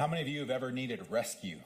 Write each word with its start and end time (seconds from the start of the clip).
How 0.00 0.06
many 0.06 0.22
of 0.22 0.28
you 0.28 0.40
have 0.40 0.48
ever 0.48 0.72
needed 0.72 1.04
rescue? 1.10 1.58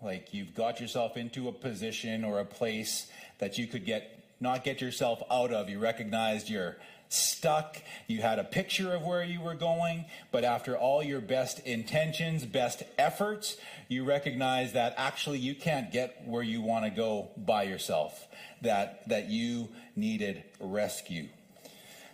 Like 0.00 0.32
you've 0.32 0.54
got 0.54 0.80
yourself 0.80 1.16
into 1.16 1.48
a 1.48 1.52
position 1.52 2.24
or 2.24 2.38
a 2.38 2.44
place 2.44 3.08
that 3.40 3.58
you 3.58 3.66
could 3.66 3.84
get 3.84 4.22
not 4.38 4.62
get 4.62 4.80
yourself 4.80 5.20
out 5.28 5.52
of. 5.52 5.68
You 5.68 5.80
recognized 5.80 6.48
you're 6.48 6.76
stuck. 7.08 7.78
You 8.06 8.22
had 8.22 8.38
a 8.38 8.44
picture 8.44 8.94
of 8.94 9.02
where 9.02 9.24
you 9.24 9.40
were 9.40 9.56
going, 9.56 10.04
but 10.30 10.44
after 10.44 10.78
all 10.78 11.02
your 11.02 11.20
best 11.20 11.58
intentions, 11.66 12.44
best 12.44 12.84
efforts, 12.96 13.56
you 13.88 14.04
recognize 14.04 14.74
that 14.74 14.94
actually 14.96 15.40
you 15.40 15.56
can't 15.56 15.90
get 15.90 16.22
where 16.26 16.44
you 16.44 16.60
want 16.60 16.84
to 16.84 16.92
go 16.92 17.30
by 17.36 17.64
yourself. 17.64 18.28
That 18.62 19.08
that 19.08 19.30
you 19.30 19.68
needed 19.96 20.44
rescue. 20.60 21.26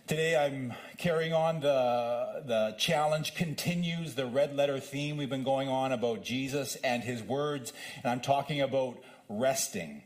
Today 0.07 0.37
I'm 0.37 0.71
carrying 0.99 1.33
on 1.33 1.61
the, 1.61 2.43
the 2.45 2.75
challenge 2.77 3.33
continues, 3.33 4.13
the 4.13 4.27
red 4.27 4.55
letter 4.55 4.79
theme 4.79 5.17
we've 5.17 5.31
been 5.31 5.43
going 5.43 5.67
on 5.67 5.91
about 5.91 6.23
Jesus 6.23 6.75
and 6.83 7.01
his 7.01 7.23
words, 7.23 7.73
and 8.03 8.11
I'm 8.11 8.21
talking 8.21 8.61
about 8.61 8.99
resting. 9.29 10.03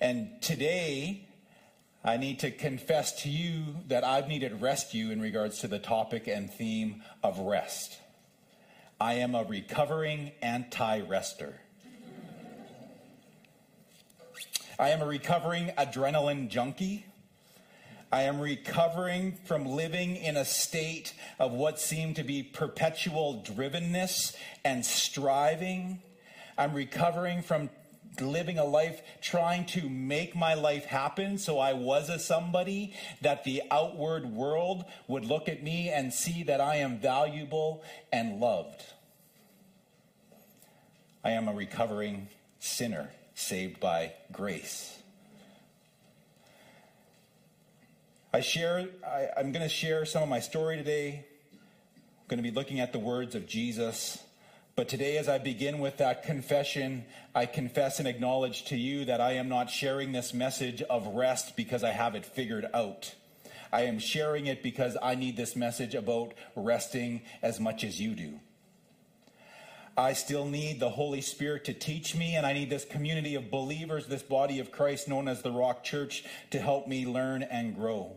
And 0.00 0.42
today 0.42 1.28
I 2.02 2.16
need 2.16 2.40
to 2.40 2.50
confess 2.50 3.22
to 3.22 3.28
you 3.30 3.62
that 3.86 4.02
I've 4.02 4.26
needed 4.26 4.60
rescue 4.60 5.12
in 5.12 5.20
regards 5.20 5.60
to 5.60 5.68
the 5.68 5.78
topic 5.78 6.26
and 6.26 6.52
theme 6.52 7.04
of 7.22 7.38
rest. 7.38 8.00
I 9.00 9.14
am 9.14 9.36
a 9.36 9.44
recovering 9.44 10.32
anti 10.42 10.98
rester. 10.98 11.60
I 14.80 14.88
am 14.88 15.00
a 15.00 15.06
recovering 15.06 15.68
adrenaline 15.78 16.48
junkie. 16.48 17.06
I 18.12 18.24
am 18.24 18.40
recovering 18.40 19.38
from 19.46 19.64
living 19.64 20.16
in 20.16 20.36
a 20.36 20.44
state 20.44 21.14
of 21.38 21.52
what 21.52 21.80
seemed 21.80 22.16
to 22.16 22.22
be 22.22 22.42
perpetual 22.42 23.42
drivenness 23.42 24.36
and 24.66 24.84
striving. 24.84 26.02
I'm 26.58 26.74
recovering 26.74 27.40
from 27.40 27.70
living 28.20 28.58
a 28.58 28.64
life 28.66 29.00
trying 29.22 29.64
to 29.64 29.88
make 29.88 30.36
my 30.36 30.52
life 30.52 30.84
happen 30.84 31.38
so 31.38 31.58
I 31.58 31.72
was 31.72 32.10
a 32.10 32.18
somebody 32.18 32.92
that 33.22 33.44
the 33.44 33.62
outward 33.70 34.26
world 34.26 34.84
would 35.08 35.24
look 35.24 35.48
at 35.48 35.62
me 35.62 35.88
and 35.88 36.12
see 36.12 36.42
that 36.42 36.60
I 36.60 36.76
am 36.76 36.98
valuable 36.98 37.82
and 38.12 38.38
loved. 38.38 38.84
I 41.24 41.30
am 41.30 41.48
a 41.48 41.54
recovering 41.54 42.28
sinner 42.58 43.08
saved 43.34 43.80
by 43.80 44.12
grace. 44.30 45.01
I 48.34 48.40
share, 48.40 48.88
I, 49.06 49.28
I'm 49.36 49.52
going 49.52 49.62
to 49.62 49.68
share 49.68 50.06
some 50.06 50.22
of 50.22 50.28
my 50.30 50.40
story 50.40 50.78
today. 50.78 51.26
I'm 51.52 52.28
going 52.28 52.42
to 52.42 52.42
be 52.42 52.50
looking 52.50 52.80
at 52.80 52.94
the 52.94 52.98
words 52.98 53.34
of 53.34 53.46
Jesus. 53.46 54.24
But 54.74 54.88
today, 54.88 55.18
as 55.18 55.28
I 55.28 55.36
begin 55.36 55.80
with 55.80 55.98
that 55.98 56.22
confession, 56.22 57.04
I 57.34 57.44
confess 57.44 57.98
and 57.98 58.08
acknowledge 58.08 58.64
to 58.66 58.76
you 58.76 59.04
that 59.04 59.20
I 59.20 59.32
am 59.32 59.50
not 59.50 59.68
sharing 59.68 60.12
this 60.12 60.32
message 60.32 60.80
of 60.80 61.08
rest 61.08 61.56
because 61.56 61.84
I 61.84 61.90
have 61.90 62.14
it 62.14 62.24
figured 62.24 62.64
out. 62.72 63.14
I 63.70 63.82
am 63.82 63.98
sharing 63.98 64.46
it 64.46 64.62
because 64.62 64.96
I 65.02 65.14
need 65.14 65.36
this 65.36 65.54
message 65.54 65.94
about 65.94 66.32
resting 66.56 67.20
as 67.42 67.60
much 67.60 67.84
as 67.84 68.00
you 68.00 68.14
do. 68.14 68.40
I 69.94 70.14
still 70.14 70.46
need 70.46 70.80
the 70.80 70.88
Holy 70.88 71.20
Spirit 71.20 71.66
to 71.66 71.74
teach 71.74 72.14
me, 72.16 72.34
and 72.34 72.46
I 72.46 72.54
need 72.54 72.70
this 72.70 72.86
community 72.86 73.34
of 73.34 73.50
believers, 73.50 74.06
this 74.06 74.22
body 74.22 74.58
of 74.58 74.72
Christ 74.72 75.06
known 75.06 75.28
as 75.28 75.42
the 75.42 75.52
Rock 75.52 75.84
Church, 75.84 76.24
to 76.50 76.58
help 76.58 76.88
me 76.88 77.04
learn 77.04 77.42
and 77.42 77.74
grow. 77.74 78.16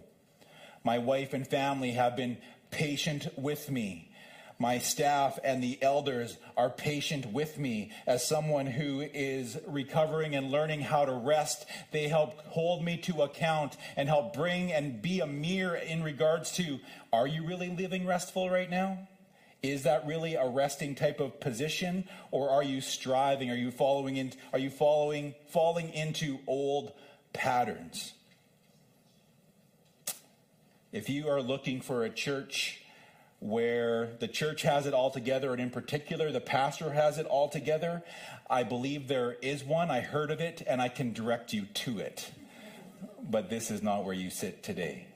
My 0.85 0.99
wife 0.99 1.33
and 1.33 1.47
family 1.47 1.91
have 1.93 2.15
been 2.15 2.37
patient 2.69 3.27
with 3.35 3.71
me. 3.71 4.11
My 4.59 4.77
staff 4.77 5.39
and 5.43 5.61
the 5.61 5.79
elders 5.81 6.37
are 6.55 6.69
patient 6.69 7.33
with 7.33 7.57
me 7.57 7.91
as 8.05 8.25
someone 8.25 8.67
who 8.67 9.01
is 9.01 9.57
recovering 9.65 10.35
and 10.35 10.51
learning 10.51 10.81
how 10.81 11.05
to 11.05 11.11
rest. 11.11 11.65
They 11.91 12.07
help 12.07 12.39
hold 12.45 12.83
me 12.83 12.97
to 12.97 13.23
account 13.23 13.75
and 13.97 14.07
help 14.07 14.35
bring 14.35 14.71
and 14.71 15.01
be 15.01 15.21
a 15.21 15.25
mirror 15.25 15.75
in 15.75 16.03
regards 16.03 16.51
to 16.53 16.79
are 17.11 17.25
you 17.25 17.47
really 17.47 17.69
living 17.69 18.05
restful 18.05 18.51
right 18.51 18.69
now? 18.69 19.07
Is 19.63 19.83
that 19.83 20.05
really 20.05 20.35
a 20.35 20.47
resting 20.47 20.93
type 20.93 21.19
of 21.19 21.39
position 21.39 22.07
or 22.29 22.51
are 22.51 22.63
you 22.63 22.79
striving? 22.79 23.49
Are 23.49 23.55
you 23.55 23.71
following 23.71 24.17
in 24.17 24.33
are 24.53 24.59
you 24.59 24.69
following 24.69 25.33
falling 25.47 25.89
into 25.89 26.37
old 26.45 26.93
patterns? 27.33 28.13
If 30.95 31.09
you 31.09 31.27
are 31.27 31.41
looking 31.41 31.81
for 31.81 32.05
a 32.05 32.09
church 32.09 32.79
where 33.41 34.11
the 34.21 34.29
church 34.29 34.61
has 34.61 34.85
it 34.85 34.93
all 34.93 35.11
together, 35.11 35.51
and 35.51 35.61
in 35.61 35.69
particular, 35.69 36.31
the 36.31 36.39
pastor 36.39 36.91
has 36.91 37.17
it 37.17 37.25
all 37.25 37.49
together, 37.49 38.01
I 38.49 38.63
believe 38.63 39.09
there 39.09 39.33
is 39.41 39.61
one. 39.61 39.91
I 39.91 39.99
heard 39.99 40.31
of 40.31 40.39
it, 40.39 40.63
and 40.65 40.81
I 40.81 40.87
can 40.87 41.11
direct 41.11 41.51
you 41.51 41.65
to 41.65 41.99
it. 41.99 42.31
But 43.21 43.49
this 43.49 43.69
is 43.69 43.83
not 43.83 44.05
where 44.05 44.13
you 44.13 44.29
sit 44.29 44.63
today. 44.63 45.07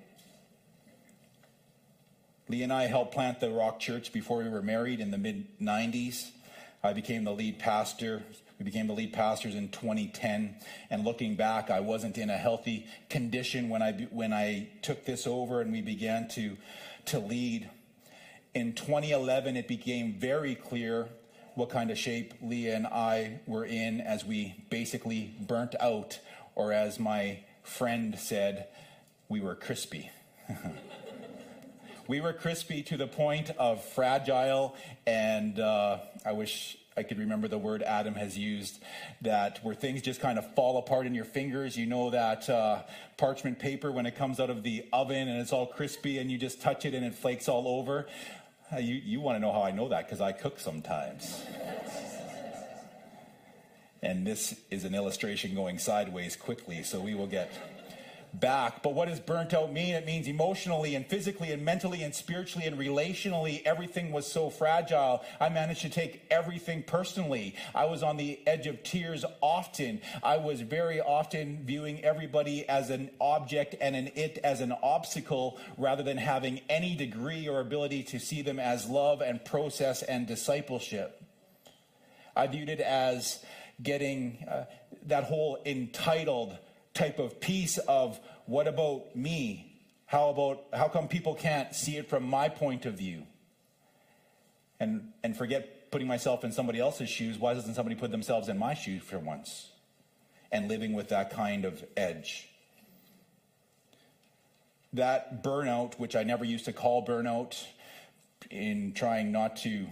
Leah 2.50 2.66
and 2.66 2.74
I 2.74 2.88
helped 2.88 3.14
plant 3.14 3.40
the 3.40 3.50
Rock 3.50 3.80
Church 3.80 4.12
before 4.12 4.40
we 4.40 4.50
were 4.50 4.62
married 4.62 5.00
in 5.00 5.12
the 5.12 5.18
mid 5.18 5.48
90s. 5.62 6.32
I 6.84 6.92
became 6.92 7.24
the 7.24 7.32
lead 7.32 7.58
pastor 7.58 8.24
we 8.60 8.66
became 8.66 8.88
the 8.88 8.94
lead 8.94 9.14
pastors 9.14 9.56
in 9.56 9.70
2010. 9.70 10.56
And 10.90 11.06
looking 11.06 11.36
back, 11.36 11.72
I 11.72 11.80
wasn't 11.80 12.18
in 12.18 12.30
a 12.30 12.38
healthy 12.38 12.86
condition 13.10 13.70
when 13.70 13.82
I, 13.82 13.94
when 14.12 14.34
I 14.34 14.68
took 14.82 15.06
this 15.06 15.26
over 15.26 15.62
and 15.62 15.72
we 15.72 15.82
began 15.82 16.28
to, 16.30 16.58
to 17.06 17.20
lead. 17.20 17.70
In 18.54 18.74
2011, 18.74 19.56
it 19.56 19.68
became 19.68 20.14
very 20.14 20.56
clear 20.56 21.08
what 21.56 21.70
kind 21.70 21.90
of 21.90 21.98
shape 21.98 22.34
Leah 22.42 22.76
and 22.76 22.88
I 22.88 23.40
were 23.48 23.66
in 23.66 24.02
as 24.02 24.26
we 24.26 24.64
basically 24.70 25.36
burnt 25.40 25.76
out, 25.80 26.20
or 26.56 26.74
as 26.74 27.00
my 27.00 27.40
friend 27.64 28.20
said, 28.20 28.68
we 29.30 29.40
were 29.40 29.56
crispy. 29.56 30.10
we 32.08 32.20
were 32.20 32.34
crispy 32.34 32.82
to 32.84 32.98
the 32.98 33.08
point 33.08 33.52
of 33.52 33.84
fragile, 33.84 34.76
and 35.06 35.60
uh, 35.60 36.00
I 36.26 36.34
wish 36.34 36.78
I 37.00 37.04
could 37.04 37.18
remember 37.18 37.48
the 37.48 37.58
word 37.58 37.82
Adam 37.82 38.14
has 38.16 38.38
used 38.38 38.84
that 39.22 39.64
where 39.64 39.74
things 39.74 40.02
just 40.02 40.20
kind 40.20 40.38
of 40.38 40.54
fall 40.54 40.78
apart 40.78 41.06
in 41.06 41.16
your 41.16 41.24
fingers. 41.24 41.78
You 41.78 41.86
know 41.86 42.10
that 42.10 42.50
uh, 42.50 42.84
parchment 43.16 43.58
paper 43.58 43.90
when 43.90 44.06
it 44.06 44.18
comes 44.18 44.38
out 44.38 44.50
of 44.50 44.64
the 44.64 44.84
oven 44.92 45.30
and 45.30 45.40
it's 45.40 45.54
all 45.54 45.66
crispy 45.66 46.18
and 46.18 46.30
you 46.30 46.38
just 46.38 46.62
touch 46.62 46.84
it 46.84 46.94
and 46.94 47.06
it 47.06 47.16
flakes 47.16 47.48
all 47.48 47.70
over. 47.70 48.06
Uh, 48.72 48.80
you 48.80 48.96
you 48.96 49.22
want 49.22 49.38
to 49.38 49.40
know 49.40 49.54
how 49.54 49.64
I 49.64 49.72
know 49.72 49.88
that 49.88 50.08
because 50.08 50.20
I 50.20 50.34
cook 50.34 50.60
sometimes. 50.60 51.42
and 54.04 54.28
this 54.28 54.60
is 54.70 54.84
an 54.84 54.94
illustration 54.94 55.56
going 55.56 55.80
sideways 55.80 56.36
quickly, 56.36 56.84
so 56.84 57.00
we 57.00 57.16
will 57.16 57.28
get 57.28 57.79
back. 58.34 58.84
But 58.84 58.94
what 58.94 59.08
does 59.08 59.20
burnt 59.20 59.54
out 59.54 59.72
mean? 59.72 59.96
It 59.96 60.06
means 60.06 60.28
emotionally 60.28 60.96
and 60.96 61.06
physically 61.06 61.52
and 61.52 61.64
mentally 61.64 62.04
and 62.04 62.14
spiritually 62.14 62.68
and 62.68 62.78
relationally, 62.78 63.62
everything 63.66 64.12
was 64.12 64.32
so 64.32 64.50
fragile. 64.50 65.24
I 65.40 65.50
managed 65.50 65.82
to 65.82 65.90
take 65.90 66.26
everything 66.30 66.84
personally. 66.84 67.56
I 67.74 67.86
was 67.86 68.04
on 68.04 68.18
the 68.18 68.40
edge 68.48 68.68
of 68.68 68.84
tears 68.84 69.26
often. 69.42 70.02
I 70.24 70.38
was 70.38 70.62
very 70.62 71.02
often 71.02 71.64
viewing 71.66 72.04
everybody 72.04 72.68
as 72.68 72.90
an 72.90 73.12
object 73.20 73.76
and 73.80 73.96
an 73.96 74.12
it 74.16 74.40
as 74.44 74.62
an 74.62 74.74
obstacle 74.84 75.60
rather 75.78 76.04
than 76.04 76.18
having 76.18 76.62
any 76.70 76.96
degree 76.96 77.48
or 77.48 77.60
ability 77.60 78.04
to 78.04 78.20
see 78.20 78.42
them 78.42 78.60
as 78.60 78.88
love 78.88 79.22
and 79.22 79.44
process 79.44 80.04
and 80.04 80.28
discipleship. 80.28 81.22
I 82.36 82.48
viewed 82.48 82.70
it 82.70 82.80
as 82.80 83.44
getting 83.82 84.46
uh, 84.50 84.66
that 85.08 85.26
whole 85.26 85.58
entitled 85.66 86.58
type 86.94 87.20
of 87.20 87.40
piece 87.40 87.78
of 87.80 88.20
what 88.46 88.68
about 88.68 89.16
me? 89.16 89.82
How 90.06 90.30
about 90.30 90.64
how 90.74 90.88
come 90.88 91.08
people 91.08 91.36
can't 91.36 91.76
see 91.76 91.98
it 91.98 92.10
from 92.10 92.24
my 92.24 92.50
point 92.50 92.86
of 92.86 92.96
view? 92.96 93.24
And 94.80 95.12
and 95.24 95.38
forget 95.38 95.92
putting 95.92 96.08
myself 96.08 96.44
in 96.44 96.52
somebody 96.52 96.80
else's 96.80 97.10
shoes. 97.10 97.38
Why 97.38 97.54
doesn't 97.54 97.76
somebody 97.76 97.96
put 97.96 98.12
themselves 98.12 98.50
in 98.50 98.58
my 98.58 98.74
shoes 98.74 99.04
for 99.04 99.20
once? 99.20 99.70
And 100.52 100.68
living 100.68 100.94
with 100.94 101.10
that 101.10 101.32
kind 101.32 101.66
of 101.66 101.84
edge. 101.96 102.48
That 104.94 105.44
burnout, 105.44 106.00
which 106.00 106.16
I 106.16 106.24
never 106.24 106.44
used 106.44 106.66
to 106.66 106.74
call 106.74 107.06
burnout, 107.06 107.64
in 108.50 108.94
trying 108.94 109.32
not 109.32 109.58
to 109.58 109.88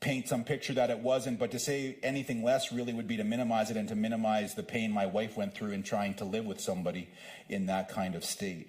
paint 0.00 0.28
some 0.28 0.44
picture 0.44 0.72
that 0.74 0.90
it 0.90 0.98
wasn't, 0.98 1.38
but 1.38 1.50
to 1.50 1.58
say 1.58 1.96
anything 2.02 2.42
less 2.42 2.72
really 2.72 2.92
would 2.92 3.06
be 3.06 3.18
to 3.18 3.24
minimize 3.24 3.70
it 3.70 3.76
and 3.76 3.88
to 3.88 3.94
minimize 3.94 4.54
the 4.54 4.62
pain 4.62 4.90
my 4.90 5.06
wife 5.06 5.36
went 5.36 5.54
through 5.54 5.72
in 5.72 5.82
trying 5.82 6.14
to 6.14 6.24
live 6.24 6.46
with 6.46 6.60
somebody 6.60 7.08
in 7.48 7.66
that 7.66 7.90
kind 7.90 8.14
of 8.14 8.24
state. 8.24 8.68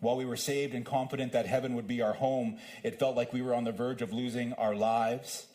While 0.00 0.16
we 0.16 0.24
were 0.24 0.36
saved 0.36 0.74
and 0.74 0.84
confident 0.84 1.32
that 1.32 1.46
heaven 1.46 1.74
would 1.74 1.86
be 1.86 2.02
our 2.02 2.12
home, 2.12 2.58
it 2.82 2.98
felt 2.98 3.16
like 3.16 3.32
we 3.32 3.40
were 3.40 3.54
on 3.54 3.64
the 3.64 3.72
verge 3.72 4.02
of 4.02 4.12
losing 4.12 4.52
our 4.54 4.74
lives, 4.74 5.46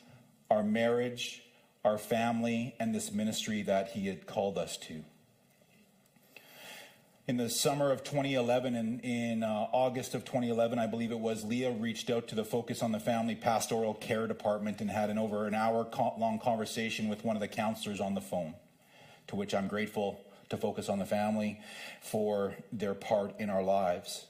our 0.49 0.63
marriage, 0.63 1.43
our 1.83 1.97
family, 1.97 2.75
and 2.79 2.95
this 2.95 3.11
ministry 3.11 3.61
that 3.63 3.89
He 3.89 4.07
had 4.07 4.25
called 4.25 4.57
us 4.57 4.77
to. 4.77 5.03
In 7.27 7.37
the 7.37 7.49
summer 7.49 7.91
of 7.91 8.03
2011, 8.03 8.75
in, 8.75 8.99
in 9.01 9.43
uh, 9.43 9.67
August 9.71 10.15
of 10.15 10.25
2011, 10.25 10.79
I 10.79 10.87
believe 10.87 11.11
it 11.11 11.19
was, 11.19 11.43
Leah 11.43 11.71
reached 11.71 12.09
out 12.09 12.27
to 12.29 12.35
the 12.35 12.43
Focus 12.43 12.81
on 12.81 12.91
the 12.91 12.99
Family 12.99 13.35
Pastoral 13.35 13.93
Care 13.93 14.27
Department 14.27 14.81
and 14.81 14.89
had 14.89 15.09
an 15.09 15.17
over 15.17 15.45
an 15.45 15.53
hour 15.53 15.87
long 16.17 16.39
conversation 16.39 17.09
with 17.09 17.23
one 17.23 17.35
of 17.35 17.39
the 17.39 17.47
counselors 17.47 17.99
on 17.99 18.15
the 18.15 18.21
phone, 18.21 18.55
to 19.27 19.35
which 19.35 19.53
I'm 19.53 19.67
grateful 19.67 20.25
to 20.49 20.57
Focus 20.57 20.89
on 20.89 20.97
the 20.97 21.05
Family 21.05 21.59
for 22.01 22.55
their 22.71 22.95
part 22.95 23.39
in 23.39 23.49
our 23.49 23.63
lives. 23.63 24.25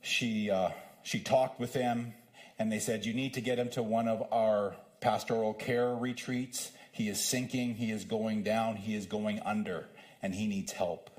She, 0.00 0.50
uh, 0.50 0.70
she 1.02 1.18
talked 1.18 1.58
with 1.58 1.72
them, 1.72 2.14
and 2.58 2.70
they 2.70 2.78
said, 2.78 3.04
You 3.04 3.14
need 3.14 3.34
to 3.34 3.40
get 3.40 3.58
him 3.58 3.68
to 3.70 3.82
one 3.82 4.06
of 4.06 4.22
our 4.32 4.76
pastoral 5.00 5.54
care 5.54 5.92
retreats. 5.92 6.70
He 6.92 7.08
is 7.08 7.22
sinking, 7.22 7.74
he 7.74 7.90
is 7.90 8.04
going 8.04 8.44
down, 8.44 8.76
he 8.76 8.94
is 8.94 9.06
going 9.06 9.40
under, 9.40 9.88
and 10.22 10.34
he 10.34 10.46
needs 10.46 10.72
help. 10.72 11.17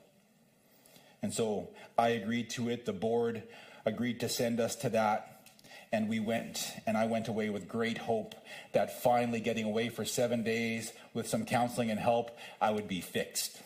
And 1.21 1.33
so 1.33 1.69
I 1.97 2.09
agreed 2.09 2.49
to 2.51 2.69
it. 2.69 2.85
The 2.85 2.93
board 2.93 3.43
agreed 3.85 4.19
to 4.21 4.29
send 4.29 4.59
us 4.59 4.75
to 4.77 4.89
that. 4.89 5.35
And 5.91 6.07
we 6.07 6.19
went, 6.19 6.71
and 6.85 6.95
I 6.95 7.07
went 7.07 7.27
away 7.27 7.49
with 7.49 7.67
great 7.67 7.97
hope 7.97 8.35
that 8.73 9.01
finally 9.01 9.39
getting 9.39 9.65
away 9.65 9.89
for 9.89 10.05
seven 10.05 10.43
days 10.43 10.93
with 11.13 11.27
some 11.27 11.45
counseling 11.45 11.89
and 11.89 11.99
help, 11.99 12.37
I 12.61 12.69
would 12.71 12.87
be 12.87 13.01
fixed. 13.01 13.59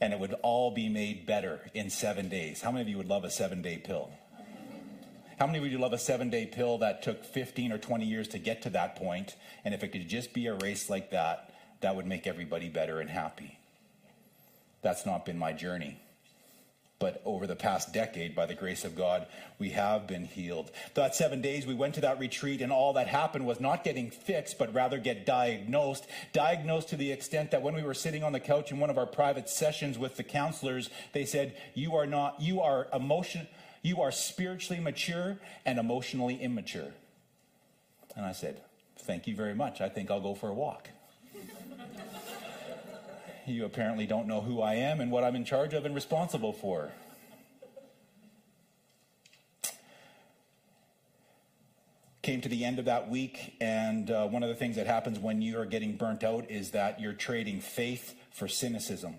And 0.00 0.12
it 0.12 0.20
would 0.20 0.34
all 0.42 0.70
be 0.70 0.90
made 0.90 1.24
better 1.24 1.70
in 1.72 1.88
seven 1.88 2.28
days. 2.28 2.60
How 2.60 2.70
many 2.70 2.82
of 2.82 2.88
you 2.88 2.98
would 2.98 3.08
love 3.08 3.24
a 3.24 3.30
seven 3.30 3.62
day 3.62 3.78
pill? 3.78 4.10
How 5.38 5.46
many 5.46 5.58
of 5.58 5.66
you 5.66 5.78
love 5.78 5.92
a 5.92 5.98
seven 5.98 6.28
day 6.28 6.46
pill 6.46 6.78
that 6.78 7.02
took 7.02 7.24
15 7.24 7.72
or 7.72 7.78
20 7.78 8.04
years 8.04 8.28
to 8.28 8.38
get 8.38 8.62
to 8.62 8.70
that 8.70 8.96
point? 8.96 9.36
And 9.64 9.72
if 9.72 9.82
it 9.82 9.88
could 9.88 10.08
just 10.08 10.34
be 10.34 10.46
a 10.46 10.54
race 10.54 10.90
like 10.90 11.10
that, 11.10 11.54
that 11.80 11.96
would 11.96 12.06
make 12.06 12.26
everybody 12.26 12.68
better 12.68 13.00
and 13.00 13.08
happy. 13.08 13.58
That's 14.82 15.04
not 15.04 15.24
been 15.24 15.38
my 15.38 15.52
journey. 15.52 16.00
But 16.98 17.20
over 17.26 17.46
the 17.46 17.56
past 17.56 17.92
decade, 17.92 18.34
by 18.34 18.46
the 18.46 18.54
grace 18.54 18.82
of 18.82 18.96
God, 18.96 19.26
we 19.58 19.70
have 19.70 20.06
been 20.06 20.24
healed. 20.24 20.70
That 20.94 21.14
seven 21.14 21.42
days, 21.42 21.66
we 21.66 21.74
went 21.74 21.94
to 21.96 22.00
that 22.00 22.18
retreat, 22.18 22.62
and 22.62 22.72
all 22.72 22.94
that 22.94 23.06
happened 23.06 23.46
was 23.46 23.60
not 23.60 23.84
getting 23.84 24.10
fixed, 24.10 24.56
but 24.58 24.72
rather 24.72 24.98
get 24.98 25.26
diagnosed. 25.26 26.06
Diagnosed 26.32 26.88
to 26.88 26.96
the 26.96 27.12
extent 27.12 27.50
that 27.50 27.60
when 27.60 27.74
we 27.74 27.82
were 27.82 27.92
sitting 27.92 28.24
on 28.24 28.32
the 28.32 28.40
couch 28.40 28.70
in 28.70 28.78
one 28.78 28.88
of 28.88 28.96
our 28.96 29.06
private 29.06 29.50
sessions 29.50 29.98
with 29.98 30.16
the 30.16 30.22
counselors, 30.22 30.88
they 31.12 31.26
said, 31.26 31.54
You 31.74 31.96
are 31.96 32.06
not, 32.06 32.40
you 32.40 32.62
are 32.62 32.88
emotion, 32.94 33.46
you 33.82 34.00
are 34.00 34.10
spiritually 34.10 34.80
mature 34.80 35.36
and 35.66 35.78
emotionally 35.78 36.40
immature. 36.40 36.94
And 38.16 38.24
I 38.24 38.32
said, 38.32 38.62
Thank 39.00 39.26
you 39.26 39.36
very 39.36 39.54
much. 39.54 39.82
I 39.82 39.90
think 39.90 40.10
I'll 40.10 40.20
go 40.20 40.34
for 40.34 40.48
a 40.48 40.54
walk. 40.54 40.88
You 43.46 43.64
apparently 43.64 44.06
don't 44.06 44.26
know 44.26 44.40
who 44.40 44.60
I 44.60 44.74
am 44.74 45.00
and 45.00 45.10
what 45.12 45.22
I'm 45.22 45.36
in 45.36 45.44
charge 45.44 45.72
of 45.72 45.84
and 45.84 45.94
responsible 45.94 46.52
for. 46.52 46.90
Came 52.22 52.40
to 52.40 52.48
the 52.48 52.64
end 52.64 52.80
of 52.80 52.86
that 52.86 53.08
week, 53.08 53.54
and 53.60 54.10
uh, 54.10 54.26
one 54.26 54.42
of 54.42 54.48
the 54.48 54.56
things 54.56 54.74
that 54.74 54.88
happens 54.88 55.20
when 55.20 55.42
you 55.42 55.60
are 55.60 55.64
getting 55.64 55.96
burnt 55.96 56.24
out 56.24 56.50
is 56.50 56.72
that 56.72 57.00
you're 57.00 57.12
trading 57.12 57.60
faith 57.60 58.16
for 58.32 58.48
cynicism 58.48 59.14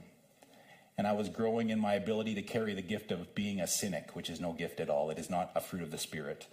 and 0.98 1.06
I 1.06 1.12
was 1.12 1.30
growing 1.30 1.70
in 1.70 1.80
my 1.80 1.94
ability 1.94 2.34
to 2.36 2.42
carry 2.42 2.74
the 2.74 2.82
gift 2.82 3.12
of 3.12 3.36
being 3.36 3.62
a 3.62 3.68
cynic, 3.68 4.16
which 4.16 4.32
is 4.32 4.42
no 4.42 4.54
gift 4.54 4.80
at 4.80 4.90
all. 4.90 5.12
It 5.12 5.20
is 5.20 5.30
not 5.30 5.52
a 5.54 5.62
fruit 5.62 5.84
of 5.84 5.92
the 5.92 5.98
Spirit. 6.00 6.48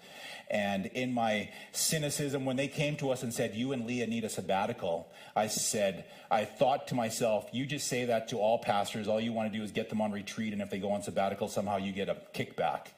And 0.50 0.86
in 0.86 1.14
my 1.14 1.50
cynicism, 1.72 2.44
when 2.44 2.56
they 2.56 2.68
came 2.68 2.96
to 2.96 3.10
us 3.10 3.22
and 3.22 3.32
said, 3.32 3.54
You 3.54 3.72
and 3.72 3.86
Leah 3.86 4.06
need 4.06 4.22
a 4.22 4.28
sabbatical, 4.28 5.10
I 5.34 5.46
said, 5.46 6.04
I 6.30 6.44
thought 6.44 6.88
to 6.88 6.94
myself, 6.94 7.48
You 7.52 7.64
just 7.64 7.88
say 7.88 8.04
that 8.04 8.28
to 8.28 8.36
all 8.36 8.58
pastors. 8.58 9.08
All 9.08 9.18
you 9.18 9.32
want 9.32 9.50
to 9.50 9.58
do 9.58 9.64
is 9.64 9.70
get 9.70 9.88
them 9.88 10.02
on 10.02 10.12
retreat, 10.12 10.52
and 10.52 10.60
if 10.60 10.68
they 10.68 10.78
go 10.78 10.92
on 10.92 11.02
sabbatical, 11.02 11.48
somehow 11.48 11.78
you 11.78 11.92
get 11.92 12.10
a 12.10 12.18
kickback 12.34 12.88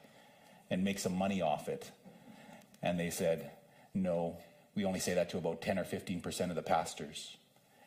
and 0.69 0.83
make 0.83 0.99
some 0.99 1.15
money 1.15 1.41
off 1.41 1.69
it. 1.69 1.91
And 2.83 2.99
they 2.99 3.09
said, 3.09 3.51
No, 3.93 4.35
we 4.75 4.83
only 4.83 4.99
say 4.99 5.13
that 5.13 5.29
to 5.29 5.37
about 5.37 5.61
10 5.61 5.79
or 5.79 5.85
15% 5.85 6.49
of 6.49 6.57
the 6.57 6.61
pastors. 6.61 7.37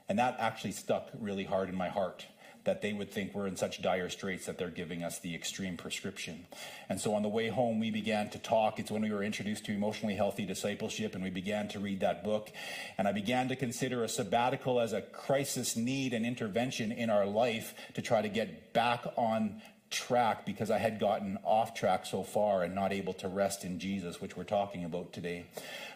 And 0.09 0.19
that 0.19 0.37
actually 0.41 0.73
stuck 0.73 1.11
really 1.21 1.45
hard 1.45 1.69
in 1.69 1.75
my 1.75 1.91
heart 1.91 2.25
that 2.65 2.83
they 2.83 2.93
would 2.93 3.11
think 3.11 3.35
we're 3.35 3.47
in 3.47 3.57
such 3.57 3.83
dire 3.83 4.09
straits 4.09 4.47
that 4.47 4.59
they're 4.59 4.69
giving 4.69 5.03
us 5.03 5.19
the 5.19 5.35
extreme 5.35 5.77
prescription. 5.77 6.47
And 6.89 7.01
so 7.01 7.15
on 7.15 7.23
the 7.23 7.29
way 7.29 7.49
home, 7.49 7.81
we 7.81 7.91
began 7.91 8.31
to 8.31 8.39
talk. 8.39 8.79
It's 8.79 8.91
when 8.91 9.03
we 9.03 9.11
were 9.11 9.23
introduced 9.23 9.65
to 9.67 9.73
emotionally 9.73 10.15
healthy 10.15 10.45
discipleship, 10.45 11.15
and 11.15 11.25
we 11.25 11.31
began 11.31 11.69
to 11.69 11.79
read 11.79 12.01
that 12.01 12.23
book. 12.23 12.51
And 12.99 13.09
I 13.09 13.13
began 13.13 13.49
to 13.49 13.57
consider 13.57 14.05
a 14.05 14.09
sabbatical 14.09 14.81
as 14.81 14.93
a 14.93 15.01
crisis 15.01 15.77
need 15.77 16.13
and 16.13 16.27
intervention 16.27 16.93
in 16.93 17.11
our 17.11 17.27
life 17.27 17.75
to 17.95 18.03
try 18.03 18.23
to 18.23 18.29
get 18.29 18.73
back 18.73 19.05
on 19.17 19.63
track 19.91 20.47
because 20.47 20.71
I 20.71 20.79
had 20.79 21.01
gotten 21.01 21.39
off 21.45 21.75
track 21.75 22.07
so 22.07 22.23
far 22.23 22.63
and 22.63 22.75
not 22.75 22.93
able 22.93 23.13
to 23.15 23.29
rest 23.29 23.65
in 23.65 23.79
Jesus, 23.79 24.21
which 24.21 24.37
we're 24.37 24.45
talking 24.45 24.85
about 24.85 25.13
today. 25.13 25.47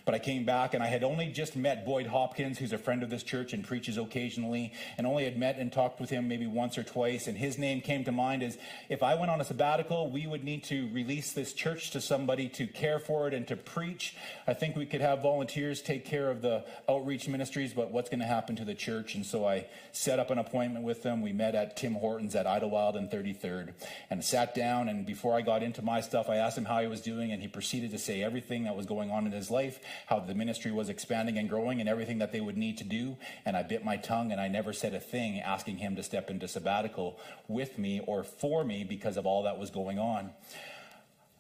But 0.05 0.15
I 0.15 0.19
came 0.19 0.45
back 0.45 0.75
and 0.75 0.83
I 0.83 0.87
had 0.87 1.03
only 1.03 1.29
just 1.29 1.57
met 1.57 1.87
Boyd 1.87 2.07
Hopkins, 2.07 2.59
who's 2.59 2.73
a 2.73 2.79
friend 2.79 3.03
of 3.03 3.09
this 3.09 3.23
church 3.23 3.55
and 3.55 3.65
preaches 3.65 3.97
occasionally, 3.97 4.73
and 4.99 5.07
only 5.07 5.25
had 5.25 5.39
met 5.39 5.59
and 5.59 5.73
talked 5.73 5.99
with 5.99 6.11
him 6.11 6.29
maybe 6.29 6.47
once 6.47 6.77
or 6.77 6.83
twice. 6.83 7.27
And 7.27 7.39
his 7.39 7.57
name 7.57 7.81
came 7.81 8.05
to 8.05 8.13
mind 8.13 8.43
as 8.43 8.59
if 8.91 9.03
I 9.03 9.15
went 9.15 9.31
on 9.31 9.41
a 9.41 9.45
sabbatical, 9.45 10.11
we 10.11 10.27
would 10.27 10.45
need 10.45 10.65
to 10.65 10.91
release 10.93 11.33
this 11.33 11.55
church 11.55 11.91
to 11.93 12.01
somebody 12.03 12.49
to 12.51 12.67
care 12.67 12.99
for 12.99 13.29
it 13.29 13.35
and 13.35 13.49
to 13.49 13.57
preach. 13.57 14.15
I 14.47 14.53
think 14.53 14.77
we 14.77 14.85
could 14.85 15.01
have 15.01 15.23
volunteers 15.23 15.81
take 15.81 16.05
care 16.05 16.31
of 16.31 16.43
the 16.43 16.65
outreach 16.87 17.27
ministries, 17.27 17.73
but 17.73 17.91
what's 17.91 18.11
going 18.11 18.21
to 18.21 18.27
happen 18.27 18.57
to 18.57 18.65
the 18.65 18.75
church? 18.75 19.15
And 19.15 19.25
so 19.25 19.47
I 19.47 19.67
set 19.93 20.19
up 20.19 20.31
an 20.31 20.39
appointment 20.39 20.85
with 20.85 21.03
them. 21.03 21.23
We 21.23 21.33
met 21.33 21.55
at 21.55 21.79
Tim 21.79 21.95
Hortons 21.95 22.35
at 22.35 22.45
Idylwyld 22.47 22.97
and 22.97 23.11
33rd 23.11 23.73
and 24.11 24.23
sat 24.23 24.55
down. 24.55 24.91
And 24.91 25.07
before 25.07 25.35
I 25.35 25.41
got 25.41 25.63
into 25.63 25.81
my 25.81 26.03
stuff, 26.03 26.29
I 26.29 26.37
asked 26.37 26.59
him 26.59 26.67
how 26.67 26.81
he 26.81 26.87
was 26.87 27.01
doing, 27.01 27.33
and 27.33 27.41
he 27.41 27.49
proceeded 27.49 27.91
to 27.93 27.99
say 27.99 28.23
everything 28.23 28.65
that 28.65 28.77
was 28.77 28.85
going 28.85 29.11
on 29.11 29.25
in 29.25 29.33
his 29.33 29.51
life 29.51 29.81
how 30.07 30.21
the 30.21 30.35
ministry 30.35 30.71
was 30.71 30.89
expanding 30.89 31.39
and 31.39 31.49
growing 31.49 31.81
and 31.81 31.89
everything 31.89 32.19
that 32.19 32.33
they 32.33 32.41
would 32.41 32.57
need 32.57 32.79
to 32.79 32.85
do. 32.85 33.17
And 33.45 33.57
I 33.57 33.63
bit 33.63 33.85
my 33.85 33.97
tongue 33.97 34.33
and 34.33 34.41
I 34.41 34.49
never 34.49 34.73
said 34.73 34.95
a 34.95 35.01
thing 35.01 35.41
asking 35.41 35.79
him 35.79 35.97
to 35.97 36.03
step 36.03 36.31
into 36.31 36.49
sabbatical 36.49 37.19
with 37.49 37.79
me 37.79 38.01
or 38.07 38.25
for 38.25 38.65
me 38.65 38.85
because 38.85 39.17
of 39.17 39.27
all 39.27 39.43
that 39.45 39.59
was 39.59 39.71
going 39.71 39.99
on. 39.99 40.31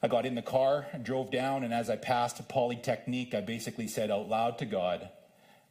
I 0.02 0.08
got 0.08 0.26
in 0.26 0.34
the 0.34 0.42
car, 0.42 0.86
drove 1.02 1.30
down, 1.30 1.64
and 1.64 1.72
as 1.72 1.88
I 1.88 1.96
passed 1.96 2.46
Polytechnic, 2.48 3.34
I 3.34 3.40
basically 3.40 3.88
said 3.88 4.10
out 4.10 4.28
loud 4.28 4.58
to 4.58 4.66
God, 4.66 5.08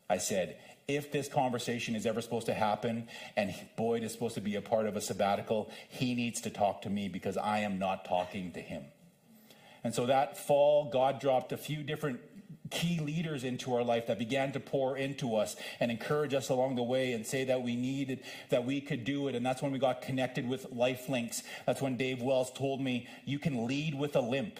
I 0.09 0.17
said, 0.17 0.57
if 0.87 1.11
this 1.11 1.27
conversation 1.27 1.95
is 1.95 2.05
ever 2.05 2.21
supposed 2.21 2.47
to 2.47 2.53
happen 2.53 3.07
and 3.37 3.53
Boyd 3.77 4.03
is 4.03 4.11
supposed 4.11 4.35
to 4.35 4.41
be 4.41 4.55
a 4.55 4.61
part 4.61 4.85
of 4.85 4.97
a 4.97 5.01
sabbatical, 5.01 5.71
he 5.87 6.13
needs 6.13 6.41
to 6.41 6.49
talk 6.49 6.81
to 6.81 6.89
me 6.89 7.07
because 7.07 7.37
I 7.37 7.59
am 7.59 7.79
not 7.79 8.05
talking 8.05 8.51
to 8.53 8.59
him. 8.59 8.83
And 9.83 9.93
so 9.93 10.05
that 10.07 10.37
fall, 10.37 10.89
God 10.91 11.19
dropped 11.19 11.51
a 11.51 11.57
few 11.57 11.83
different 11.83 12.19
key 12.73 12.99
leaders 12.99 13.43
into 13.43 13.73
our 13.75 13.83
life 13.83 14.07
that 14.07 14.17
began 14.17 14.51
to 14.51 14.59
pour 14.59 14.97
into 14.97 15.35
us 15.35 15.55
and 15.79 15.91
encourage 15.91 16.33
us 16.33 16.49
along 16.49 16.75
the 16.75 16.83
way 16.83 17.13
and 17.13 17.25
say 17.25 17.45
that 17.45 17.61
we 17.61 17.75
needed, 17.75 18.19
that 18.49 18.65
we 18.65 18.81
could 18.81 19.05
do 19.05 19.27
it. 19.27 19.35
And 19.35 19.45
that's 19.45 19.61
when 19.61 19.71
we 19.71 19.79
got 19.79 20.01
connected 20.01 20.49
with 20.49 20.71
Life 20.71 21.07
Links. 21.07 21.43
That's 21.65 21.81
when 21.81 21.95
Dave 21.95 22.21
Wells 22.21 22.51
told 22.51 22.81
me, 22.81 23.07
you 23.25 23.39
can 23.39 23.67
lead 23.67 23.93
with 23.93 24.15
a 24.15 24.21
limp. 24.21 24.59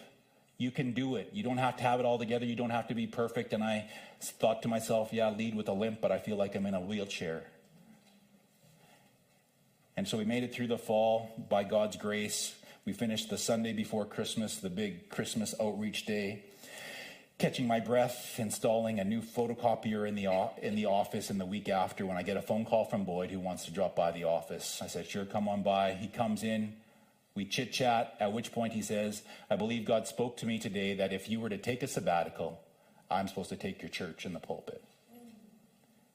You 0.58 0.70
can 0.70 0.94
do 0.94 1.16
it. 1.16 1.32
You 1.34 1.44
don't 1.44 1.58
have 1.58 1.78
to 1.78 1.84
have 1.84 2.00
it 2.00 2.06
all 2.06 2.20
together. 2.20 2.46
You 2.46 2.56
don't 2.56 2.70
have 2.70 2.88
to 2.90 2.96
be 2.96 3.08
perfect. 3.08 3.52
And 3.52 3.64
I 3.64 3.90
thought 4.22 4.62
to 4.62 4.68
myself, 4.68 5.12
yeah, 5.12 5.30
lead 5.32 5.56
with 5.56 5.68
a 5.68 5.74
limp, 5.74 6.00
but 6.00 6.12
I 6.12 6.20
feel 6.20 6.38
like 6.38 6.56
I'm 6.56 6.66
in 6.68 6.76
a 6.76 6.82
wheelchair. 6.82 7.44
And 9.98 10.08
so 10.08 10.18
we 10.18 10.26
made 10.26 10.44
it 10.44 10.54
through 10.54 10.68
the 10.68 10.78
fall 10.78 11.32
by 11.50 11.64
God's 11.64 11.98
grace. 11.98 12.56
We 12.86 12.94
finished 12.94 13.30
the 13.30 13.38
Sunday 13.38 13.74
before 13.74 14.06
Christmas, 14.06 14.58
the 14.58 14.70
big 14.70 15.10
Christmas 15.10 15.56
outreach 15.60 16.06
day 16.06 16.44
catching 17.38 17.68
my 17.68 17.80
breath, 17.80 18.36
installing 18.38 19.00
a 19.00 19.04
new 19.04 19.22
photocopier 19.22 20.08
in 20.08 20.16
the, 20.16 20.50
in 20.62 20.76
the 20.76 20.86
office 20.86 21.30
in 21.30 21.38
the 21.38 21.46
week 21.46 21.68
after 21.68 22.06
when 22.06 22.18
I 22.18 22.24
get 22.24 22.38
a 22.38 22.42
phone 22.42 22.66
call 22.66 22.86
from 22.86 23.04
Boyd 23.04 23.32
who 23.32 23.40
wants 23.40 23.66
to 23.66 23.72
drop 23.72 23.96
by 23.96 24.12
the 24.12 24.24
office. 24.24 24.80
I 24.82 24.88
said, 24.88 25.08
sure, 25.08 25.26
come 25.26 25.50
on 25.50 25.64
by. 25.64 25.94
He 25.94 26.08
comes 26.08 26.44
in. 26.44 26.74
We 27.36 27.46
chit 27.46 27.74
chat, 27.74 28.16
at 28.20 28.32
which 28.32 28.52
point 28.52 28.74
he 28.74 28.84
says, 28.84 29.24
I 29.50 29.56
believe 29.56 29.86
God 29.86 30.08
spoke 30.08 30.38
to 30.38 30.46
me 30.46 30.60
today 30.60 30.94
that 30.96 31.12
if 31.12 31.28
you 31.28 31.40
were 31.40 31.50
to 31.50 31.58
take 31.58 31.82
a 31.82 31.88
sabbatical, 31.88 32.62
I'm 33.10 33.28
supposed 33.28 33.50
to 33.50 33.56
take 33.56 33.82
your 33.82 33.90
church 33.90 34.26
in 34.26 34.34
the 34.34 34.40
pulpit. 34.40 34.84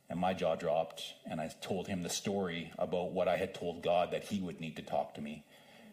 And 0.08 0.20
my 0.20 0.32
jaw 0.32 0.54
dropped, 0.54 1.02
and 1.28 1.40
I 1.40 1.50
told 1.60 1.88
him 1.88 2.02
the 2.02 2.08
story 2.08 2.72
about 2.78 3.10
what 3.10 3.28
I 3.28 3.37
had 3.37 3.52
told 3.52 3.82
God 3.82 4.12
that 4.12 4.25
he 4.25 4.40
would 4.40 4.60
need 4.60 4.76
to 4.76 4.82
talk 4.82 5.14
to 5.14 5.20
me, 5.20 5.44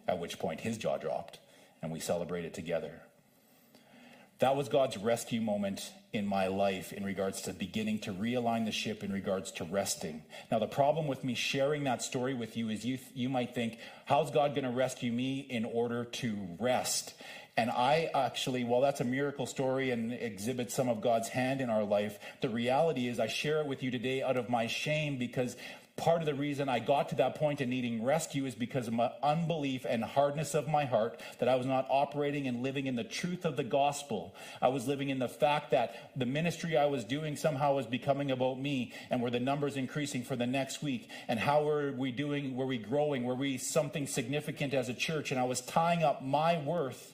at 0.08 0.20
which 0.20 0.40
point 0.40 0.62
his 0.62 0.78
jaw 0.78 0.98
dropped, 0.98 1.40
and 1.82 1.92
we 1.92 2.00
celebrated 2.00 2.54
together. 2.54 3.02
That 4.40 4.56
was 4.56 4.68
God's 4.68 4.98
rescue 4.98 5.40
moment 5.40 5.92
in 6.12 6.26
my 6.26 6.48
life 6.48 6.92
in 6.92 7.06
regards 7.06 7.42
to 7.44 7.54
beginning 7.54 8.00
to 8.00 8.14
realign 8.14 8.66
the 8.66 8.72
ship 8.72 9.04
in 9.04 9.12
regards 9.12 9.52
to 9.54 9.64
resting. 9.64 10.24
Now, 10.52 10.60
the 10.60 10.68
problem 10.68 11.08
with 11.08 11.24
me 11.24 11.36
sharing 11.36 11.86
that 11.86 12.02
story 12.02 12.34
with 12.34 12.58
you 12.58 12.70
is 12.70 12.86
you, 12.86 13.00
you 13.14 13.30
might 13.30 13.56
think, 13.56 13.78
how's 14.06 14.32
God 14.32 14.54
going 14.54 14.66
to 14.66 14.72
rescue 14.72 15.12
me 15.12 15.40
in 15.40 15.64
order 15.64 16.06
to 16.06 16.36
rest? 16.60 17.14
And 17.58 17.70
I 17.70 18.10
actually, 18.14 18.66
while 18.66 18.82
that's 18.82 19.00
a 19.00 19.06
miracle 19.06 19.46
story 19.46 19.92
and 19.92 20.12
exhibits 20.12 20.74
some 20.74 20.90
of 20.90 21.00
God's 21.00 21.30
hand 21.30 21.62
in 21.62 21.70
our 21.70 21.86
life, 21.86 22.20
the 22.42 22.50
reality 22.50 23.08
is 23.08 23.20
I 23.20 23.28
share 23.28 23.62
it 23.62 23.68
with 23.68 23.82
you 23.82 23.92
today 23.92 24.22
out 24.22 24.36
of 24.36 24.50
my 24.50 24.68
shame 24.68 25.18
because 25.18 25.56
part 25.98 26.22
of 26.22 26.26
the 26.26 26.34
reason 26.34 26.68
I 26.68 26.80
got 26.80 27.10
to 27.10 27.16
that 27.16 27.36
point 27.36 27.62
in 27.62 27.70
needing 27.70 28.04
rescue 28.04 28.46
is 28.46 28.54
because 28.54 28.88
of 28.88 28.94
my 28.94 29.12
unbelief 29.24 29.86
and 29.88 30.04
hardness 30.04 30.54
of 30.54 30.68
my 30.68 30.84
heart 30.84 31.20
that 31.40 31.48
I 31.48 31.56
was 31.56 31.66
not 31.66 31.88
operating 31.90 32.48
and 32.48 32.62
living 32.62 32.88
in 32.88 32.96
the 32.96 33.04
truth 33.04 33.46
of 33.46 33.56
the 33.56 33.64
gospel. 33.64 34.36
I 34.62 34.68
was 34.68 34.88
living 34.88 35.10
in 35.10 35.20
the 35.20 35.30
fact 35.30 35.72
that 35.72 36.12
the 36.16 36.26
ministry 36.26 36.76
I 36.76 36.88
was 36.88 37.06
doing 37.06 37.38
somehow 37.38 37.76
was 37.76 37.86
becoming 37.86 38.30
about 38.30 38.60
me 38.60 38.92
and 39.10 39.22
were 39.22 39.30
the 39.30 39.40
numbers 39.40 39.78
increasing 39.78 40.24
for 40.24 40.36
the 40.36 40.46
next 40.46 40.84
week 40.84 41.10
and 41.30 41.40
how 41.40 41.64
were 41.64 41.94
we 41.94 42.12
doing, 42.12 42.58
were 42.58 42.66
we 42.66 42.78
growing, 42.78 43.24
were 43.24 43.36
we 43.36 43.58
something 43.58 44.06
significant 44.06 44.74
as 44.74 44.90
a 44.90 44.94
church 44.94 45.32
and 45.32 45.40
I 45.40 45.46
was 45.46 45.62
tying 45.62 46.04
up 46.04 46.22
my 46.22 46.62
worth 46.62 47.14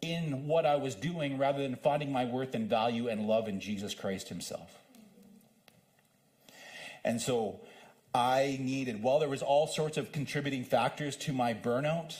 in 0.00 0.46
what 0.46 0.64
I 0.64 0.76
was 0.76 0.94
doing 0.94 1.36
rather 1.36 1.62
than 1.62 1.76
finding 1.76 2.10
my 2.10 2.24
worth 2.24 2.54
and 2.54 2.68
value 2.68 3.08
and 3.08 3.28
love 3.28 3.46
in 3.46 3.60
Jesus 3.60 3.94
Christ 3.94 4.30
himself. 4.30 4.79
And 7.04 7.20
so 7.20 7.60
I 8.14 8.58
needed, 8.60 9.02
while 9.02 9.20
there 9.20 9.28
was 9.28 9.42
all 9.42 9.66
sorts 9.66 9.96
of 9.96 10.12
contributing 10.12 10.64
factors 10.64 11.16
to 11.18 11.32
my 11.32 11.54
burnout, 11.54 12.16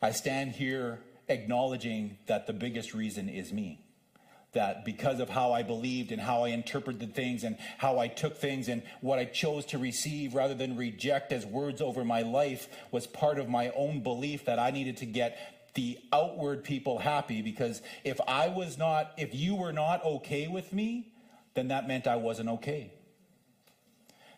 I 0.00 0.12
stand 0.12 0.52
here 0.52 1.00
acknowledging 1.28 2.18
that 2.26 2.46
the 2.46 2.52
biggest 2.52 2.94
reason 2.94 3.28
is 3.28 3.52
me. 3.52 3.80
That 4.52 4.84
because 4.84 5.20
of 5.20 5.28
how 5.28 5.52
I 5.52 5.62
believed 5.62 6.12
and 6.12 6.20
how 6.20 6.44
I 6.44 6.48
interpreted 6.48 7.14
things 7.14 7.44
and 7.44 7.58
how 7.76 7.98
I 7.98 8.08
took 8.08 8.36
things 8.36 8.68
and 8.68 8.82
what 9.00 9.18
I 9.18 9.24
chose 9.24 9.66
to 9.66 9.78
receive 9.78 10.34
rather 10.34 10.54
than 10.54 10.76
reject 10.76 11.32
as 11.32 11.44
words 11.44 11.82
over 11.82 12.04
my 12.04 12.22
life 12.22 12.68
was 12.90 13.06
part 13.06 13.38
of 13.38 13.48
my 13.48 13.70
own 13.70 14.02
belief 14.02 14.46
that 14.46 14.58
I 14.58 14.70
needed 14.70 14.98
to 14.98 15.06
get 15.06 15.72
the 15.74 15.98
outward 16.10 16.64
people 16.64 16.98
happy 16.98 17.42
because 17.42 17.82
if 18.02 18.18
I 18.26 18.48
was 18.48 18.78
not, 18.78 19.12
if 19.18 19.34
you 19.34 19.56
were 19.56 19.74
not 19.74 20.02
okay 20.04 20.48
with 20.48 20.72
me, 20.72 21.12
then 21.54 21.68
that 21.68 21.86
meant 21.86 22.06
I 22.06 22.16
wasn't 22.16 22.48
okay 22.50 22.92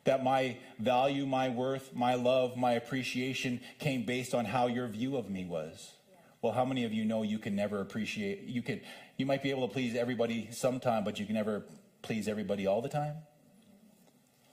that 0.09 0.25
my 0.25 0.57
value, 0.79 1.27
my 1.27 1.51
worth, 1.51 1.95
my 1.95 2.15
love, 2.15 2.57
my 2.57 2.73
appreciation 2.73 3.61
came 3.79 4.07
based 4.07 4.35
on 4.35 4.47
how 4.47 4.67
your 4.67 4.89
view 4.89 5.19
of 5.19 5.29
me 5.29 5.45
was. 5.45 5.93
Well, 6.41 6.55
how 6.55 6.65
many 6.65 6.85
of 6.85 6.95
you 6.95 7.05
know 7.05 7.23
you 7.23 7.39
can 7.39 7.55
never 7.55 7.83
appreciate 7.83 8.45
you 8.45 8.63
could 8.63 8.81
you 9.19 9.27
might 9.27 9.43
be 9.43 9.51
able 9.51 9.69
to 9.69 9.75
please 9.75 9.95
everybody 9.95 10.49
sometime, 10.51 11.05
but 11.05 11.21
you 11.21 11.27
can 11.27 11.35
never 11.35 11.67
please 12.01 12.27
everybody 12.27 12.67
all 12.67 12.81
the 12.81 12.89
time? 12.89 13.17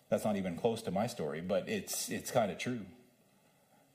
That's 0.09 0.25
not 0.25 0.35
even 0.35 0.57
close 0.57 0.81
to 0.81 0.91
my 0.91 1.07
story, 1.07 1.39
but 1.39 1.69
it's 1.69 2.09
it's 2.09 2.31
kind 2.31 2.51
of 2.51 2.57
true. 2.57 2.81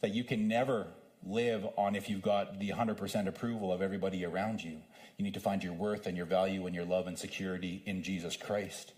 That 0.00 0.14
you 0.14 0.24
can 0.24 0.48
never 0.48 0.86
live 1.22 1.66
on 1.76 1.94
if 1.94 2.08
you've 2.08 2.22
got 2.22 2.58
the 2.58 2.70
100% 2.70 3.28
approval 3.28 3.70
of 3.70 3.82
everybody 3.82 4.24
around 4.24 4.64
you. 4.64 4.78
You 5.18 5.24
need 5.24 5.34
to 5.34 5.40
find 5.40 5.62
your 5.62 5.74
worth 5.74 6.06
and 6.06 6.16
your 6.16 6.24
value 6.24 6.64
and 6.64 6.74
your 6.74 6.86
love 6.86 7.06
and 7.06 7.18
security 7.18 7.82
in 7.84 8.02
Jesus 8.02 8.34
Christ. 8.34 8.94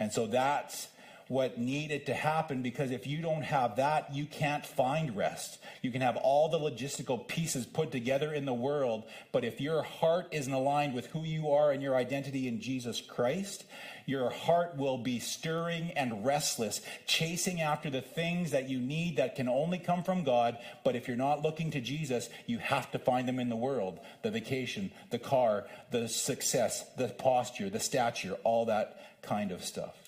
And 0.00 0.12
so 0.12 0.26
that's 0.26 0.88
what 1.28 1.58
needed 1.58 2.06
to 2.06 2.14
happen 2.14 2.62
because 2.62 2.90
if 2.90 3.06
you 3.06 3.22
don't 3.22 3.42
have 3.42 3.76
that, 3.76 4.14
you 4.14 4.26
can't 4.26 4.64
find 4.64 5.16
rest. 5.16 5.58
You 5.82 5.90
can 5.90 6.02
have 6.02 6.16
all 6.16 6.48
the 6.48 6.58
logistical 6.58 7.26
pieces 7.26 7.66
put 7.66 7.90
together 7.90 8.32
in 8.32 8.44
the 8.44 8.54
world, 8.54 9.04
but 9.32 9.44
if 9.44 9.60
your 9.60 9.82
heart 9.82 10.28
isn't 10.32 10.52
aligned 10.52 10.94
with 10.94 11.06
who 11.06 11.22
you 11.22 11.50
are 11.50 11.72
and 11.72 11.82
your 11.82 11.96
identity 11.96 12.46
in 12.46 12.60
Jesus 12.60 13.00
Christ, 13.00 13.64
your 14.06 14.28
heart 14.28 14.76
will 14.76 14.98
be 14.98 15.18
stirring 15.18 15.90
and 15.92 16.24
restless, 16.24 16.82
chasing 17.06 17.60
after 17.60 17.88
the 17.88 18.02
things 18.02 18.50
that 18.50 18.68
you 18.68 18.78
need 18.78 19.16
that 19.16 19.34
can 19.34 19.48
only 19.48 19.78
come 19.78 20.02
from 20.02 20.24
God. 20.24 20.58
But 20.84 20.94
if 20.94 21.08
you're 21.08 21.16
not 21.16 21.42
looking 21.42 21.70
to 21.70 21.80
Jesus, 21.80 22.28
you 22.46 22.58
have 22.58 22.90
to 22.90 22.98
find 22.98 23.26
them 23.26 23.38
in 23.38 23.48
the 23.48 23.56
world 23.56 23.98
the 24.22 24.30
vacation, 24.30 24.90
the 25.10 25.18
car, 25.18 25.66
the 25.90 26.08
success, 26.08 26.84
the 26.96 27.08
posture, 27.08 27.70
the 27.70 27.80
stature, 27.80 28.36
all 28.44 28.66
that 28.66 29.20
kind 29.22 29.50
of 29.52 29.64
stuff. 29.64 30.03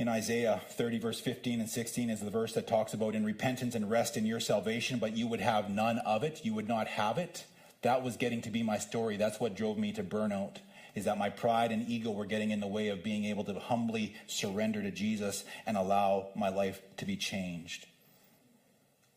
In 0.00 0.08
Isaiah 0.08 0.62
30, 0.70 0.98
verse 0.98 1.20
15 1.20 1.60
and 1.60 1.68
16 1.68 2.08
is 2.08 2.20
the 2.20 2.30
verse 2.30 2.54
that 2.54 2.66
talks 2.66 2.94
about 2.94 3.14
in 3.14 3.22
repentance 3.22 3.74
and 3.74 3.90
rest 3.90 4.16
in 4.16 4.24
your 4.24 4.40
salvation, 4.40 4.98
but 4.98 5.14
you 5.14 5.26
would 5.26 5.40
have 5.40 5.68
none 5.68 5.98
of 5.98 6.24
it. 6.24 6.40
You 6.42 6.54
would 6.54 6.68
not 6.68 6.86
have 6.86 7.18
it. 7.18 7.44
That 7.82 8.02
was 8.02 8.16
getting 8.16 8.40
to 8.42 8.50
be 8.50 8.62
my 8.62 8.78
story. 8.78 9.18
That's 9.18 9.38
what 9.38 9.54
drove 9.54 9.76
me 9.76 9.92
to 9.92 10.02
burnout, 10.02 10.56
is 10.94 11.04
that 11.04 11.18
my 11.18 11.28
pride 11.28 11.70
and 11.70 11.86
ego 11.86 12.12
were 12.12 12.24
getting 12.24 12.50
in 12.50 12.60
the 12.60 12.66
way 12.66 12.88
of 12.88 13.04
being 13.04 13.26
able 13.26 13.44
to 13.44 13.52
humbly 13.60 14.14
surrender 14.26 14.80
to 14.82 14.90
Jesus 14.90 15.44
and 15.66 15.76
allow 15.76 16.28
my 16.34 16.48
life 16.48 16.80
to 16.96 17.04
be 17.04 17.16
changed. 17.16 17.86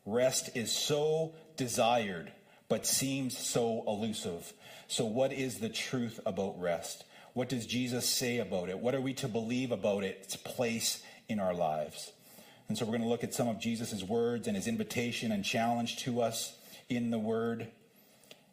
Rest 0.05 0.49
is 0.53 0.69
so 0.69 1.33
desired, 1.55 2.29
but 2.67 2.85
seems 2.85 3.37
so 3.37 3.85
elusive. 3.87 4.51
So, 4.89 5.05
what 5.05 5.31
is 5.31 5.59
the 5.59 5.69
truth 5.69 6.19
about 6.25 6.59
rest? 6.59 7.05
What 7.33 7.49
does 7.49 7.65
Jesus 7.65 8.07
say 8.07 8.37
about 8.37 8.69
it? 8.69 8.77
What 8.79 8.93
are 8.93 9.01
we 9.01 9.13
to 9.15 9.27
believe 9.27 9.71
about 9.71 10.03
it, 10.03 10.19
its 10.21 10.35
place 10.35 11.01
in 11.27 11.39
our 11.39 11.53
lives? 11.53 12.11
And 12.69 12.77
so 12.77 12.85
we're 12.85 12.91
going 12.91 13.01
to 13.01 13.07
look 13.07 13.23
at 13.23 13.33
some 13.33 13.47
of 13.47 13.59
Jesus' 13.59 14.03
words 14.03 14.47
and 14.47 14.55
his 14.55 14.67
invitation 14.67 15.31
and 15.31 15.43
challenge 15.43 15.97
to 15.97 16.21
us 16.21 16.55
in 16.89 17.11
the 17.11 17.19
word 17.19 17.67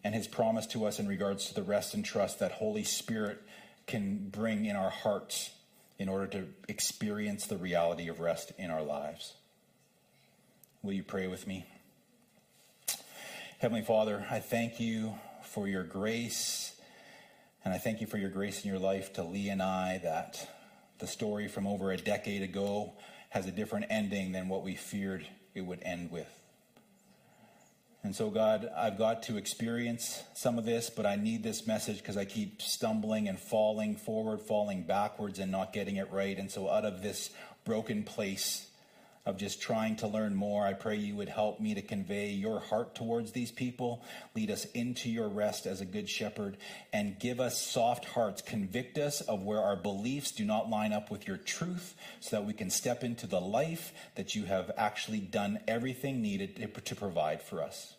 and 0.03 0.15
his 0.15 0.27
promise 0.27 0.67
to 0.69 0.87
us 0.87 0.99
in 0.99 1.07
regards 1.07 1.47
to 1.47 1.55
the 1.55 1.63
rest 1.63 1.95
and 1.95 2.05
trust 2.05 2.39
that 2.39 2.53
Holy 2.53 2.85
Spirit 2.85 3.43
can 3.87 4.29
bring 4.31 4.65
in 4.65 4.77
our 4.77 4.91
hearts 4.91 5.51
in 5.99 6.09
order 6.09 6.27
to 6.27 6.47
experience 6.69 7.47
the 7.47 7.59
reality 7.59 8.09
of 8.09 8.21
rest 8.21 8.53
in 8.59 8.71
our 8.71 8.83
lives. 8.83 9.35
Will 10.83 10.95
you 10.95 11.03
pray 11.03 11.27
with 11.27 11.47
me? 11.47 11.67
Heavenly 13.59 13.83
Father, 13.83 14.27
I 14.31 14.39
thank 14.39 14.81
you 14.81 15.15
for 15.43 15.69
your 15.69 15.83
grace 15.83 16.80
and 17.65 17.75
I 17.75 17.79
thank 17.79 18.01
you 18.01 18.07
for 18.07 18.17
your 18.17 18.31
grace 18.31 18.65
in 18.65 18.71
your 18.71 18.79
life 18.79 19.13
to 19.15 19.23
Leah 19.23 19.53
and 19.53 19.63
I 19.63 19.99
that 20.03 20.49
the 20.99 21.07
story 21.07 21.49
from 21.49 21.67
over 21.67 21.93
a 21.93 21.97
decade 21.97 22.43
ago 22.43 22.93
has 23.31 23.47
a 23.47 23.51
different 23.51 23.87
ending 23.91 24.33
than 24.33 24.49
what 24.49 24.63
we 24.63 24.75
feared 24.75 25.27
it 25.55 25.63
would 25.63 25.83
end 25.83 26.11
with. 26.11 26.29
And 28.03 28.17
so, 28.17 28.31
God, 28.31 28.71
I've 28.75 28.97
got 28.97 29.25
to 29.25 29.37
experience 29.37 30.23
some 30.35 30.59
of 30.59 30.65
this, 30.65 30.89
but 30.89 31.05
I 31.05 31.17
need 31.17 31.43
this 31.43 31.67
message 31.67 31.99
because 31.99 32.17
I 32.17 32.25
keep 32.25 32.63
stumbling 32.63 33.29
and 33.29 33.39
falling 33.39 33.97
forward, 33.97 34.41
falling 34.41 34.85
backwards, 34.85 35.39
and 35.39 35.53
not 35.53 35.75
getting 35.75 35.97
it 35.97 36.11
right. 36.11 36.39
And 36.39 36.51
so, 36.51 36.71
out 36.71 36.87
of 36.87 37.03
this 37.03 37.29
broken 37.67 38.03
place, 38.05 38.70
of 39.31 39.39
just 39.39 39.63
trying 39.63 39.97
to 39.97 40.07
learn 40.07 40.35
more. 40.35 40.67
I 40.67 40.75
pray 40.75 40.97
you 40.97 41.15
would 41.15 41.29
help 41.29 41.61
me 41.61 41.75
to 41.75 41.83
convey 41.83 42.31
your 42.31 42.61
heart 42.61 42.95
towards 42.95 43.33
these 43.33 43.51
people, 43.51 44.05
lead 44.35 44.51
us 44.51 44.67
into 44.67 45.09
your 45.09 45.29
rest 45.29 45.67
as 45.67 45.81
a 45.81 45.87
good 45.87 46.09
shepherd, 46.09 46.57
and 46.93 47.19
give 47.19 47.41
us 47.41 47.59
soft 47.59 48.05
hearts. 48.05 48.43
Convict 48.43 48.99
us 48.99 49.21
of 49.23 49.43
where 49.43 49.61
our 49.61 49.77
beliefs 49.77 50.33
do 50.33 50.45
not 50.45 50.69
line 50.69 50.93
up 50.93 51.11
with 51.11 51.27
your 51.27 51.37
truth 51.37 51.95
so 52.19 52.37
that 52.37 52.45
we 52.45 52.53
can 52.53 52.69
step 52.69 53.03
into 53.03 53.27
the 53.27 53.41
life 53.41 53.93
that 54.17 54.35
you 54.35 54.45
have 54.45 54.71
actually 54.77 55.21
done 55.21 55.61
everything 55.67 56.21
needed 56.21 56.85
to 56.85 56.97
provide 56.97 57.41
for 57.41 57.63
us. 57.63 57.95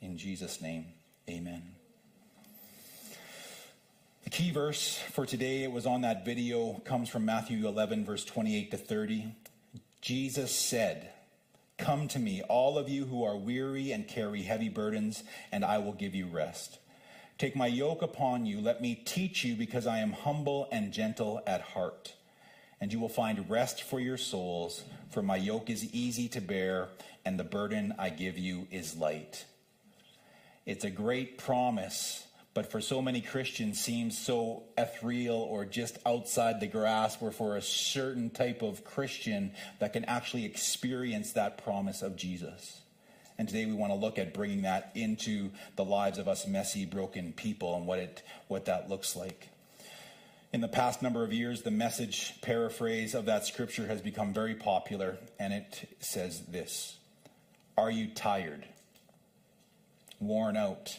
In 0.00 0.16
Jesus' 0.16 0.60
name, 0.60 0.86
amen. 1.28 1.77
The 4.28 4.36
key 4.36 4.50
verse 4.50 4.98
for 5.12 5.24
today, 5.24 5.62
it 5.62 5.72
was 5.72 5.86
on 5.86 6.02
that 6.02 6.22
video, 6.22 6.82
comes 6.84 7.08
from 7.08 7.24
Matthew 7.24 7.66
11, 7.66 8.04
verse 8.04 8.26
28 8.26 8.72
to 8.72 8.76
30. 8.76 9.34
Jesus 10.02 10.54
said, 10.54 11.08
Come 11.78 12.08
to 12.08 12.18
me, 12.18 12.42
all 12.42 12.76
of 12.76 12.90
you 12.90 13.06
who 13.06 13.24
are 13.24 13.38
weary 13.38 13.90
and 13.90 14.06
carry 14.06 14.42
heavy 14.42 14.68
burdens, 14.68 15.24
and 15.50 15.64
I 15.64 15.78
will 15.78 15.94
give 15.94 16.14
you 16.14 16.26
rest. 16.26 16.78
Take 17.38 17.56
my 17.56 17.68
yoke 17.68 18.02
upon 18.02 18.44
you. 18.44 18.60
Let 18.60 18.82
me 18.82 18.96
teach 18.96 19.44
you, 19.44 19.54
because 19.54 19.86
I 19.86 20.00
am 20.00 20.12
humble 20.12 20.68
and 20.70 20.92
gentle 20.92 21.40
at 21.46 21.62
heart. 21.62 22.12
And 22.82 22.92
you 22.92 23.00
will 23.00 23.08
find 23.08 23.48
rest 23.48 23.82
for 23.82 23.98
your 23.98 24.18
souls, 24.18 24.84
for 25.08 25.22
my 25.22 25.36
yoke 25.36 25.70
is 25.70 25.94
easy 25.94 26.28
to 26.28 26.42
bear, 26.42 26.88
and 27.24 27.40
the 27.40 27.44
burden 27.44 27.94
I 27.98 28.10
give 28.10 28.36
you 28.36 28.66
is 28.70 28.94
light. 28.94 29.46
It's 30.66 30.84
a 30.84 30.90
great 30.90 31.38
promise 31.38 32.27
but 32.54 32.70
for 32.70 32.80
so 32.80 33.00
many 33.00 33.20
Christians 33.20 33.80
seems 33.80 34.18
so 34.18 34.64
ethereal 34.76 35.36
or 35.36 35.64
just 35.64 35.98
outside 36.04 36.60
the 36.60 36.66
grasp 36.66 37.22
or 37.22 37.30
for 37.30 37.56
a 37.56 37.62
certain 37.62 38.30
type 38.30 38.62
of 38.62 38.84
Christian 38.84 39.52
that 39.78 39.92
can 39.92 40.04
actually 40.06 40.44
experience 40.44 41.32
that 41.32 41.62
promise 41.62 42.02
of 42.02 42.16
Jesus. 42.16 42.80
And 43.38 43.46
today 43.46 43.66
we 43.66 43.74
want 43.74 43.92
to 43.92 43.98
look 43.98 44.18
at 44.18 44.34
bringing 44.34 44.62
that 44.62 44.90
into 44.96 45.50
the 45.76 45.84
lives 45.84 46.18
of 46.18 46.26
us 46.26 46.46
messy, 46.46 46.84
broken 46.84 47.32
people 47.32 47.76
and 47.76 47.86
what 47.86 48.00
it 48.00 48.22
what 48.48 48.64
that 48.64 48.88
looks 48.90 49.14
like. 49.14 49.48
In 50.52 50.60
the 50.62 50.68
past 50.68 51.02
number 51.02 51.22
of 51.22 51.32
years, 51.32 51.62
the 51.62 51.70
message 51.70 52.40
paraphrase 52.40 53.14
of 53.14 53.26
that 53.26 53.44
scripture 53.44 53.86
has 53.86 54.00
become 54.00 54.32
very 54.32 54.54
popular, 54.54 55.18
and 55.38 55.52
it 55.52 55.96
says 56.00 56.40
this 56.46 56.96
Are 57.76 57.90
you 57.90 58.08
tired? 58.08 58.66
Worn 60.18 60.56
out? 60.56 60.98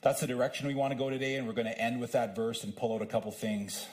That's 0.00 0.20
the 0.20 0.28
direction 0.28 0.68
we 0.68 0.76
want 0.76 0.92
to 0.92 0.98
go 0.98 1.10
today, 1.10 1.34
and 1.34 1.46
we're 1.46 1.54
going 1.54 1.66
to 1.66 1.78
end 1.78 2.00
with 2.00 2.12
that 2.12 2.36
verse 2.36 2.62
and 2.62 2.74
pull 2.74 2.94
out 2.94 3.02
a 3.02 3.06
couple 3.06 3.32
things. 3.32 3.86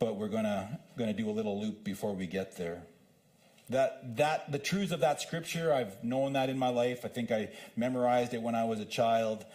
But 0.00 0.16
we're 0.16 0.28
going 0.28 0.44
to, 0.44 0.78
going 0.98 1.14
to 1.14 1.16
do 1.16 1.30
a 1.30 1.32
little 1.32 1.60
loop 1.60 1.84
before 1.84 2.14
we 2.14 2.26
get 2.26 2.56
there. 2.56 2.82
That, 3.70 4.16
that, 4.16 4.50
the 4.50 4.58
truths 4.58 4.90
of 4.90 5.00
that 5.00 5.22
scripture, 5.22 5.72
I've 5.72 6.02
known 6.02 6.32
that 6.32 6.50
in 6.50 6.58
my 6.58 6.68
life. 6.68 7.04
I 7.04 7.08
think 7.08 7.30
I 7.30 7.50
memorized 7.76 8.34
it 8.34 8.42
when 8.42 8.56
I 8.56 8.64
was 8.64 8.80
a 8.80 8.84
child. 8.84 9.46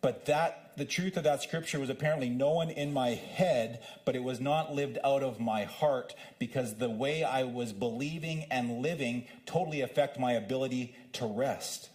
But 0.00 0.24
that, 0.26 0.72
the 0.76 0.86
truth 0.86 1.16
of 1.18 1.24
that 1.24 1.42
scripture 1.42 1.78
was 1.78 1.90
apparently 1.90 2.30
known 2.30 2.70
in 2.70 2.92
my 2.92 3.10
head, 3.10 3.82
but 4.04 4.16
it 4.16 4.22
was 4.24 4.40
not 4.40 4.74
lived 4.74 4.98
out 5.04 5.22
of 5.22 5.38
my 5.38 5.64
heart 5.64 6.14
because 6.40 6.74
the 6.76 6.90
way 6.90 7.22
I 7.22 7.44
was 7.44 7.72
believing 7.72 8.46
and 8.50 8.82
living 8.82 9.26
totally 9.46 9.82
affect 9.82 10.18
my 10.18 10.32
ability 10.32 10.96
to 11.12 11.26
rest. 11.26 11.90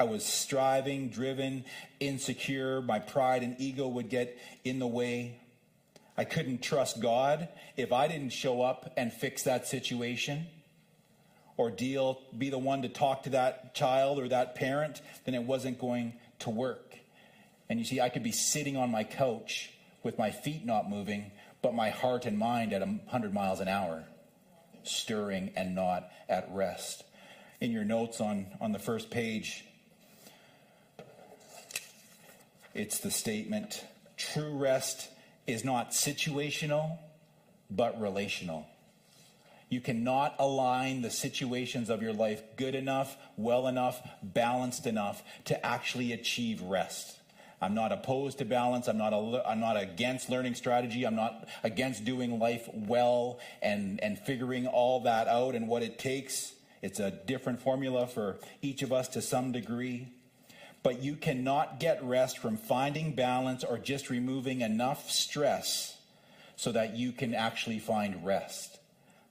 I 0.00 0.04
was 0.04 0.24
striving, 0.24 1.10
driven, 1.10 1.66
insecure. 2.00 2.80
My 2.80 3.00
pride 3.00 3.42
and 3.42 3.54
ego 3.60 3.86
would 3.86 4.08
get 4.08 4.38
in 4.64 4.78
the 4.78 4.86
way. 4.86 5.38
I 6.16 6.24
couldn't 6.24 6.62
trust 6.62 7.00
God 7.00 7.48
if 7.76 7.92
I 7.92 8.08
didn't 8.08 8.30
show 8.30 8.62
up 8.62 8.94
and 8.96 9.12
fix 9.12 9.42
that 9.42 9.68
situation 9.68 10.46
or 11.58 11.70
deal, 11.70 12.22
be 12.36 12.48
the 12.48 12.58
one 12.58 12.80
to 12.80 12.88
talk 12.88 13.24
to 13.24 13.30
that 13.30 13.74
child 13.74 14.18
or 14.18 14.26
that 14.28 14.54
parent, 14.54 15.02
then 15.26 15.34
it 15.34 15.42
wasn't 15.42 15.78
going 15.78 16.14
to 16.38 16.48
work. 16.48 16.96
And 17.68 17.78
you 17.78 17.84
see, 17.84 18.00
I 18.00 18.08
could 18.08 18.22
be 18.22 18.32
sitting 18.32 18.78
on 18.78 18.90
my 18.90 19.04
couch 19.04 19.70
with 20.02 20.16
my 20.16 20.30
feet 20.30 20.64
not 20.64 20.88
moving, 20.88 21.30
but 21.60 21.74
my 21.74 21.90
heart 21.90 22.24
and 22.24 22.38
mind 22.38 22.72
at 22.72 22.80
100 22.80 23.34
miles 23.34 23.60
an 23.60 23.68
hour, 23.68 24.04
stirring 24.82 25.52
and 25.54 25.74
not 25.74 26.08
at 26.26 26.48
rest. 26.50 27.04
In 27.60 27.70
your 27.70 27.84
notes 27.84 28.18
on, 28.22 28.46
on 28.62 28.72
the 28.72 28.78
first 28.78 29.10
page, 29.10 29.66
it's 32.74 32.98
the 32.98 33.10
statement 33.10 33.84
true 34.16 34.56
rest 34.56 35.08
is 35.46 35.64
not 35.64 35.90
situational, 35.90 36.98
but 37.70 38.00
relational. 38.00 38.66
You 39.68 39.80
cannot 39.80 40.34
align 40.38 41.02
the 41.02 41.10
situations 41.10 41.90
of 41.90 42.02
your 42.02 42.12
life 42.12 42.42
good 42.56 42.74
enough, 42.74 43.16
well 43.36 43.68
enough, 43.68 44.00
balanced 44.22 44.86
enough 44.86 45.22
to 45.44 45.64
actually 45.64 46.12
achieve 46.12 46.60
rest. 46.60 47.20
I'm 47.62 47.74
not 47.74 47.92
opposed 47.92 48.38
to 48.38 48.44
balance. 48.44 48.88
I'm 48.88 48.98
not, 48.98 49.12
a, 49.12 49.42
I'm 49.46 49.60
not 49.60 49.80
against 49.80 50.30
learning 50.30 50.54
strategy. 50.54 51.04
I'm 51.04 51.14
not 51.14 51.46
against 51.62 52.04
doing 52.04 52.38
life 52.38 52.68
well 52.74 53.38
and, 53.62 54.02
and 54.02 54.18
figuring 54.18 54.66
all 54.66 55.00
that 55.00 55.28
out 55.28 55.54
and 55.54 55.68
what 55.68 55.82
it 55.82 55.98
takes. 55.98 56.54
It's 56.82 56.98
a 56.98 57.10
different 57.10 57.60
formula 57.60 58.06
for 58.06 58.38
each 58.62 58.82
of 58.82 58.92
us 58.92 59.08
to 59.08 59.22
some 59.22 59.52
degree. 59.52 60.08
But 60.82 61.02
you 61.02 61.16
cannot 61.16 61.78
get 61.78 62.02
rest 62.02 62.38
from 62.38 62.56
finding 62.56 63.14
balance 63.14 63.64
or 63.64 63.78
just 63.78 64.08
removing 64.08 64.62
enough 64.62 65.10
stress 65.10 65.98
so 66.56 66.72
that 66.72 66.96
you 66.96 67.12
can 67.12 67.34
actually 67.34 67.78
find 67.78 68.24
rest. 68.24 68.78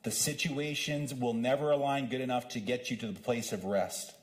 The 0.04 0.12
situations 0.12 1.14
will 1.14 1.34
never 1.34 1.72
align 1.72 2.08
good 2.08 2.22
enough 2.22 2.50
to 2.50 2.60
get 2.60 2.90
you 2.90 2.98
to 2.98 3.08
the 3.08 3.20
place 3.20 3.52
of 3.52 3.66
rest. 3.66 4.14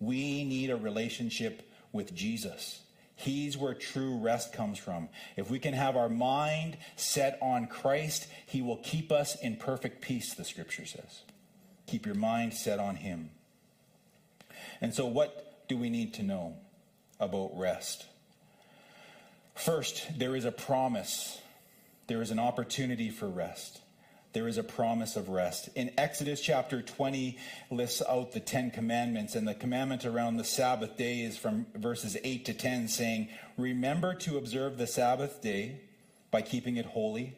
We 0.00 0.44
need 0.44 0.70
a 0.70 0.76
relationship 0.76 1.68
with 1.92 2.14
Jesus. 2.14 2.80
He's 3.16 3.56
where 3.56 3.74
true 3.74 4.16
rest 4.18 4.52
comes 4.52 4.78
from. 4.78 5.08
If 5.36 5.50
we 5.50 5.58
can 5.58 5.74
have 5.74 5.96
our 5.96 6.08
mind 6.08 6.76
set 6.94 7.36
on 7.42 7.66
Christ, 7.66 8.28
He 8.46 8.62
will 8.62 8.76
keep 8.76 9.10
us 9.10 9.34
in 9.40 9.56
perfect 9.56 10.02
peace, 10.02 10.34
the 10.34 10.44
scripture 10.44 10.86
says. 10.86 11.22
Keep 11.88 12.06
your 12.06 12.14
mind 12.14 12.54
set 12.54 12.78
on 12.78 12.96
Him. 12.96 13.30
And 14.80 14.94
so, 14.94 15.06
what 15.06 15.47
do 15.68 15.76
we 15.76 15.90
need 15.90 16.14
to 16.14 16.22
know 16.22 16.56
about 17.20 17.50
rest? 17.54 18.06
First, 19.54 20.18
there 20.18 20.34
is 20.34 20.44
a 20.44 20.52
promise, 20.52 21.38
there 22.06 22.22
is 22.22 22.30
an 22.30 22.38
opportunity 22.38 23.10
for 23.10 23.28
rest 23.28 23.80
there 24.32 24.46
is 24.46 24.58
a 24.58 24.62
promise 24.62 25.16
of 25.16 25.28
rest. 25.28 25.68
In 25.74 25.90
Exodus 25.96 26.40
chapter 26.40 26.82
20 26.82 27.38
lists 27.70 28.02
out 28.08 28.32
the 28.32 28.40
10 28.40 28.70
commandments 28.70 29.34
and 29.34 29.48
the 29.48 29.54
commandment 29.54 30.04
around 30.04 30.36
the 30.36 30.44
Sabbath 30.44 30.96
day 30.96 31.22
is 31.22 31.38
from 31.38 31.66
verses 31.74 32.16
8 32.22 32.44
to 32.44 32.54
10 32.54 32.88
saying, 32.88 33.28
"Remember 33.56 34.14
to 34.14 34.36
observe 34.36 34.76
the 34.76 34.86
Sabbath 34.86 35.40
day 35.40 35.80
by 36.30 36.42
keeping 36.42 36.76
it 36.76 36.86
holy. 36.86 37.34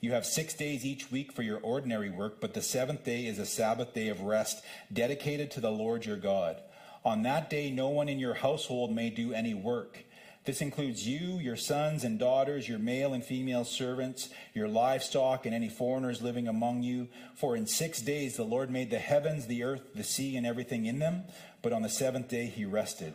You 0.00 0.12
have 0.12 0.26
6 0.26 0.54
days 0.54 0.84
each 0.84 1.10
week 1.10 1.32
for 1.32 1.42
your 1.42 1.58
ordinary 1.58 2.10
work, 2.10 2.40
but 2.40 2.54
the 2.54 2.62
seventh 2.62 3.04
day 3.04 3.26
is 3.26 3.38
a 3.38 3.46
Sabbath 3.46 3.92
day 3.92 4.08
of 4.08 4.20
rest 4.20 4.62
dedicated 4.92 5.50
to 5.52 5.60
the 5.60 5.70
Lord 5.70 6.06
your 6.06 6.16
God. 6.16 6.62
On 7.04 7.22
that 7.22 7.48
day 7.48 7.70
no 7.70 7.88
one 7.88 8.08
in 8.08 8.18
your 8.18 8.34
household 8.34 8.94
may 8.94 9.10
do 9.10 9.32
any 9.32 9.54
work." 9.54 10.04
This 10.44 10.62
includes 10.62 11.06
you, 11.06 11.38
your 11.38 11.56
sons 11.56 12.02
and 12.02 12.18
daughters, 12.18 12.66
your 12.66 12.78
male 12.78 13.12
and 13.12 13.22
female 13.22 13.64
servants, 13.64 14.30
your 14.54 14.68
livestock, 14.68 15.44
and 15.44 15.54
any 15.54 15.68
foreigners 15.68 16.22
living 16.22 16.48
among 16.48 16.82
you. 16.82 17.08
For 17.34 17.54
in 17.56 17.66
six 17.66 18.00
days 18.00 18.36
the 18.36 18.44
Lord 18.44 18.70
made 18.70 18.90
the 18.90 18.98
heavens, 18.98 19.46
the 19.46 19.62
earth, 19.62 19.82
the 19.94 20.02
sea, 20.02 20.36
and 20.36 20.46
everything 20.46 20.86
in 20.86 20.98
them, 20.98 21.24
but 21.60 21.74
on 21.74 21.82
the 21.82 21.90
seventh 21.90 22.28
day 22.28 22.46
he 22.46 22.64
rested. 22.64 23.14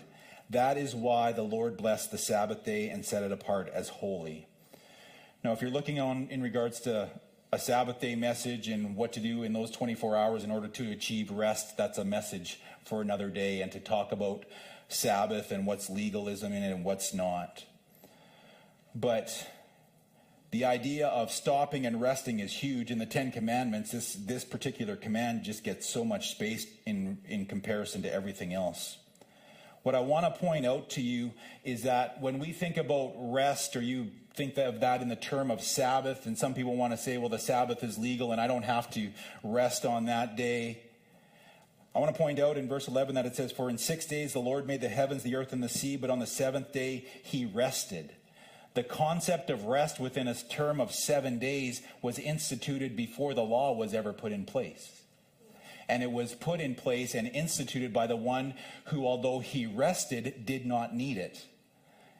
That 0.52 0.78
is 0.78 0.94
why 0.94 1.32
the 1.32 1.42
Lord 1.42 1.78
blessed 1.78 2.12
the 2.12 2.20
Sabbath 2.20 2.64
day 2.64 2.90
and 2.90 3.04
set 3.04 3.24
it 3.24 3.32
apart 3.32 3.72
as 3.74 3.90
holy. 3.90 4.48
Now, 5.44 5.52
if 5.52 5.62
you're 5.62 5.72
looking 5.72 6.00
on 6.00 6.28
in 6.30 6.44
regards 6.44 6.80
to 6.82 7.10
a 7.56 7.60
Sabbath 7.60 8.02
day 8.02 8.16
message 8.16 8.68
and 8.68 8.98
what 8.98 9.14
to 9.14 9.22
do 9.22 9.44
in 9.44 9.54
those 9.54 9.72
24 9.72 10.18
hours 10.18 10.44
in 10.44 10.52
order 10.52 10.68
to 10.68 10.92
achieve 10.92 11.32
rest, 11.32 11.78
that's 11.78 11.98
a 11.98 12.04
message 12.04 12.60
for 12.84 13.02
another 13.02 13.30
day. 13.30 13.62
And 13.62 13.72
to 13.72 13.80
talk 13.80 14.12
about 14.12 14.44
Sabbath 14.90 15.52
and 15.52 15.66
what's 15.66 15.90
legalism 15.90 16.52
in 16.52 16.64
it 16.64 16.74
and 16.74 16.84
what's 16.84 17.14
not. 17.14 17.64
But 18.94 19.48
the 20.52 20.66
idea 20.66 21.08
of 21.08 21.32
stopping 21.32 21.86
and 21.86 22.02
resting 22.02 22.42
is 22.42 22.52
huge 22.52 22.92
in 22.92 22.98
the 22.98 23.06
Ten 23.06 23.32
Commandments. 23.32 23.92
This, 23.92 24.16
this 24.16 24.44
particular 24.44 24.98
command 24.98 25.44
just 25.44 25.64
gets 25.64 25.88
so 25.88 26.04
much 26.04 26.32
space 26.32 26.68
in, 26.86 27.20
in 27.26 27.46
comparison 27.46 28.02
to 28.02 28.14
everything 28.14 28.54
else. 28.54 28.98
What 29.86 29.94
I 29.94 30.00
want 30.00 30.26
to 30.26 30.40
point 30.40 30.66
out 30.66 30.90
to 30.92 31.02
you 31.02 31.32
is 31.64 31.84
that 31.84 32.20
when 32.20 32.40
we 32.40 32.54
think 32.54 32.78
about 32.78 33.14
rest, 33.20 33.76
or 33.76 33.84
you 33.84 34.08
think 34.34 34.58
of 34.58 34.80
that 34.80 35.04
in 35.04 35.10
the 35.10 35.16
term 35.16 35.52
of 35.52 35.62
Sabbath, 35.62 36.26
and 36.26 36.36
some 36.36 36.56
people 36.56 36.76
want 36.76 36.94
to 36.94 36.98
say, 36.98 37.20
well, 37.20 37.30
the 37.30 37.38
Sabbath 37.38 37.84
is 37.84 37.96
legal 37.96 38.32
and 38.32 38.42
I 38.42 38.48
don't 38.48 38.64
have 38.64 38.90
to 38.94 39.12
rest 39.44 39.86
on 39.86 40.06
that 40.06 40.36
day. 40.36 40.82
I 41.94 42.00
want 42.00 42.16
to 42.16 42.18
point 42.18 42.40
out 42.40 42.58
in 42.58 42.68
verse 42.68 42.88
11 42.88 43.14
that 43.14 43.28
it 43.28 43.36
says, 43.36 43.52
For 43.52 43.70
in 43.70 43.78
six 43.78 44.08
days 44.08 44.34
the 44.34 44.40
Lord 44.40 44.66
made 44.66 44.82
the 44.82 44.90
heavens, 44.90 45.22
the 45.22 45.36
earth, 45.36 45.54
and 45.54 45.62
the 45.62 45.70
sea, 45.70 45.98
but 45.98 46.10
on 46.10 46.18
the 46.18 46.26
seventh 46.26 46.74
day 46.74 47.06
he 47.22 47.46
rested. 47.46 48.12
The 48.74 48.82
concept 48.82 49.52
of 49.52 49.66
rest 49.66 50.00
within 50.00 50.28
a 50.28 50.34
term 50.34 50.82
of 50.82 50.96
seven 50.96 51.38
days 51.38 51.84
was 52.02 52.18
instituted 52.18 52.96
before 52.96 53.36
the 53.36 53.44
law 53.44 53.72
was 53.72 53.94
ever 53.94 54.14
put 54.14 54.32
in 54.32 54.46
place. 54.46 55.04
And 55.88 56.02
it 56.02 56.12
was 56.12 56.34
put 56.34 56.60
in 56.60 56.76
place 56.76 57.14
and 57.14 57.28
instituted 57.28 57.94
by 57.94 58.08
the 58.08 58.16
one 58.16 58.54
who, 58.86 59.06
although 59.06 59.40
he 59.40 59.66
rested, 59.66 60.46
did 60.46 60.66
not 60.66 60.96
need 60.96 61.18
it. 61.18 61.46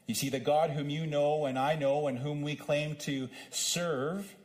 You 0.08 0.14
see, 0.14 0.30
the 0.30 0.40
God 0.40 0.72
whom 0.72 0.90
you 0.90 1.08
know 1.08 1.46
and 1.46 1.58
I 1.58 1.76
know 1.76 2.08
and 2.08 2.20
whom 2.20 2.42
we 2.42 2.56
claim 2.56 2.96
to 2.98 3.30
serve 3.50 4.36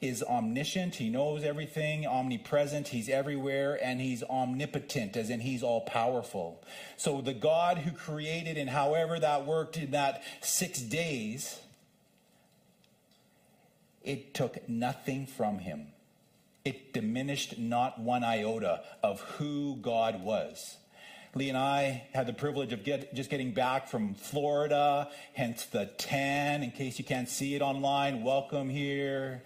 is 0.00 0.22
omniscient. 0.22 0.94
He 0.94 1.10
knows 1.10 1.44
everything, 1.44 2.06
omnipresent. 2.06 2.88
He's 2.88 3.08
everywhere, 3.08 3.78
and 3.82 4.00
he's 4.00 4.22
omnipotent, 4.22 5.16
as 5.16 5.28
in 5.28 5.40
he's 5.40 5.62
all 5.62 5.82
powerful. 5.82 6.62
So 6.96 7.20
the 7.20 7.34
God 7.34 7.78
who 7.78 7.92
created 7.92 8.56
and 8.56 8.70
however 8.70 9.20
that 9.20 9.44
worked 9.44 9.76
in 9.76 9.90
that 9.90 10.22
six 10.40 10.80
days, 10.80 11.60
it 14.02 14.32
took 14.32 14.66
nothing 14.68 15.26
from 15.26 15.58
him. 15.58 15.88
It 16.64 16.92
diminished 16.92 17.58
not 17.58 18.00
one 18.00 18.22
iota 18.22 18.82
of 19.02 19.20
who 19.20 19.76
God 19.76 20.22
was. 20.22 20.76
Leah 21.34 21.50
and 21.50 21.58
I 21.58 22.04
had 22.12 22.26
the 22.26 22.32
privilege 22.32 22.72
of 22.72 22.84
get, 22.84 23.14
just 23.14 23.30
getting 23.30 23.52
back 23.52 23.88
from 23.88 24.14
Florida, 24.14 25.08
hence 25.32 25.64
the 25.64 25.86
tan. 25.86 26.62
In 26.62 26.72
case 26.72 26.98
you 26.98 27.04
can't 27.04 27.28
see 27.28 27.54
it 27.54 27.62
online, 27.62 28.22
welcome 28.22 28.68
here 28.68 29.42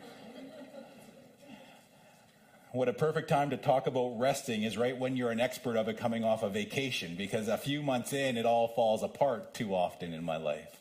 what 2.74 2.88
a 2.88 2.92
perfect 2.92 3.28
time 3.28 3.50
to 3.50 3.56
talk 3.56 3.86
about 3.86 4.18
resting 4.18 4.64
is 4.64 4.76
right 4.76 4.98
when 4.98 5.16
you're 5.16 5.30
an 5.30 5.38
expert 5.38 5.76
of 5.76 5.86
it 5.86 5.96
coming 5.96 6.24
off 6.24 6.42
a 6.42 6.48
vacation 6.50 7.14
because 7.14 7.46
a 7.46 7.56
few 7.56 7.80
months 7.80 8.12
in 8.12 8.36
it 8.36 8.44
all 8.44 8.66
falls 8.66 9.04
apart 9.04 9.54
too 9.54 9.72
often 9.72 10.12
in 10.12 10.24
my 10.24 10.36
life 10.36 10.80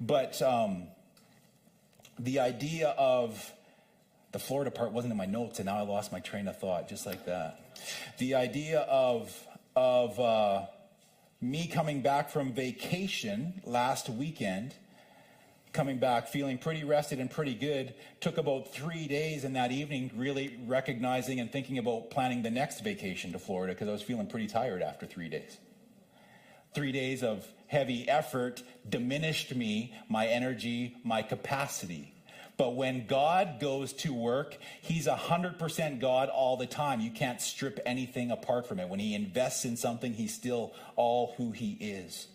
but 0.00 0.40
um, 0.42 0.84
the 2.20 2.38
idea 2.38 2.90
of 2.90 3.52
the 4.32 4.38
florida 4.38 4.70
part 4.70 4.92
wasn't 4.92 5.10
in 5.10 5.16
my 5.16 5.26
notes 5.26 5.58
and 5.58 5.66
now 5.66 5.78
i 5.78 5.82
lost 5.82 6.12
my 6.12 6.20
train 6.20 6.48
of 6.48 6.58
thought 6.58 6.88
just 6.88 7.06
like 7.06 7.24
that 7.26 7.78
the 8.18 8.34
idea 8.34 8.80
of 8.80 9.46
of 9.74 10.18
uh, 10.20 10.66
me 11.40 11.66
coming 11.66 12.02
back 12.02 12.30
from 12.30 12.52
vacation 12.52 13.60
last 13.64 14.08
weekend, 14.08 14.74
coming 15.72 15.98
back 15.98 16.28
feeling 16.28 16.58
pretty 16.58 16.84
rested 16.84 17.18
and 17.18 17.30
pretty 17.30 17.54
good, 17.54 17.94
took 18.20 18.38
about 18.38 18.72
three 18.72 19.08
days 19.08 19.44
in 19.44 19.54
that 19.54 19.72
evening 19.72 20.10
really 20.14 20.58
recognizing 20.66 21.40
and 21.40 21.50
thinking 21.50 21.78
about 21.78 22.10
planning 22.10 22.42
the 22.42 22.50
next 22.50 22.80
vacation 22.80 23.32
to 23.32 23.38
Florida 23.38 23.72
because 23.72 23.88
I 23.88 23.92
was 23.92 24.02
feeling 24.02 24.26
pretty 24.26 24.46
tired 24.46 24.82
after 24.82 25.06
three 25.06 25.28
days. 25.28 25.58
Three 26.74 26.92
days 26.92 27.22
of 27.22 27.46
heavy 27.66 28.08
effort 28.08 28.62
diminished 28.88 29.54
me, 29.54 29.94
my 30.08 30.26
energy, 30.26 30.96
my 31.04 31.22
capacity. 31.22 32.11
But 32.56 32.76
when 32.76 33.06
God 33.06 33.60
goes 33.60 33.92
to 33.94 34.12
work, 34.12 34.56
He's 34.80 35.06
100% 35.06 36.00
God 36.00 36.28
all 36.28 36.56
the 36.56 36.66
time. 36.66 37.00
You 37.00 37.10
can't 37.10 37.40
strip 37.40 37.80
anything 37.86 38.30
apart 38.30 38.66
from 38.66 38.78
it. 38.78 38.88
When 38.88 39.00
He 39.00 39.14
invests 39.14 39.64
in 39.64 39.76
something, 39.76 40.12
He's 40.12 40.34
still 40.34 40.72
all 40.96 41.34
who 41.36 41.52
He 41.52 41.72
is. 41.80 42.28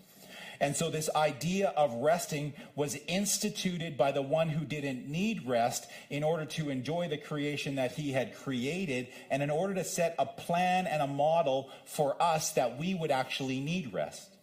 And 0.60 0.76
so, 0.76 0.90
this 0.90 1.10
idea 1.16 1.70
of 1.70 1.94
resting 1.94 2.54
was 2.76 2.98
instituted 3.08 3.98
by 3.98 4.12
the 4.12 4.22
one 4.22 4.50
who 4.50 4.66
didn't 4.66 5.08
need 5.08 5.48
rest 5.48 5.88
in 6.10 6.24
order 6.24 6.46
to 6.46 6.70
enjoy 6.70 7.08
the 7.08 7.18
creation 7.18 7.76
that 7.76 7.92
he 7.92 8.12
had 8.12 8.36
created, 8.36 9.08
and 9.30 9.44
in 9.44 9.50
order 9.50 9.76
to 9.76 9.84
set 9.84 10.16
a 10.18 10.26
plan 10.26 10.88
and 10.88 11.02
a 11.02 11.08
model 11.08 11.70
for 11.86 12.22
us 12.22 12.52
that 12.54 12.80
we 12.80 12.96
would 12.96 13.12
actually 13.12 13.60
need 13.60 13.94
rest. 13.94 14.37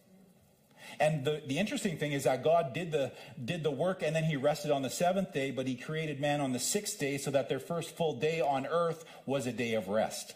And 0.99 1.25
the, 1.25 1.41
the 1.45 1.57
interesting 1.57 1.97
thing 1.97 2.11
is 2.13 2.23
that 2.23 2.43
God 2.43 2.73
did 2.73 2.91
the, 2.91 3.11
did 3.43 3.63
the 3.63 3.71
work 3.71 4.01
and 4.03 4.15
then 4.15 4.23
he 4.23 4.35
rested 4.35 4.71
on 4.71 4.81
the 4.81 4.89
seventh 4.89 5.33
day, 5.33 5.51
but 5.51 5.67
he 5.67 5.75
created 5.75 6.19
man 6.19 6.41
on 6.41 6.53
the 6.53 6.59
sixth 6.59 6.99
day 6.99 7.17
so 7.17 7.31
that 7.31 7.49
their 7.49 7.59
first 7.59 7.95
full 7.95 8.19
day 8.19 8.41
on 8.41 8.65
earth 8.65 9.05
was 9.25 9.47
a 9.47 9.51
day 9.51 9.73
of 9.73 9.87
rest. 9.87 10.35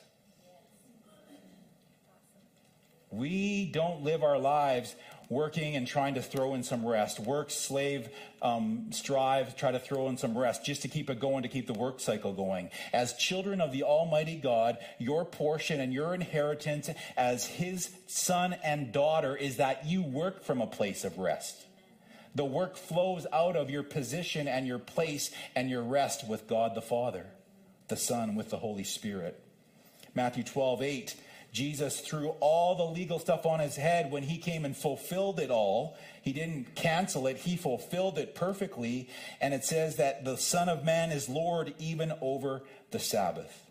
We 3.12 3.66
don't 3.66 4.04
live 4.04 4.24
our 4.24 4.38
lives 4.38 4.96
working 5.30 5.76
and 5.76 5.88
trying 5.88 6.16
to 6.16 6.22
throw 6.22 6.56
in 6.56 6.64
some 6.64 6.86
rest. 6.86 7.20
Work, 7.20 7.52
slave, 7.52 8.10
um, 8.42 8.88
strive, 8.92 9.56
try 9.56 9.72
to 9.72 9.80
throw 9.80 10.10
in 10.10 10.18
some 10.18 10.38
rest 10.38 10.66
just 10.66 10.82
to 10.82 10.88
keep 10.88 11.10
it 11.10 11.20
going, 11.20 11.44
to 11.44 11.50
keep 11.50 11.68
the 11.68 11.74
work 11.74 12.00
cycle 12.00 12.34
going. 12.34 12.70
As 12.92 13.14
children 13.14 13.62
of 13.62 13.72
the 13.72 13.84
Almighty 13.84 14.36
God, 14.36 14.78
your 14.98 15.24
portion 15.26 15.80
and 15.80 15.94
your 15.94 16.14
inheritance 16.14 16.90
as 17.16 17.46
His 17.46 17.92
son 18.08 18.56
and 18.64 18.92
daughter 18.92 19.36
is 19.36 19.58
that 19.58 19.86
you 19.86 20.02
work 20.02 20.44
from 20.44 20.62
a 20.62 20.68
place 20.68 21.04
of 21.04 21.18
rest. 21.20 21.66
The 22.36 22.46
work 22.46 22.78
flows 22.78 23.26
out 23.34 23.56
of 23.56 23.70
your 23.70 23.84
position 23.84 24.48
and 24.48 24.68
your 24.68 24.80
place 24.80 25.32
and 25.56 25.70
your 25.70 25.84
rest 25.84 26.28
with 26.28 26.48
God 26.48 26.76
the 26.76 26.82
Father, 26.82 27.28
the 27.88 27.98
Son, 27.98 28.36
with 28.36 28.50
the 28.50 28.58
Holy 28.58 28.84
Spirit. 28.84 29.40
Matthew 30.16 30.44
12, 30.44 30.82
8 30.82 31.16
Jesus 31.52 32.00
threw 32.00 32.30
all 32.40 32.76
the 32.76 32.84
legal 32.84 33.18
stuff 33.18 33.46
on 33.46 33.60
his 33.60 33.76
head 33.76 34.12
when 34.12 34.24
he 34.24 34.38
came 34.38 34.66
and 34.66 34.78
fulfilled 34.78 35.40
it 35.40 35.50
all. 35.50 35.98
He 36.22 36.32
didn't 36.32 36.76
cancel 36.76 37.26
it, 37.28 37.38
he 37.38 37.56
fulfilled 37.56 38.18
it 38.20 38.36
perfectly. 38.36 39.10
And 39.42 39.54
it 39.54 39.64
says 39.64 39.96
that 39.96 40.26
the 40.26 40.38
Son 40.38 40.70
of 40.70 40.86
Man 40.86 41.12
is 41.12 41.28
Lord 41.28 41.74
even 41.80 42.14
over 42.22 42.62
the 42.92 43.00
Sabbath. 43.00 43.66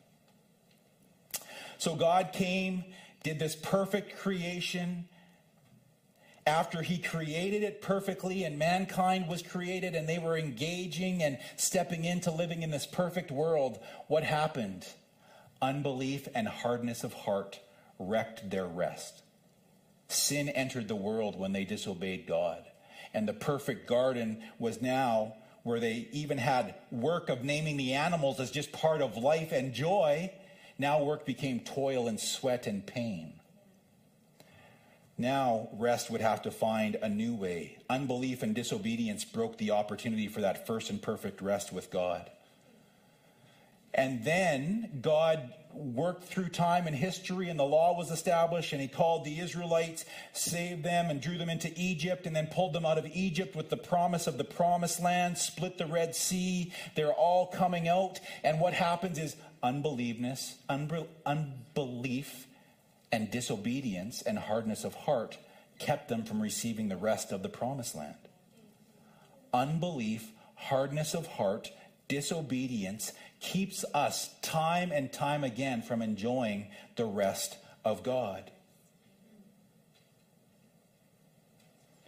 So 1.78 1.94
God 1.94 2.30
came, 2.32 2.84
did 3.22 3.38
this 3.38 3.54
perfect 3.54 4.18
creation. 4.18 5.06
After 6.44 6.82
he 6.82 6.98
created 6.98 7.62
it 7.62 7.82
perfectly 7.82 8.42
and 8.42 8.58
mankind 8.58 9.28
was 9.28 9.42
created 9.42 9.94
and 9.94 10.08
they 10.08 10.18
were 10.18 10.36
engaging 10.36 11.22
and 11.22 11.38
stepping 11.56 12.04
into 12.04 12.32
living 12.32 12.62
in 12.62 12.70
this 12.70 12.86
perfect 12.86 13.30
world, 13.30 13.78
what 14.08 14.24
happened? 14.24 14.84
Unbelief 15.62 16.26
and 16.34 16.48
hardness 16.48 17.04
of 17.04 17.12
heart 17.12 17.60
wrecked 17.98 18.50
their 18.50 18.66
rest. 18.66 19.22
Sin 20.08 20.48
entered 20.48 20.88
the 20.88 20.96
world 20.96 21.38
when 21.38 21.52
they 21.52 21.64
disobeyed 21.64 22.26
God. 22.26 22.64
And 23.12 23.28
the 23.28 23.34
perfect 23.34 23.86
garden 23.86 24.42
was 24.58 24.80
now 24.80 25.34
where 25.62 25.80
they 25.80 26.08
even 26.12 26.38
had 26.38 26.74
work 26.90 27.28
of 27.28 27.44
naming 27.44 27.76
the 27.76 27.94
animals 27.94 28.40
as 28.40 28.50
just 28.50 28.72
part 28.72 29.02
of 29.02 29.16
life 29.16 29.52
and 29.52 29.74
joy. 29.74 30.32
Now 30.78 31.02
work 31.02 31.26
became 31.26 31.60
toil 31.60 32.08
and 32.08 32.18
sweat 32.18 32.66
and 32.66 32.86
pain. 32.86 33.34
Now 35.18 35.68
rest 35.72 36.10
would 36.10 36.20
have 36.20 36.42
to 36.42 36.50
find 36.50 36.94
a 36.94 37.08
new 37.08 37.34
way. 37.34 37.78
Unbelief 37.90 38.42
and 38.42 38.54
disobedience 38.54 39.24
broke 39.24 39.58
the 39.58 39.72
opportunity 39.72 40.28
for 40.28 40.40
that 40.40 40.66
first 40.66 40.90
and 40.90 41.02
perfect 41.02 41.42
rest 41.42 41.72
with 41.72 41.90
God. 41.90 42.30
And 43.94 44.24
then 44.24 45.00
God 45.00 45.54
worked 45.72 46.24
through 46.24 46.48
time 46.48 46.86
and 46.86 46.96
history, 46.96 47.48
and 47.48 47.58
the 47.58 47.64
law 47.64 47.96
was 47.96 48.10
established, 48.10 48.72
and 48.72 48.82
he 48.82 48.88
called 48.88 49.24
the 49.24 49.38
Israelites, 49.38 50.04
saved 50.32 50.82
them, 50.82 51.10
and 51.10 51.20
drew 51.20 51.38
them 51.38 51.48
into 51.48 51.72
Egypt, 51.76 52.26
and 52.26 52.34
then 52.34 52.48
pulled 52.48 52.72
them 52.72 52.84
out 52.84 52.98
of 52.98 53.06
Egypt 53.06 53.54
with 53.54 53.70
the 53.70 53.76
promise 53.76 54.26
of 54.26 54.38
the 54.38 54.44
promised 54.44 55.00
land, 55.02 55.38
split 55.38 55.78
the 55.78 55.86
Red 55.86 56.14
Sea. 56.14 56.72
They're 56.96 57.12
all 57.12 57.46
coming 57.46 57.88
out, 57.88 58.20
and 58.42 58.60
what 58.60 58.72
happens 58.74 59.18
is 59.18 59.36
unbeliefness, 59.62 60.56
unbelief, 60.68 62.46
and 63.10 63.30
disobedience 63.30 64.22
and 64.22 64.38
hardness 64.38 64.84
of 64.84 64.94
heart 64.94 65.38
kept 65.78 66.08
them 66.08 66.24
from 66.24 66.42
receiving 66.42 66.88
the 66.88 66.96
rest 66.96 67.32
of 67.32 67.42
the 67.42 67.48
promised 67.48 67.94
land. 67.94 68.16
Unbelief, 69.54 70.32
hardness 70.56 71.14
of 71.14 71.26
heart, 71.26 71.70
disobedience, 72.08 73.12
keeps 73.40 73.84
us 73.94 74.30
time 74.42 74.90
and 74.90 75.12
time 75.12 75.44
again 75.44 75.82
from 75.82 76.02
enjoying 76.02 76.68
the 76.96 77.04
rest 77.04 77.56
of 77.84 78.02
God. 78.02 78.50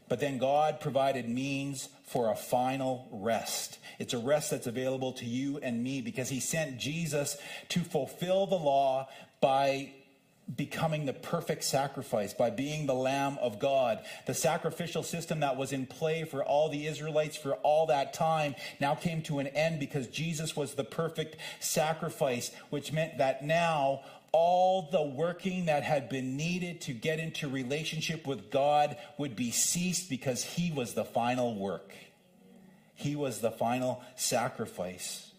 But 0.08 0.18
then 0.18 0.38
God 0.38 0.80
provided 0.80 1.28
means 1.28 1.88
for 2.04 2.32
a 2.32 2.34
final 2.34 3.08
rest. 3.12 3.78
It's 4.00 4.12
a 4.12 4.18
rest 4.18 4.50
that's 4.50 4.66
available 4.66 5.12
to 5.14 5.24
you 5.24 5.58
and 5.58 5.84
me 5.84 6.00
because 6.00 6.28
He 6.28 6.40
sent 6.40 6.78
Jesus 6.78 7.36
to 7.68 7.80
fulfill 7.80 8.48
the 8.48 8.56
law 8.56 9.08
by 9.40 9.92
becoming 10.56 11.06
the 11.06 11.12
perfect 11.12 11.64
sacrifice 11.64 12.34
by 12.34 12.50
being 12.50 12.86
the 12.86 12.94
Lamb 12.94 13.38
of 13.40 13.58
God. 13.58 14.00
The 14.26 14.34
sacrificial 14.34 15.02
system 15.02 15.40
that 15.40 15.56
was 15.56 15.72
in 15.72 15.86
play 15.86 16.24
for 16.24 16.42
all 16.42 16.68
the 16.68 16.86
Israelites 16.86 17.36
for 17.36 17.54
all 17.56 17.86
that 17.86 18.12
time 18.12 18.54
now 18.80 18.94
came 18.94 19.22
to 19.22 19.38
an 19.38 19.46
end 19.48 19.78
because 19.80 20.08
Jesus 20.08 20.56
was 20.56 20.74
the 20.74 20.84
perfect 20.84 21.36
sacrifice, 21.60 22.50
which 22.70 22.92
meant 22.92 23.18
that 23.18 23.44
now 23.44 24.02
all 24.32 24.88
the 24.90 25.02
working 25.02 25.66
that 25.66 25.82
had 25.82 26.08
been 26.08 26.36
needed 26.36 26.80
to 26.82 26.92
get 26.92 27.18
into 27.18 27.48
relationship 27.48 28.26
with 28.26 28.50
God 28.50 28.96
would 29.18 29.34
be 29.34 29.50
ceased 29.50 30.08
because 30.08 30.44
he 30.44 30.70
was 30.70 30.94
the 30.94 31.04
final 31.04 31.54
work. 31.54 31.92
He 32.94 33.16
was 33.16 33.40
the 33.40 33.50
final 33.50 34.02
sacrifice. 34.14 35.32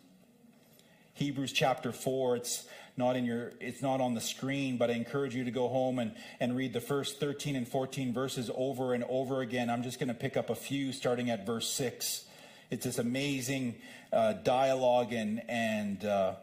Hebrews 1.13 1.53
chapter 1.53 1.91
4, 1.91 2.37
it's 2.37 2.65
not 2.97 3.15
in 3.15 3.25
your 3.25 3.51
it's 3.59 3.81
not 3.81 4.01
on 4.01 4.13
the 4.13 4.21
screen 4.21 4.77
but 4.77 4.89
i 4.89 4.93
encourage 4.93 5.35
you 5.35 5.43
to 5.43 5.51
go 5.51 5.67
home 5.67 5.99
and, 5.99 6.13
and 6.39 6.55
read 6.55 6.73
the 6.73 6.81
first 6.81 7.19
13 7.19 7.55
and 7.55 7.67
14 7.67 8.13
verses 8.13 8.49
over 8.55 8.93
and 8.93 9.03
over 9.09 9.41
again 9.41 9.69
i'm 9.69 9.83
just 9.83 9.99
going 9.99 10.07
to 10.07 10.13
pick 10.13 10.37
up 10.37 10.49
a 10.49 10.55
few 10.55 10.91
starting 10.91 11.29
at 11.29 11.45
verse 11.45 11.67
6 11.73 12.25
it's 12.69 12.85
this 12.85 12.99
amazing 12.99 13.75
uh, 14.13 14.33
dialogue 14.33 15.11
and, 15.11 15.41
and 15.49 16.05
uh, 16.05 16.35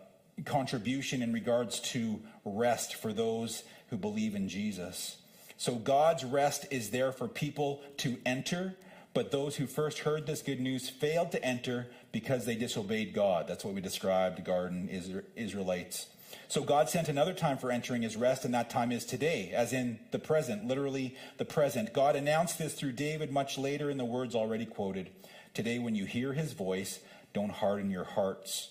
contribution 0.45 1.23
in 1.23 1.33
regards 1.33 1.81
to 1.81 2.21
rest 2.45 2.95
for 2.95 3.13
those 3.13 3.63
who 3.91 3.97
believe 3.97 4.35
in 4.35 4.49
jesus 4.49 5.19
so 5.57 5.75
god's 5.75 6.25
rest 6.25 6.67
is 6.71 6.91
there 6.91 7.13
for 7.13 7.29
people 7.29 7.83
to 7.97 8.17
enter 8.25 8.75
but 9.15 9.33
those 9.33 9.57
who 9.57 9.67
first 9.67 10.01
heard 10.01 10.27
this 10.27 10.43
good 10.43 10.61
news 10.61 10.89
failed 10.89 11.33
to 11.33 11.45
enter 11.45 11.89
because 12.13 12.45
they 12.45 12.55
disobeyed 12.55 13.13
God. 13.13 13.49
That's 13.49 13.65
what 13.65 13.75
we 13.75 13.81
described 13.81 14.45
garden 14.45 14.89
Israelites. 15.35 16.07
So 16.49 16.63
God 16.63 16.89
sent 16.89 17.11
another 17.11 17.35
time 17.35 17.59
for 17.59 17.71
entering 17.71 18.01
his 18.01 18.17
rest, 18.17 18.47
and 18.47 18.55
that 18.55 18.71
time 18.71 18.91
is 18.91 19.05
today, 19.05 19.53
as 19.55 19.75
in 19.75 19.99
the 20.13 20.19
present, 20.19 20.67
literally 20.67 21.15
the 21.37 21.45
present. 21.45 21.93
God 21.93 22.17
announced 22.17 22.59
this 22.59 22.73
through 22.73 22.93
David 22.93 23.31
much 23.31 23.59
later 23.59 23.91
in 23.91 23.99
the 23.99 24.05
words 24.07 24.35
already 24.35 24.65
quoted. 24.65 25.11
Today, 25.53 25.79
when 25.79 25.95
you 25.95 26.07
hear 26.07 26.33
his 26.33 26.55
voice, 26.55 27.01
don't 27.35 27.51
harden 27.51 27.91
your 27.91 28.05
hearts. 28.05 28.71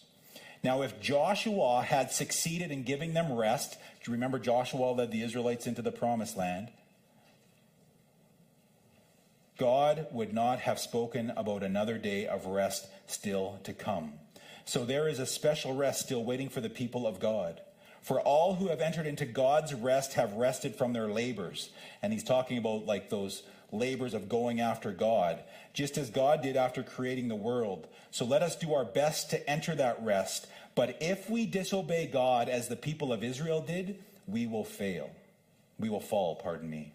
Now, 0.63 0.82
if 0.82 1.00
Joshua 1.00 1.84
had 1.84 2.12
succeeded 2.12 2.72
in 2.72 2.82
giving 2.82 3.13
them 3.13 3.32
rest, 3.32 3.74
do 3.74 4.10
you 4.10 4.13
remember 4.13 4.40
Joshua 4.40 4.92
led 4.92 5.12
the 5.12 5.22
Israelites 5.22 5.68
into 5.68 5.84
the 5.84 5.92
promised 5.92 6.36
land? 6.36 6.70
God 9.60 10.08
would 10.12 10.34
not 10.34 10.62
have 10.62 10.80
spoken 10.80 11.32
about 11.38 11.62
another 11.62 12.00
day 12.00 12.26
of 12.26 12.48
rest 12.48 12.88
still 13.06 13.60
to 13.63 13.74
come. 13.74 14.13
So 14.66 14.84
there 14.84 15.08
is 15.08 15.20
a 15.20 15.26
special 15.28 15.76
rest 15.76 16.02
still 16.02 16.24
waiting 16.24 16.50
for 16.50 16.60
the 16.60 16.70
people 16.70 17.06
of 17.06 17.20
God. 17.20 17.62
For 18.08 18.22
all 18.22 18.56
who 18.56 18.70
have 18.70 18.80
entered 18.80 19.06
into 19.06 19.26
God's 19.26 19.74
rest 19.74 20.13
have 20.13 20.36
rested 20.36 20.78
from 20.78 20.93
their 20.93 21.10
labors. 21.10 21.72
And 22.02 22.13
he's 22.13 22.24
talking 22.24 22.58
about 22.58 22.86
like 22.86 23.10
those 23.10 23.43
labors 23.70 24.13
of 24.13 24.30
going 24.30 24.62
after 24.62 24.93
God, 24.93 25.43
just 25.74 25.98
as 25.98 26.10
God 26.10 26.41
did 26.41 26.56
after 26.56 26.84
creating 26.84 27.28
the 27.28 27.36
world. 27.36 27.86
So 28.12 28.24
let 28.24 28.43
us 28.43 28.56
do 28.56 28.74
our 28.74 28.86
best 28.86 29.30
to 29.32 29.50
enter 29.50 29.76
that 29.76 30.02
rest. 30.02 30.48
But 30.74 30.96
if 31.02 31.30
we 31.30 31.46
disobey 31.46 32.08
God 32.08 32.48
as 32.48 32.70
the 32.70 32.78
people 32.78 33.12
of 33.12 33.26
Israel 33.26 33.60
did, 33.60 34.02
we 34.26 34.48
will 34.48 34.63
fail. 34.63 35.10
We 35.78 35.89
will 35.89 36.00
fall, 36.00 36.38
pardon 36.38 36.70
me. 36.70 36.93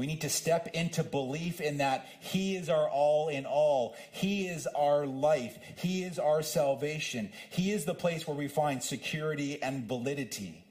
We 0.00 0.06
need 0.06 0.22
to 0.22 0.30
step 0.30 0.68
into 0.68 1.04
belief 1.04 1.60
in 1.60 1.76
that 1.76 2.06
He 2.20 2.56
is 2.56 2.70
our 2.70 2.88
all 2.88 3.28
in 3.28 3.44
all. 3.44 3.94
He 4.10 4.48
is 4.48 4.66
our 4.68 5.04
life. 5.04 5.58
He 5.76 6.04
is 6.04 6.18
our 6.18 6.40
salvation. 6.40 7.30
He 7.50 7.70
is 7.70 7.84
the 7.84 7.92
place 7.92 8.26
where 8.26 8.34
we 8.34 8.48
find 8.48 8.82
security 8.82 9.62
and 9.62 9.86
validity. 9.86 10.64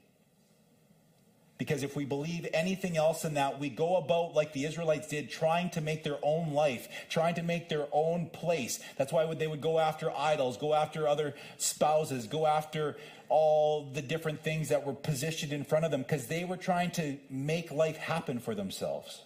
Because 1.58 1.84
if 1.84 1.94
we 1.94 2.04
believe 2.06 2.48
anything 2.52 2.96
else 2.96 3.24
in 3.24 3.34
that, 3.34 3.60
we 3.60 3.68
go 3.68 3.98
about 3.98 4.34
like 4.34 4.52
the 4.52 4.64
Israelites 4.64 5.06
did, 5.06 5.30
trying 5.30 5.70
to 5.70 5.80
make 5.80 6.02
their 6.02 6.18
own 6.24 6.52
life, 6.52 6.88
trying 7.08 7.36
to 7.36 7.44
make 7.44 7.68
their 7.68 7.86
own 7.92 8.30
place. 8.30 8.80
That's 8.98 9.12
why 9.12 9.32
they 9.34 9.46
would 9.46 9.60
go 9.60 9.78
after 9.78 10.10
idols, 10.10 10.56
go 10.56 10.74
after 10.74 11.06
other 11.06 11.36
spouses, 11.56 12.26
go 12.26 12.48
after 12.48 12.96
all 13.30 13.84
the 13.84 14.02
different 14.02 14.42
things 14.42 14.68
that 14.68 14.84
were 14.84 14.92
positioned 14.92 15.52
in 15.52 15.64
front 15.64 15.84
of 15.84 15.90
them 15.90 16.02
because 16.02 16.26
they 16.26 16.44
were 16.44 16.56
trying 16.56 16.90
to 16.90 17.16
make 17.30 17.70
life 17.70 17.96
happen 17.96 18.38
for 18.38 18.54
themselves. 18.54 19.22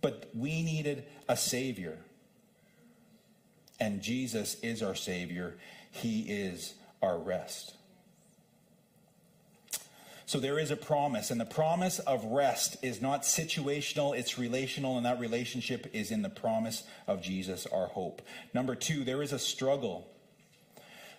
But 0.00 0.30
we 0.34 0.62
needed 0.62 1.04
a 1.28 1.36
Savior. 1.36 1.98
And 3.80 4.02
Jesus 4.02 4.56
is 4.62 4.82
our 4.82 4.94
Savior, 4.94 5.56
He 5.90 6.22
is 6.22 6.74
our 7.02 7.18
rest. 7.18 7.74
So 10.26 10.38
there 10.38 10.58
is 10.58 10.70
a 10.70 10.76
promise, 10.76 11.30
and 11.30 11.40
the 11.40 11.44
promise 11.44 11.98
of 11.98 12.24
rest 12.24 12.76
is 12.82 13.02
not 13.02 13.22
situational, 13.22 14.16
it's 14.16 14.38
relational, 14.38 14.96
and 14.96 15.04
that 15.04 15.20
relationship 15.20 15.90
is 15.92 16.10
in 16.10 16.22
the 16.22 16.30
promise 16.30 16.84
of 17.06 17.20
Jesus, 17.20 17.66
our 17.66 17.88
hope. 17.88 18.22
Number 18.54 18.74
two, 18.74 19.04
there 19.04 19.22
is 19.22 19.32
a 19.32 19.38
struggle 19.38 20.08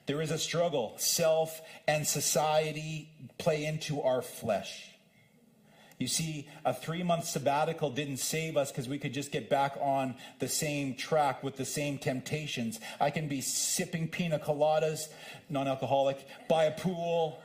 there 0.06 0.22
is 0.22 0.32
a 0.32 0.38
struggle. 0.38 0.94
Self 0.98 1.62
and 1.88 2.06
society 2.06 3.10
play 3.38 3.66
into 3.66 4.02
our 4.02 4.22
flesh. 4.22 4.90
You 6.00 6.08
see, 6.08 6.50
a 6.66 6.74
three 6.74 7.04
month 7.04 7.26
sabbatical 7.26 7.90
didn't 7.90 8.18
save 8.18 8.58
us 8.58 8.72
because 8.72 8.90
we 8.90 8.98
could 8.98 9.14
just 9.14 9.32
get 9.32 9.50
back 9.50 9.78
on 9.80 10.16
the 10.40 10.50
same 10.50 10.96
track 10.96 11.44
with 11.44 11.56
the 11.56 11.66
same 11.66 11.98
temptations. 11.98 12.80
I 13.00 13.10
can 13.10 13.28
be 13.30 13.40
sipping 13.40 14.10
pina 14.10 14.40
coladas, 14.40 15.08
non 15.50 15.68
alcoholic, 15.68 16.26
by 16.50 16.66
a 16.66 16.72
pool, 16.72 17.42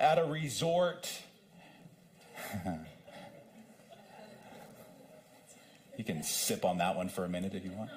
at 0.00 0.18
a 0.18 0.24
resort. 0.24 1.12
you 5.98 6.04
can 6.04 6.22
sip 6.22 6.64
on 6.64 6.78
that 6.78 6.96
one 6.96 7.10
for 7.10 7.24
a 7.24 7.28
minute 7.28 7.54
if 7.54 7.64
you 7.64 7.72
want. 7.72 7.90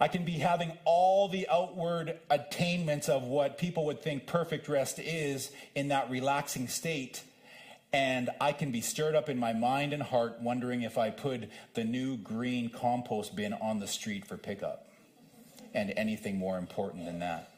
I 0.00 0.06
can 0.08 0.24
be 0.24 0.32
having 0.32 0.72
all 0.84 1.28
the 1.28 1.48
outward 1.48 2.18
attainments 2.30 3.08
of 3.08 3.24
what 3.24 3.58
people 3.58 3.86
would 3.86 4.00
think 4.00 4.26
perfect 4.26 4.68
rest 4.68 5.00
is 5.00 5.50
in 5.74 5.88
that 5.88 6.08
relaxing 6.08 6.68
state. 6.68 7.22
And 7.92 8.30
I 8.40 8.52
can 8.52 8.70
be 8.70 8.80
stirred 8.80 9.14
up 9.14 9.28
in 9.28 9.38
my 9.38 9.52
mind 9.52 9.92
and 9.92 10.02
heart, 10.02 10.40
wondering 10.40 10.82
if 10.82 10.98
I 10.98 11.10
put 11.10 11.48
the 11.74 11.84
new 11.84 12.16
green 12.16 12.70
compost 12.70 13.34
bin 13.34 13.54
on 13.54 13.80
the 13.80 13.88
street 13.88 14.24
for 14.24 14.36
pickup. 14.36 14.86
And 15.74 15.92
anything 15.96 16.38
more 16.38 16.58
important 16.58 17.04
than 17.06 17.18
that. 17.18 17.50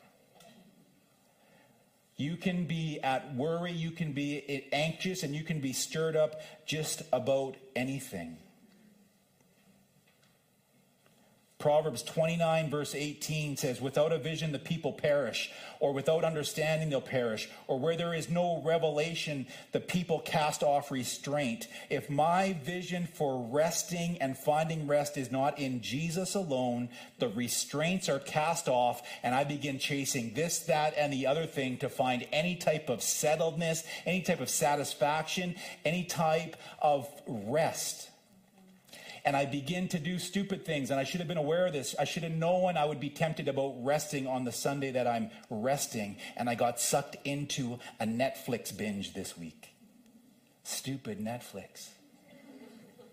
You 2.16 2.36
can 2.36 2.66
be 2.66 3.00
at 3.02 3.34
worry, 3.34 3.72
you 3.72 3.90
can 3.90 4.12
be 4.12 4.66
anxious, 4.72 5.22
and 5.22 5.34
you 5.34 5.42
can 5.42 5.60
be 5.60 5.72
stirred 5.72 6.16
up 6.16 6.40
just 6.66 7.02
about 7.12 7.56
anything. 7.74 8.36
Proverbs 11.60 12.02
29, 12.02 12.70
verse 12.70 12.94
18 12.94 13.58
says, 13.58 13.82
Without 13.82 14.12
a 14.12 14.18
vision, 14.18 14.50
the 14.50 14.58
people 14.58 14.94
perish, 14.94 15.52
or 15.78 15.92
without 15.92 16.24
understanding, 16.24 16.88
they'll 16.88 17.02
perish, 17.02 17.50
or 17.66 17.78
where 17.78 17.96
there 17.96 18.14
is 18.14 18.30
no 18.30 18.62
revelation, 18.64 19.46
the 19.72 19.78
people 19.78 20.20
cast 20.20 20.62
off 20.62 20.90
restraint. 20.90 21.68
If 21.90 22.08
my 22.08 22.54
vision 22.64 23.06
for 23.06 23.46
resting 23.52 24.16
and 24.22 24.38
finding 24.38 24.86
rest 24.86 25.18
is 25.18 25.30
not 25.30 25.58
in 25.58 25.82
Jesus 25.82 26.34
alone, 26.34 26.88
the 27.18 27.28
restraints 27.28 28.08
are 28.08 28.18
cast 28.18 28.66
off, 28.66 29.02
and 29.22 29.34
I 29.34 29.44
begin 29.44 29.78
chasing 29.78 30.32
this, 30.32 30.60
that, 30.60 30.94
and 30.96 31.12
the 31.12 31.26
other 31.26 31.44
thing 31.44 31.76
to 31.78 31.90
find 31.90 32.26
any 32.32 32.56
type 32.56 32.88
of 32.88 33.00
settledness, 33.00 33.84
any 34.06 34.22
type 34.22 34.40
of 34.40 34.48
satisfaction, 34.48 35.56
any 35.84 36.04
type 36.04 36.56
of 36.80 37.06
rest 37.26 38.10
and 39.24 39.36
I 39.36 39.46
begin 39.46 39.88
to 39.88 39.98
do 39.98 40.18
stupid 40.18 40.64
things. 40.64 40.90
And 40.90 40.98
I 41.00 41.04
should 41.04 41.20
have 41.20 41.28
been 41.28 41.36
aware 41.36 41.66
of 41.66 41.72
this. 41.72 41.94
I 41.98 42.04
should 42.04 42.22
have 42.22 42.32
known 42.32 42.76
I 42.76 42.84
would 42.84 43.00
be 43.00 43.10
tempted 43.10 43.48
about 43.48 43.74
resting 43.82 44.26
on 44.26 44.44
the 44.44 44.52
Sunday 44.52 44.90
that 44.92 45.06
I'm 45.06 45.30
resting. 45.48 46.16
And 46.36 46.48
I 46.48 46.54
got 46.54 46.80
sucked 46.80 47.16
into 47.24 47.78
a 47.98 48.06
Netflix 48.06 48.76
binge 48.76 49.14
this 49.14 49.36
week. 49.36 49.74
Stupid 50.62 51.18
Netflix. 51.18 51.88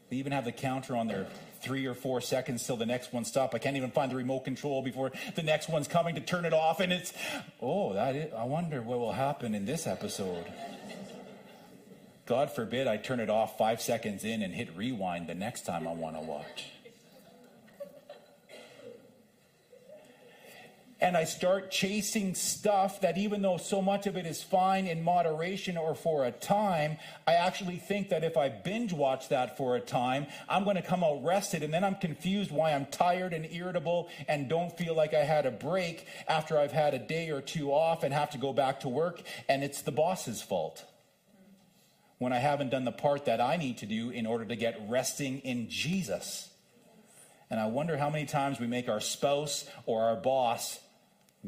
They 0.09 0.17
even 0.17 0.31
have 0.31 0.45
the 0.45 0.51
counter 0.51 0.95
on 0.95 1.07
there 1.07 1.27
three 1.61 1.85
or 1.85 1.93
four 1.93 2.21
seconds 2.21 2.65
till 2.65 2.77
the 2.77 2.85
next 2.85 3.11
one 3.11 3.25
stops. 3.25 3.53
I 3.53 3.57
can't 3.57 3.75
even 3.75 3.91
find 3.91 4.11
the 4.11 4.15
remote 4.15 4.45
control 4.45 4.81
before 4.81 5.11
the 5.35 5.43
next 5.43 5.69
one's 5.69 5.87
coming 5.87 6.15
to 6.15 6.21
turn 6.21 6.45
it 6.45 6.53
off. 6.53 6.79
And 6.79 6.93
it's, 6.93 7.13
oh, 7.61 7.93
that 7.93 8.15
is, 8.15 8.33
I 8.33 8.45
wonder 8.45 8.81
what 8.81 8.99
will 8.99 9.11
happen 9.11 9.53
in 9.53 9.65
this 9.65 9.85
episode. 9.85 10.45
God 12.27 12.51
forbid 12.51 12.87
I 12.87 12.97
turn 12.97 13.21
it 13.21 13.29
off 13.29 13.57
five 13.57 13.81
seconds 13.81 14.25
in 14.25 14.43
and 14.43 14.53
hit 14.53 14.75
rewind 14.75 15.27
the 15.27 15.33
next 15.33 15.65
time 15.65 15.87
I 15.87 15.93
want 15.93 16.17
to 16.17 16.21
watch. 16.21 16.65
And 20.99 21.15
I 21.15 21.25
start 21.25 21.69
chasing 21.69 22.33
stuff 22.33 23.01
that, 23.01 23.19
even 23.19 23.43
though 23.43 23.57
so 23.57 23.83
much 23.83 24.07
of 24.07 24.17
it 24.17 24.25
is 24.25 24.41
fine 24.41 24.87
in 24.87 25.03
moderation 25.03 25.77
or 25.77 25.93
for 25.93 26.25
a 26.25 26.31
time, 26.31 26.97
I 27.27 27.33
actually 27.33 27.77
think 27.77 28.09
that 28.09 28.23
if 28.23 28.35
I 28.35 28.49
binge 28.49 28.93
watch 28.93 29.29
that 29.29 29.55
for 29.55 29.75
a 29.75 29.79
time, 29.79 30.25
I'm 30.49 30.63
going 30.63 30.75
to 30.75 30.81
come 30.81 31.03
out 31.03 31.23
rested. 31.23 31.61
And 31.61 31.71
then 31.71 31.83
I'm 31.83 31.95
confused 31.95 32.51
why 32.51 32.73
I'm 32.73 32.87
tired 32.87 33.31
and 33.31 33.45
irritable 33.45 34.09
and 34.27 34.49
don't 34.49 34.75
feel 34.75 34.95
like 34.95 35.13
I 35.13 35.23
had 35.23 35.45
a 35.45 35.51
break 35.51 36.07
after 36.27 36.57
I've 36.57 36.71
had 36.71 36.95
a 36.95 36.99
day 36.99 37.29
or 37.29 37.41
two 37.41 37.71
off 37.71 38.03
and 38.03 38.11
have 38.11 38.31
to 38.31 38.39
go 38.39 38.51
back 38.51 38.79
to 38.79 38.89
work. 38.89 39.21
And 39.47 39.63
it's 39.63 39.83
the 39.83 39.91
boss's 39.91 40.41
fault 40.41 40.83
when 42.17 42.33
I 42.33 42.39
haven't 42.39 42.69
done 42.69 42.85
the 42.85 42.91
part 42.91 43.25
that 43.25 43.39
I 43.39 43.57
need 43.57 43.77
to 43.79 43.85
do 43.85 44.09
in 44.09 44.25
order 44.25 44.45
to 44.45 44.55
get 44.55 44.79
resting 44.87 45.39
in 45.39 45.69
Jesus. 45.69 46.49
And 47.49 47.59
I 47.59 47.67
wonder 47.67 47.97
how 47.97 48.09
many 48.09 48.25
times 48.25 48.59
we 48.59 48.67
make 48.67 48.89
our 48.89 48.99
spouse 48.99 49.69
or 49.85 50.03
our 50.03 50.15
boss 50.15 50.79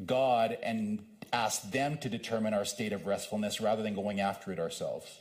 God 0.05 0.57
and 0.63 1.03
ask 1.33 1.69
them 1.71 1.97
to 1.99 2.09
determine 2.09 2.53
our 2.53 2.65
state 2.65 2.93
of 2.93 3.05
restfulness 3.05 3.59
rather 3.59 3.83
than 3.83 3.95
going 3.95 4.19
after 4.19 4.51
it 4.51 4.59
ourselves. 4.59 5.19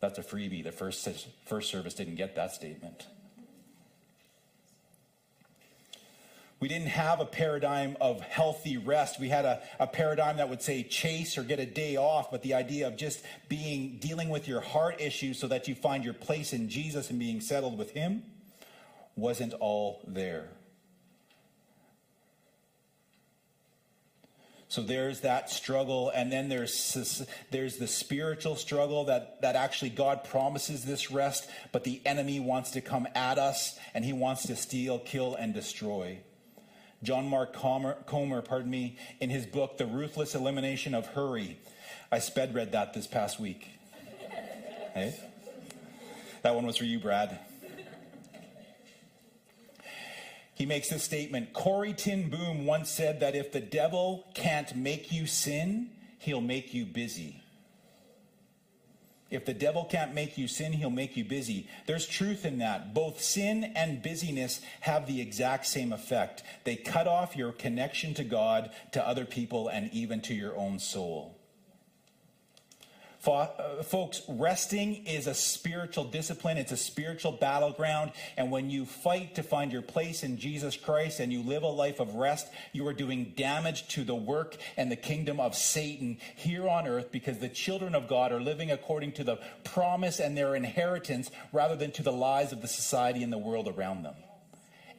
That's 0.00 0.18
a 0.18 0.22
freebie. 0.22 0.64
The 0.64 0.72
first, 0.72 1.06
first 1.44 1.70
service 1.70 1.94
didn't 1.94 2.14
get 2.14 2.36
that 2.36 2.52
statement. 2.52 3.06
We 6.60 6.68
didn't 6.68 6.88
have 6.88 7.20
a 7.20 7.24
paradigm 7.24 7.96
of 8.02 8.20
healthy 8.20 8.76
rest. 8.76 9.18
We 9.18 9.30
had 9.30 9.46
a, 9.46 9.62
a 9.78 9.86
paradigm 9.86 10.36
that 10.36 10.50
would 10.50 10.60
say 10.60 10.82
chase 10.82 11.38
or 11.38 11.42
get 11.42 11.58
a 11.58 11.64
day 11.64 11.96
off, 11.96 12.30
but 12.30 12.42
the 12.42 12.52
idea 12.52 12.86
of 12.86 12.98
just 12.98 13.22
being, 13.48 13.96
dealing 13.98 14.28
with 14.28 14.46
your 14.46 14.60
heart 14.60 15.00
issues 15.00 15.38
so 15.38 15.48
that 15.48 15.68
you 15.68 15.74
find 15.74 16.04
your 16.04 16.12
place 16.12 16.52
in 16.52 16.68
Jesus 16.68 17.08
and 17.08 17.18
being 17.18 17.40
settled 17.40 17.78
with 17.78 17.92
Him 17.92 18.24
wasn't 19.16 19.54
all 19.54 20.02
there. 20.06 20.50
So 24.68 24.82
there's 24.82 25.22
that 25.22 25.50
struggle, 25.50 26.12
and 26.14 26.30
then 26.30 26.48
there's 26.48 27.26
there's 27.50 27.78
the 27.78 27.88
spiritual 27.88 28.54
struggle 28.54 29.06
that 29.06 29.42
that 29.42 29.56
actually 29.56 29.90
God 29.90 30.22
promises 30.22 30.84
this 30.84 31.10
rest, 31.10 31.50
but 31.72 31.82
the 31.82 32.00
enemy 32.06 32.38
wants 32.38 32.70
to 32.72 32.80
come 32.80 33.08
at 33.16 33.36
us, 33.36 33.76
and 33.94 34.04
he 34.04 34.12
wants 34.12 34.46
to 34.46 34.54
steal, 34.54 35.00
kill, 35.00 35.34
and 35.34 35.52
destroy. 35.52 36.20
John 37.02 37.28
Mark 37.28 37.54
Comer, 37.54 37.96
Comer, 38.06 38.42
pardon 38.42 38.70
me, 38.70 38.96
in 39.20 39.30
his 39.30 39.46
book, 39.46 39.78
The 39.78 39.86
Ruthless 39.86 40.34
Elimination 40.34 40.94
of 40.94 41.06
Hurry. 41.06 41.58
I 42.12 42.18
sped 42.18 42.54
read 42.54 42.72
that 42.72 42.92
this 42.92 43.06
past 43.06 43.40
week. 43.40 43.68
hey? 44.94 45.18
That 46.42 46.54
one 46.54 46.66
was 46.66 46.76
for 46.76 46.84
you, 46.84 46.98
Brad. 46.98 47.38
He 50.54 50.66
makes 50.66 50.90
this 50.90 51.02
statement 51.02 51.54
Corrie 51.54 51.94
ten 51.94 52.28
Boom 52.28 52.66
once 52.66 52.90
said 52.90 53.20
that 53.20 53.34
if 53.34 53.50
the 53.50 53.60
devil 53.60 54.26
can't 54.34 54.76
make 54.76 55.10
you 55.10 55.26
sin, 55.26 55.88
he'll 56.18 56.42
make 56.42 56.74
you 56.74 56.84
busy. 56.84 57.42
If 59.30 59.44
the 59.44 59.54
devil 59.54 59.84
can't 59.84 60.14
make 60.14 60.36
you 60.36 60.48
sin, 60.48 60.72
he'll 60.72 60.90
make 60.90 61.16
you 61.16 61.24
busy. 61.24 61.68
There's 61.86 62.06
truth 62.06 62.44
in 62.44 62.58
that. 62.58 62.92
Both 62.92 63.22
sin 63.22 63.72
and 63.76 64.02
busyness 64.02 64.60
have 64.80 65.06
the 65.06 65.20
exact 65.20 65.66
same 65.66 65.92
effect. 65.92 66.42
They 66.64 66.76
cut 66.76 67.06
off 67.06 67.36
your 67.36 67.52
connection 67.52 68.12
to 68.14 68.24
God, 68.24 68.70
to 68.92 69.06
other 69.06 69.24
people, 69.24 69.68
and 69.68 69.92
even 69.92 70.20
to 70.22 70.34
your 70.34 70.56
own 70.56 70.78
soul. 70.78 71.39
Uh, 73.26 73.82
folks, 73.82 74.22
resting 74.28 75.06
is 75.06 75.26
a 75.26 75.34
spiritual 75.34 76.04
discipline. 76.04 76.56
It's 76.56 76.72
a 76.72 76.76
spiritual 76.76 77.32
battleground. 77.32 78.12
And 78.36 78.50
when 78.50 78.70
you 78.70 78.86
fight 78.86 79.34
to 79.34 79.42
find 79.42 79.70
your 79.70 79.82
place 79.82 80.22
in 80.22 80.38
Jesus 80.38 80.76
Christ 80.76 81.20
and 81.20 81.32
you 81.32 81.42
live 81.42 81.62
a 81.62 81.68
life 81.68 82.00
of 82.00 82.14
rest, 82.14 82.48
you 82.72 82.86
are 82.86 82.94
doing 82.94 83.34
damage 83.36 83.88
to 83.88 84.04
the 84.04 84.14
work 84.14 84.56
and 84.76 84.90
the 84.90 84.96
kingdom 84.96 85.38
of 85.38 85.54
Satan 85.54 86.18
here 86.34 86.68
on 86.68 86.86
earth 86.86 87.12
because 87.12 87.38
the 87.38 87.48
children 87.48 87.94
of 87.94 88.08
God 88.08 88.32
are 88.32 88.40
living 88.40 88.70
according 88.70 89.12
to 89.12 89.24
the 89.24 89.38
promise 89.64 90.18
and 90.18 90.36
their 90.36 90.54
inheritance 90.54 91.30
rather 91.52 91.76
than 91.76 91.90
to 91.92 92.02
the 92.02 92.12
lies 92.12 92.52
of 92.52 92.62
the 92.62 92.68
society 92.68 93.22
and 93.22 93.32
the 93.32 93.38
world 93.38 93.68
around 93.68 94.02
them 94.02 94.14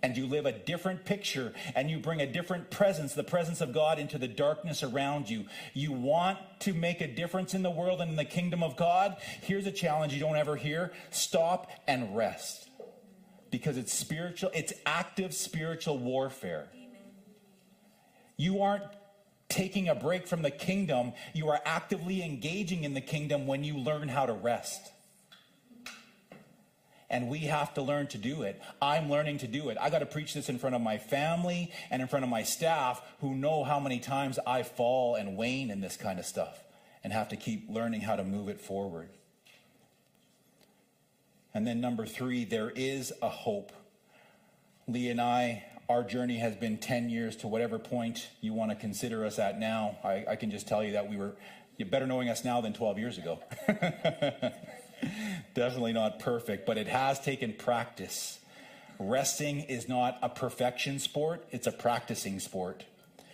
and 0.03 0.17
you 0.17 0.25
live 0.25 0.45
a 0.45 0.51
different 0.51 1.05
picture 1.05 1.53
and 1.75 1.89
you 1.89 1.99
bring 1.99 2.21
a 2.21 2.25
different 2.25 2.71
presence, 2.71 3.13
the 3.13 3.23
presence 3.23 3.61
of 3.61 3.73
God, 3.73 3.99
into 3.99 4.17
the 4.17 4.27
darkness 4.27 4.83
around 4.83 5.29
you. 5.29 5.45
You 5.73 5.91
want 5.91 6.39
to 6.61 6.73
make 6.73 7.01
a 7.01 7.07
difference 7.07 7.53
in 7.53 7.63
the 7.63 7.69
world 7.69 8.01
and 8.01 8.11
in 8.11 8.17
the 8.17 8.25
kingdom 8.25 8.63
of 8.63 8.75
God? 8.75 9.17
Here's 9.41 9.67
a 9.67 9.71
challenge 9.71 10.13
you 10.13 10.19
don't 10.19 10.37
ever 10.37 10.55
hear 10.55 10.91
stop 11.11 11.69
and 11.87 12.15
rest. 12.15 12.69
Because 13.51 13.77
it's 13.77 13.93
spiritual, 13.93 14.49
it's 14.53 14.73
active 14.85 15.33
spiritual 15.33 15.97
warfare. 15.97 16.69
You 18.37 18.61
aren't 18.61 18.85
taking 19.49 19.89
a 19.89 19.95
break 19.95 20.25
from 20.27 20.41
the 20.41 20.49
kingdom, 20.49 21.11
you 21.33 21.49
are 21.49 21.59
actively 21.65 22.23
engaging 22.23 22.85
in 22.85 22.93
the 22.93 23.01
kingdom 23.01 23.45
when 23.45 23.65
you 23.65 23.77
learn 23.77 24.07
how 24.07 24.25
to 24.25 24.31
rest 24.31 24.91
and 27.12 27.28
we 27.28 27.39
have 27.39 27.74
to 27.76 27.82
learn 27.82 28.08
to 28.08 28.17
do 28.17 28.41
it. 28.41 28.60
I'm 28.82 29.10
learning 29.10 29.39
to 29.39 29.47
do 29.47 29.69
it. 29.69 29.78
I 29.80 29.89
got 29.89 30.00
to 30.00 30.06
preach 30.06 30.34
this 30.34 30.50
in 30.50 30.58
front 30.58 30.76
of 30.76 30.82
my 30.82 30.97
family 30.97 31.71
and 31.91 32.02
in 32.02 32.08
front 32.08 32.24
of 32.24 32.32
my 32.32 32.41
staff 32.41 33.02
who 33.19 33.36
know 33.36 33.63
how 33.65 33.80
many 33.80 34.00
times 34.00 34.39
I 34.47 34.63
fall 34.63 35.15
and 35.15 35.38
wane 35.38 35.69
in 35.69 35.82
this 35.82 35.97
kind 35.97 36.17
of 36.17 36.26
stuff 36.26 36.63
and 37.04 37.12
have 37.12 37.30
to 37.30 37.36
keep 37.36 37.69
learning 37.69 38.02
how 38.02 38.15
to 38.15 38.24
move 38.24 38.47
it 38.47 38.62
forward. 38.62 39.10
And 41.54 41.67
then, 41.67 41.82
number 41.82 42.06
three, 42.06 42.45
there 42.45 42.71
is 42.74 43.12
a 43.21 43.28
hope. 43.28 43.74
Leah 44.88 45.12
and 45.12 45.19
I, 45.19 45.65
our 45.89 46.04
journey 46.04 46.38
has 46.38 46.56
been 46.56 46.78
10 46.78 47.10
years 47.10 47.36
to 47.38 47.47
whatever 47.50 47.78
point 47.78 48.30
you 48.39 48.54
want 48.54 48.71
to 48.71 48.76
consider 48.76 49.26
us 49.26 49.38
at 49.38 49.60
now. 49.60 49.97
I, 50.02 50.24
I 50.30 50.36
can 50.38 50.50
just 50.50 50.65
tell 50.65 50.82
you 50.82 50.93
that 50.93 51.10
we 51.10 51.17
were 51.17 51.36
better 51.89 52.08
knowing 52.08 52.30
us 52.30 52.45
now 52.45 52.62
than 52.62 52.71
12 52.74 53.00
years 53.00 53.17
ago. 53.17 53.39
Definitely 55.53 55.93
not 55.93 56.19
perfect, 56.19 56.65
but 56.65 56.77
it 56.77 56.87
has 56.87 57.19
taken 57.19 57.53
practice. 57.53 58.39
Resting 58.99 59.61
is 59.61 59.89
not 59.89 60.17
a 60.21 60.29
perfection 60.29 60.99
sport, 60.99 61.43
it's 61.51 61.67
a 61.67 61.71
practicing 61.71 62.39
sport. 62.39 62.85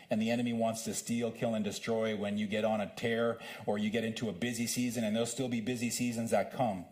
And 0.10 0.22
the 0.22 0.32
enemy 0.32 0.54
wants 0.54 0.84
to 0.84 0.94
steal, 0.94 1.32
kill, 1.32 1.54
and 1.54 1.66
destroy 1.66 2.16
when 2.16 2.38
you 2.38 2.48
get 2.48 2.64
on 2.64 2.80
a 2.80 2.92
tear 2.96 3.38
or 3.66 3.78
you 3.78 3.90
get 3.90 4.06
into 4.06 4.30
a 4.30 4.32
busy 4.32 4.66
season, 4.66 5.04
and 5.04 5.16
there'll 5.16 5.28
still 5.28 5.50
be 5.50 5.60
busy 5.60 5.90
seasons 5.90 6.32
that 6.32 6.54
come. 6.56 6.86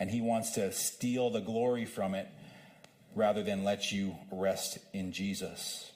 And 0.00 0.10
he 0.10 0.22
wants 0.22 0.52
to 0.52 0.72
steal 0.72 1.30
the 1.30 1.40
glory 1.40 1.84
from 1.84 2.14
it 2.14 2.28
rather 3.14 3.42
than 3.42 3.64
let 3.64 3.92
you 3.92 4.16
rest 4.32 4.78
in 4.92 5.12
Jesus. 5.12 5.92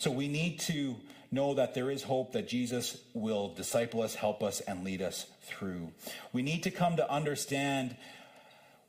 So 0.00 0.10
we 0.10 0.28
need 0.28 0.60
to 0.60 0.96
know 1.30 1.52
that 1.52 1.74
there 1.74 1.90
is 1.90 2.02
hope 2.02 2.32
that 2.32 2.48
Jesus 2.48 2.96
will 3.12 3.52
disciple 3.52 4.00
us, 4.00 4.14
help 4.14 4.42
us, 4.42 4.60
and 4.60 4.82
lead 4.82 5.02
us 5.02 5.26
through. 5.42 5.92
We 6.32 6.40
need 6.40 6.62
to 6.62 6.70
come 6.70 6.96
to 6.96 7.12
understand 7.12 7.96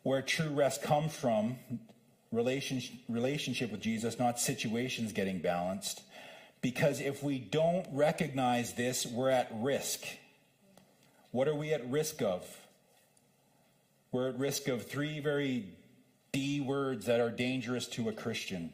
where 0.04 0.21
true 0.21 0.47
rest 0.47 0.82
comes 0.82 1.13
from 1.13 1.58
relationship, 2.32 2.95
relationship 3.10 3.74
with 3.74 3.82
Jesus, 3.82 4.19
not 4.19 4.39
situations 4.39 5.12
getting 5.12 5.39
balanced. 5.39 6.02
Because 6.62 7.02
if 7.02 7.21
we 7.21 7.39
don't 7.39 7.86
recognize 7.91 8.76
this, 8.76 9.06
we're 9.06 9.32
at 9.32 9.52
risk. 9.54 10.06
What 11.32 11.50
are 11.50 11.56
we 11.56 11.74
at 11.74 11.86
risk 11.91 12.21
of? 12.21 12.47
We're 14.13 14.30
at 14.30 14.39
risk 14.39 14.69
of 14.69 14.86
three 14.86 15.19
very 15.19 15.65
D 16.32 16.62
words 16.62 17.06
that 17.08 17.19
are 17.19 17.32
dangerous 17.32 17.86
to 17.88 18.08
a 18.08 18.13
Christian 18.13 18.71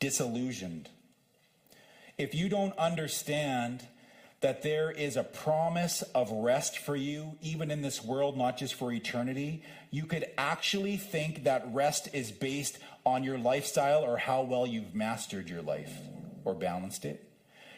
disillusioned, 0.00 0.88
if 2.18 2.34
you 2.34 2.48
don't 2.48 2.76
understand 2.78 3.86
that 4.40 4.62
there 4.62 4.90
is 4.90 5.16
a 5.16 5.24
promise 5.24 6.02
of 6.14 6.30
rest 6.30 6.78
for 6.78 6.96
you, 6.96 7.36
even 7.42 7.70
in 7.70 7.82
this 7.82 8.04
world, 8.04 8.36
not 8.36 8.56
just 8.56 8.74
for 8.74 8.92
eternity, 8.92 9.62
you 9.90 10.04
could 10.04 10.26
actually 10.36 10.96
think 10.96 11.44
that 11.44 11.66
rest 11.72 12.08
is 12.12 12.30
based 12.30 12.78
on 13.04 13.24
your 13.24 13.38
lifestyle 13.38 14.02
or 14.02 14.16
how 14.18 14.42
well 14.42 14.66
you've 14.66 14.94
mastered 14.94 15.48
your 15.48 15.62
life 15.62 15.92
or 16.44 16.54
balanced 16.54 17.04
it. 17.04 17.22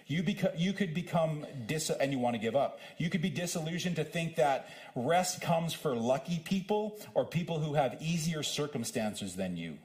You, 0.06 0.22
beca- 0.22 0.58
you 0.58 0.72
could 0.72 0.94
become 0.94 1.46
dis- 1.66 1.90
and 1.90 2.12
you 2.12 2.18
want 2.18 2.34
to 2.34 2.40
give 2.40 2.56
up. 2.56 2.80
You 2.96 3.10
could 3.10 3.22
be 3.22 3.30
disillusioned 3.30 3.96
to 3.96 4.04
think 4.04 4.36
that 4.36 4.68
rest 4.94 5.42
comes 5.42 5.74
for 5.74 5.94
lucky 5.94 6.38
people 6.38 6.98
or 7.14 7.24
people 7.24 7.60
who 7.60 7.74
have 7.74 7.96
easier 8.00 8.42
circumstances 8.42 9.36
than 9.36 9.56
you. 9.56 9.78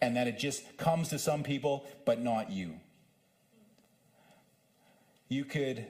And 0.00 0.16
that 0.16 0.28
it 0.28 0.38
just 0.38 0.76
comes 0.78 1.08
to 1.10 1.18
some 1.18 1.42
people, 1.42 1.86
but 2.06 2.20
not 2.20 2.50
you 2.50 2.80
you 5.28 5.44
could 5.44 5.86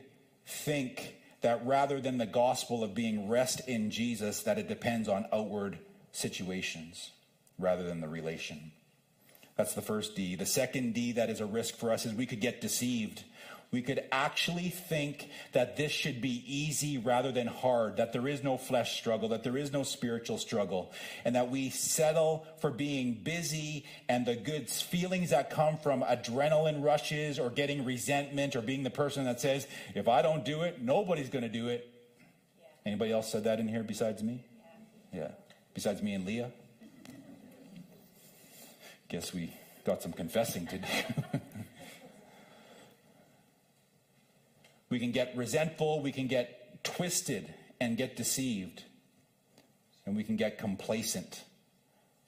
think 0.46 1.16
that 1.40 1.64
rather 1.64 2.00
than 2.00 2.18
the 2.18 2.26
gospel 2.26 2.82
of 2.82 2.94
being 2.94 3.28
rest 3.28 3.60
in 3.68 3.90
Jesus, 3.90 4.42
that 4.42 4.58
it 4.58 4.68
depends 4.68 5.08
on 5.08 5.26
outward 5.32 5.78
situations 6.12 7.12
rather 7.58 7.84
than 7.84 8.00
the 8.00 8.08
relation. 8.08 8.72
That's 9.56 9.74
the 9.74 9.82
first 9.82 10.14
D. 10.14 10.36
The 10.36 10.46
second 10.46 10.94
D 10.94 11.12
that 11.12 11.30
is 11.30 11.40
a 11.40 11.46
risk 11.46 11.76
for 11.76 11.92
us 11.92 12.06
is 12.06 12.14
we 12.14 12.26
could 12.26 12.40
get 12.40 12.60
deceived 12.60 13.24
we 13.70 13.82
could 13.82 14.02
actually 14.10 14.70
think 14.70 15.28
that 15.52 15.76
this 15.76 15.92
should 15.92 16.22
be 16.22 16.42
easy 16.46 16.96
rather 16.96 17.30
than 17.30 17.46
hard, 17.46 17.98
that 17.98 18.14
there 18.14 18.26
is 18.26 18.42
no 18.42 18.56
flesh 18.56 18.98
struggle, 18.98 19.28
that 19.28 19.44
there 19.44 19.58
is 19.58 19.72
no 19.72 19.82
spiritual 19.82 20.38
struggle, 20.38 20.90
and 21.24 21.34
that 21.34 21.50
we 21.50 21.68
settle 21.68 22.46
for 22.60 22.70
being 22.70 23.12
busy 23.22 23.84
and 24.08 24.24
the 24.24 24.36
good 24.36 24.70
feelings 24.70 25.30
that 25.30 25.50
come 25.50 25.76
from 25.76 26.02
adrenaline 26.02 26.82
rushes 26.82 27.38
or 27.38 27.50
getting 27.50 27.84
resentment 27.84 28.56
or 28.56 28.62
being 28.62 28.84
the 28.84 28.90
person 28.90 29.24
that 29.24 29.38
says, 29.38 29.66
if 29.94 30.08
I 30.08 30.22
don't 30.22 30.46
do 30.46 30.62
it, 30.62 30.80
nobody's 30.80 31.28
going 31.28 31.44
to 31.44 31.50
do 31.50 31.68
it. 31.68 31.92
Yeah. 32.58 32.64
Anybody 32.86 33.12
else 33.12 33.30
said 33.30 33.44
that 33.44 33.60
in 33.60 33.68
here 33.68 33.82
besides 33.82 34.22
me? 34.22 34.44
Yeah. 35.12 35.20
yeah. 35.20 35.30
Besides 35.74 36.02
me 36.02 36.14
and 36.14 36.24
Leah? 36.24 36.52
Guess 39.10 39.34
we 39.34 39.52
got 39.84 40.02
some 40.02 40.12
confessing 40.12 40.66
to 40.68 40.78
do. 40.78 40.88
We 44.90 44.98
can 44.98 45.12
get 45.12 45.36
resentful, 45.36 46.02
we 46.02 46.12
can 46.12 46.26
get 46.26 46.82
twisted 46.84 47.52
and 47.80 47.96
get 47.96 48.16
deceived, 48.16 48.84
and 50.06 50.16
we 50.16 50.24
can 50.24 50.36
get 50.36 50.58
complacent, 50.58 51.44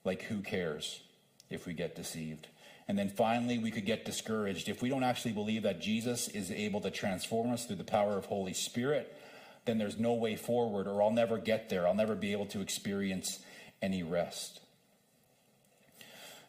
like 0.04 0.22
who 0.22 0.40
cares 0.40 1.00
if 1.48 1.66
we 1.66 1.72
get 1.72 1.96
deceived. 1.96 2.48
And 2.86 2.98
then 2.98 3.08
finally, 3.08 3.58
we 3.58 3.70
could 3.70 3.86
get 3.86 4.04
discouraged. 4.04 4.68
If 4.68 4.82
we 4.82 4.88
don't 4.88 5.04
actually 5.04 5.32
believe 5.32 5.62
that 5.62 5.80
Jesus 5.80 6.28
is 6.28 6.50
able 6.50 6.80
to 6.80 6.90
transform 6.90 7.52
us 7.52 7.64
through 7.64 7.76
the 7.76 7.84
power 7.84 8.18
of 8.18 8.26
Holy 8.26 8.52
Spirit, 8.52 9.16
then 9.64 9.78
there's 9.78 9.98
no 9.98 10.12
way 10.12 10.34
forward, 10.36 10.88
or 10.88 11.02
I'll 11.02 11.12
never 11.12 11.38
get 11.38 11.68
there. 11.68 11.86
I'll 11.86 11.94
never 11.94 12.14
be 12.14 12.32
able 12.32 12.46
to 12.46 12.60
experience 12.60 13.38
any 13.80 14.02
rest. 14.02 14.60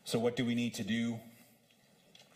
So, 0.03 0.17
what 0.17 0.35
do 0.35 0.43
we 0.43 0.55
need 0.55 0.73
to 0.75 0.83
do? 0.83 1.19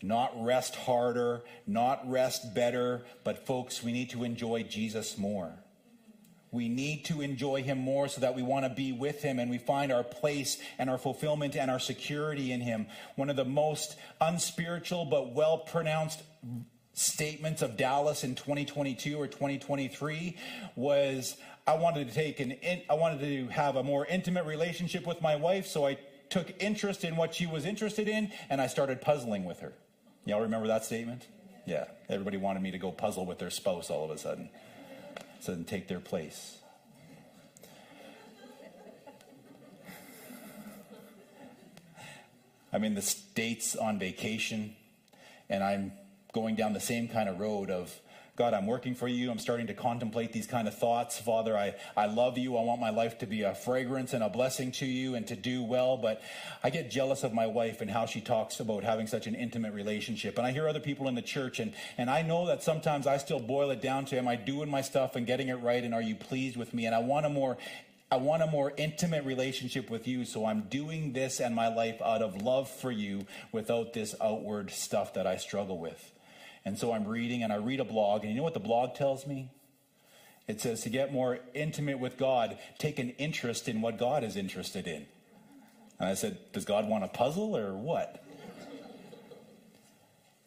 Not 0.02 0.32
rest 0.44 0.74
harder, 0.76 1.42
not 1.66 2.08
rest 2.08 2.54
better, 2.54 3.04
but 3.24 3.46
folks, 3.46 3.82
we 3.82 3.92
need 3.92 4.10
to 4.10 4.24
enjoy 4.24 4.62
Jesus 4.64 5.16
more. 5.16 5.52
We 6.52 6.68
need 6.68 7.04
to 7.06 7.20
enjoy 7.20 7.62
him 7.62 7.78
more 7.78 8.08
so 8.08 8.20
that 8.20 8.34
we 8.34 8.42
want 8.42 8.64
to 8.64 8.70
be 8.70 8.92
with 8.92 9.22
him 9.22 9.38
and 9.38 9.50
we 9.50 9.58
find 9.58 9.92
our 9.92 10.04
place 10.04 10.58
and 10.78 10.88
our 10.88 10.98
fulfillment 10.98 11.56
and 11.56 11.70
our 11.70 11.80
security 11.80 12.52
in 12.52 12.60
him. 12.60 12.86
One 13.16 13.30
of 13.30 13.36
the 13.36 13.44
most 13.44 13.96
unspiritual 14.20 15.06
but 15.06 15.34
well 15.34 15.58
pronounced 15.58 16.22
statements 16.92 17.60
of 17.60 17.76
Dallas 17.76 18.24
in 18.24 18.34
2022 18.34 19.20
or 19.20 19.26
2023 19.26 20.36
was 20.76 21.36
I 21.66 21.76
wanted 21.76 22.08
to 22.08 22.14
take 22.14 22.40
an 22.40 22.56
I 22.88 22.94
wanted 22.94 23.20
to 23.20 23.48
have 23.52 23.76
a 23.76 23.82
more 23.82 24.06
intimate 24.06 24.46
relationship 24.46 25.06
with 25.06 25.20
my 25.20 25.36
wife 25.36 25.66
so 25.66 25.86
I 25.86 25.98
took 26.30 26.54
interest 26.58 27.04
in 27.04 27.16
what 27.16 27.34
she 27.34 27.46
was 27.46 27.66
interested 27.66 28.08
in 28.08 28.32
and 28.48 28.62
I 28.62 28.66
started 28.66 29.02
puzzling 29.02 29.44
with 29.44 29.60
her. 29.60 29.74
Y'all 30.26 30.40
remember 30.40 30.66
that 30.66 30.84
statement? 30.84 31.24
Yeah. 31.66 31.84
Everybody 32.08 32.36
wanted 32.36 32.60
me 32.60 32.72
to 32.72 32.78
go 32.78 32.90
puzzle 32.90 33.24
with 33.24 33.38
their 33.38 33.48
spouse 33.48 33.90
all 33.90 34.04
of 34.04 34.10
a 34.10 34.18
sudden. 34.18 34.50
So 35.38 35.52
then 35.52 35.64
take 35.64 35.86
their 35.86 36.00
place. 36.00 36.58
I'm 42.72 42.82
in 42.82 42.94
the 42.94 43.02
States 43.02 43.76
on 43.76 44.00
vacation, 44.00 44.74
and 45.48 45.62
I'm 45.62 45.92
going 46.32 46.56
down 46.56 46.72
the 46.72 46.80
same 46.80 47.06
kind 47.06 47.28
of 47.28 47.38
road 47.38 47.70
of 47.70 47.94
God, 48.36 48.52
I'm 48.52 48.66
working 48.66 48.94
for 48.94 49.08
you. 49.08 49.30
I'm 49.30 49.38
starting 49.38 49.66
to 49.68 49.74
contemplate 49.74 50.30
these 50.30 50.46
kind 50.46 50.68
of 50.68 50.76
thoughts. 50.76 51.18
Father, 51.18 51.56
I, 51.56 51.74
I 51.96 52.04
love 52.04 52.36
you. 52.36 52.58
I 52.58 52.62
want 52.62 52.82
my 52.82 52.90
life 52.90 53.16
to 53.18 53.26
be 53.26 53.42
a 53.42 53.54
fragrance 53.54 54.12
and 54.12 54.22
a 54.22 54.28
blessing 54.28 54.72
to 54.72 54.84
you 54.84 55.14
and 55.14 55.26
to 55.28 55.34
do 55.34 55.62
well. 55.62 55.96
But 55.96 56.20
I 56.62 56.68
get 56.68 56.90
jealous 56.90 57.24
of 57.24 57.32
my 57.32 57.46
wife 57.46 57.80
and 57.80 57.90
how 57.90 58.04
she 58.04 58.20
talks 58.20 58.60
about 58.60 58.84
having 58.84 59.06
such 59.06 59.26
an 59.26 59.34
intimate 59.34 59.72
relationship. 59.72 60.36
And 60.36 60.46
I 60.46 60.52
hear 60.52 60.68
other 60.68 60.80
people 60.80 61.08
in 61.08 61.14
the 61.14 61.22
church, 61.22 61.60
and, 61.60 61.72
and 61.96 62.10
I 62.10 62.20
know 62.20 62.46
that 62.46 62.62
sometimes 62.62 63.06
I 63.06 63.16
still 63.16 63.40
boil 63.40 63.70
it 63.70 63.80
down 63.80 64.04
to, 64.06 64.18
am 64.18 64.28
I 64.28 64.36
doing 64.36 64.70
my 64.70 64.82
stuff 64.82 65.16
and 65.16 65.26
getting 65.26 65.48
it 65.48 65.54
right? 65.54 65.82
And 65.82 65.94
are 65.94 66.02
you 66.02 66.14
pleased 66.14 66.58
with 66.58 66.74
me? 66.74 66.84
And 66.84 66.94
I 66.94 66.98
want 66.98 67.24
a 67.24 67.30
more 67.30 67.56
I 68.08 68.18
want 68.18 68.40
a 68.40 68.46
more 68.46 68.72
intimate 68.76 69.24
relationship 69.24 69.90
with 69.90 70.06
you, 70.06 70.24
so 70.24 70.46
I'm 70.46 70.68
doing 70.68 71.12
this 71.12 71.40
and 71.40 71.56
my 71.56 71.66
life 71.74 72.00
out 72.00 72.22
of 72.22 72.40
love 72.40 72.70
for 72.70 72.92
you 72.92 73.26
without 73.50 73.94
this 73.94 74.14
outward 74.22 74.70
stuff 74.70 75.14
that 75.14 75.26
I 75.26 75.38
struggle 75.38 75.78
with. 75.78 76.12
And 76.66 76.76
so 76.76 76.92
I'm 76.92 77.06
reading 77.06 77.44
and 77.44 77.52
I 77.52 77.56
read 77.56 77.78
a 77.78 77.84
blog, 77.84 78.24
and 78.24 78.30
you 78.32 78.36
know 78.36 78.42
what 78.42 78.52
the 78.52 78.60
blog 78.60 78.96
tells 78.96 79.24
me? 79.24 79.52
It 80.48 80.60
says 80.60 80.82
to 80.82 80.90
get 80.90 81.12
more 81.12 81.38
intimate 81.54 82.00
with 82.00 82.18
God, 82.18 82.58
take 82.78 82.98
an 82.98 83.10
interest 83.10 83.68
in 83.68 83.80
what 83.80 83.98
God 83.98 84.24
is 84.24 84.36
interested 84.36 84.88
in. 84.88 85.06
And 86.00 86.08
I 86.08 86.14
said, 86.14 86.38
Does 86.52 86.64
God 86.64 86.88
want 86.88 87.04
a 87.04 87.08
puzzle 87.08 87.56
or 87.56 87.76
what? 87.76 88.22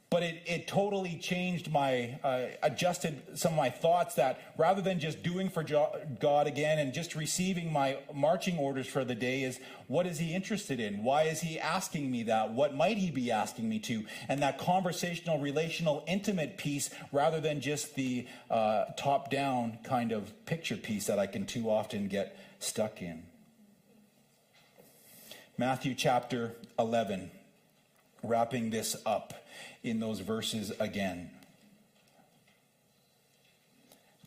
But 0.10 0.24
it, 0.24 0.42
it 0.48 0.68
totally 0.68 1.18
changed 1.18 1.72
my, 1.72 2.18
uh, 2.24 2.46
adjusted 2.64 3.22
some 3.38 3.54
of 3.54 3.58
my 3.58 3.70
thoughts 3.70 4.16
that 4.16 4.54
rather 4.58 4.82
than 4.82 5.00
just 5.00 5.22
doing 5.22 5.50
for 5.50 5.64
God 5.64 6.48
again 6.48 6.80
and 6.80 6.94
just 6.94 7.16
receiving 7.16 7.72
my 7.72 8.00
marching 8.12 8.58
orders 8.58 8.88
for 8.88 9.06
the 9.06 9.14
day, 9.14 9.44
is 9.44 9.60
what 9.88 10.08
is 10.08 10.18
He 10.18 10.34
interested 10.34 10.80
in? 10.80 11.04
Why 11.04 11.24
is 11.24 11.42
He 11.42 11.60
asking 11.60 12.10
me 12.10 12.24
that? 12.24 12.52
What 12.52 12.76
might 12.76 12.98
He 12.98 13.12
be 13.12 13.30
asking 13.30 13.70
me 13.70 13.78
to? 13.80 14.04
And 14.28 14.42
that 14.42 14.58
conversational, 14.58 15.38
relational, 15.38 16.04
intimate 16.08 16.58
piece 16.58 16.90
rather 17.12 17.40
than 17.40 17.62
just 17.62 17.94
the 17.94 18.26
uh, 18.50 18.86
top 18.98 19.30
down 19.30 19.78
kind 19.84 20.12
of 20.12 20.34
picture 20.48 20.78
piece 20.78 21.06
that 21.06 21.20
I 21.20 21.28
can 21.28 21.46
too 21.46 21.70
often 21.70 22.08
get 22.08 22.36
stuck 22.58 23.04
in. 23.04 23.24
Matthew 25.56 25.94
chapter 25.94 26.56
11, 26.80 27.30
wrapping 28.24 28.72
this 28.72 28.96
up 29.06 29.34
in 29.84 30.00
those 30.00 30.20
verses 30.20 30.72
again. 30.80 31.32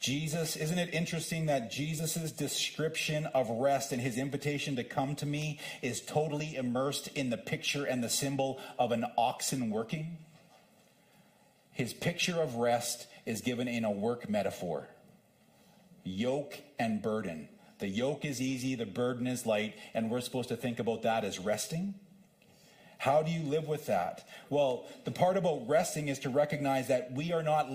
Jesus, 0.03 0.57
isn't 0.57 0.81
it 0.81 0.93
interesting 0.93 1.47
that 1.47 1.71
Jesus' 1.71 2.33
description 2.33 3.27
of 3.27 3.49
rest 3.49 3.93
and 3.93 4.03
his 4.03 4.19
invitation 4.19 4.75
to 4.75 4.83
come 4.83 5.15
to 5.15 5.27
me 5.27 5.61
is 5.81 6.01
totally 6.01 6.57
immersed 6.57 7.07
in 7.15 7.31
the 7.31 7.37
picture 7.37 7.85
and 7.85 8.03
the 8.03 8.09
symbol 8.09 8.59
of 8.81 8.91
an 8.91 9.05
oxen 9.17 9.71
working? 9.71 10.19
His 11.71 11.95
picture 11.95 12.43
of 12.43 12.57
rest 12.57 13.07
is 13.27 13.43
given 13.43 13.69
in 13.69 13.85
a 13.85 13.91
work 13.91 14.29
metaphor 14.29 14.89
yoke 16.05 16.59
and 16.81 17.01
burden. 17.01 17.49
The 17.79 17.89
yoke 17.89 18.25
is 18.25 18.41
easy, 18.41 18.75
the 18.75 18.87
burden 18.87 19.29
is 19.29 19.47
light, 19.47 19.75
and 19.95 20.11
we're 20.11 20.21
supposed 20.21 20.49
to 20.49 20.57
think 20.57 20.81
about 20.81 21.03
that 21.03 21.25
as 21.25 21.39
resting. 21.39 21.95
How 23.03 23.21
do 23.21 23.33
you 23.33 23.43
live 23.43 23.67
with 23.67 23.87
that? 23.87 24.23
Well, 24.49 24.87
the 25.03 25.11
part 25.11 25.37
about 25.37 25.67
resting 25.67 26.07
is 26.07 26.21
to 26.21 26.29
recognize 26.29 26.87
that 26.87 27.11
we 27.11 27.33
are 27.33 27.43
not 27.43 27.67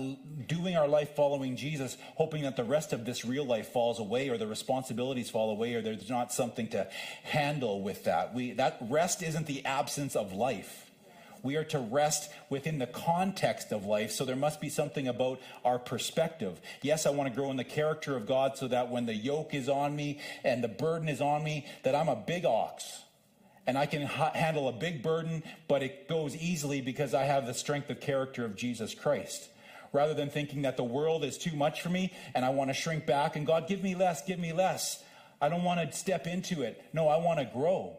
doing 0.48 0.74
our 0.74 0.88
life 0.88 1.14
following 1.16 1.54
Jesus, 1.54 1.98
hoping 2.14 2.44
that 2.44 2.56
the 2.56 2.64
rest 2.64 2.94
of 2.94 3.04
this 3.04 3.26
real 3.26 3.44
life 3.44 3.68
falls 3.68 3.98
away 3.98 4.30
or 4.30 4.38
the 4.38 4.46
responsibilities 4.46 5.28
fall 5.28 5.50
away 5.50 5.74
or 5.74 5.82
there's 5.82 6.08
not 6.08 6.32
something 6.32 6.66
to 6.68 6.88
handle 7.24 7.82
with 7.82 8.04
that. 8.04 8.32
We, 8.32 8.52
that 8.52 8.78
rest 8.80 9.22
isn't 9.22 9.46
the 9.46 9.66
absence 9.66 10.16
of 10.16 10.32
life. 10.32 10.90
We 11.42 11.56
are 11.56 11.64
to 11.64 11.78
rest 11.78 12.30
within 12.48 12.78
the 12.78 12.86
context 12.86 13.70
of 13.70 13.84
life, 13.84 14.12
so 14.12 14.24
there 14.24 14.34
must 14.34 14.62
be 14.62 14.70
something 14.70 15.08
about 15.08 15.42
our 15.62 15.78
perspective. 15.78 16.58
Yes, 16.80 17.04
I 17.04 17.10
want 17.10 17.28
to 17.28 17.38
grow 17.38 17.50
in 17.50 17.58
the 17.58 17.64
character 17.64 18.16
of 18.16 18.26
God 18.26 18.56
so 18.56 18.66
that 18.68 18.88
when 18.88 19.04
the 19.04 19.14
yoke 19.14 19.52
is 19.52 19.68
on 19.68 19.94
me 19.94 20.20
and 20.42 20.64
the 20.64 20.68
burden 20.68 21.06
is 21.06 21.20
on 21.20 21.44
me, 21.44 21.66
that 21.82 21.94
I'm 21.94 22.08
a 22.08 22.16
big 22.16 22.46
ox 22.46 23.02
and 23.68 23.76
I 23.76 23.84
can 23.84 24.06
ha- 24.06 24.32
handle 24.34 24.66
a 24.66 24.72
big 24.72 25.02
burden, 25.02 25.42
but 25.68 25.82
it 25.82 26.08
goes 26.08 26.34
easily 26.34 26.80
because 26.80 27.12
I 27.12 27.24
have 27.24 27.46
the 27.46 27.52
strength 27.52 27.90
of 27.90 28.00
character 28.00 28.46
of 28.46 28.56
Jesus 28.56 28.94
Christ. 28.94 29.50
Rather 29.92 30.14
than 30.14 30.30
thinking 30.30 30.62
that 30.62 30.78
the 30.78 30.84
world 30.84 31.22
is 31.22 31.36
too 31.36 31.54
much 31.54 31.82
for 31.82 31.90
me 31.90 32.14
and 32.34 32.46
I 32.46 32.48
want 32.48 32.70
to 32.70 32.74
shrink 32.74 33.04
back 33.04 33.36
and 33.36 33.46
God, 33.46 33.68
give 33.68 33.82
me 33.82 33.94
less, 33.94 34.24
give 34.24 34.38
me 34.38 34.54
less. 34.54 35.02
I 35.40 35.50
don't 35.50 35.64
want 35.64 35.80
to 35.80 35.96
step 35.96 36.26
into 36.26 36.62
it. 36.62 36.82
No, 36.94 37.08
I 37.08 37.18
want 37.18 37.40
to 37.40 37.44
grow. 37.44 37.98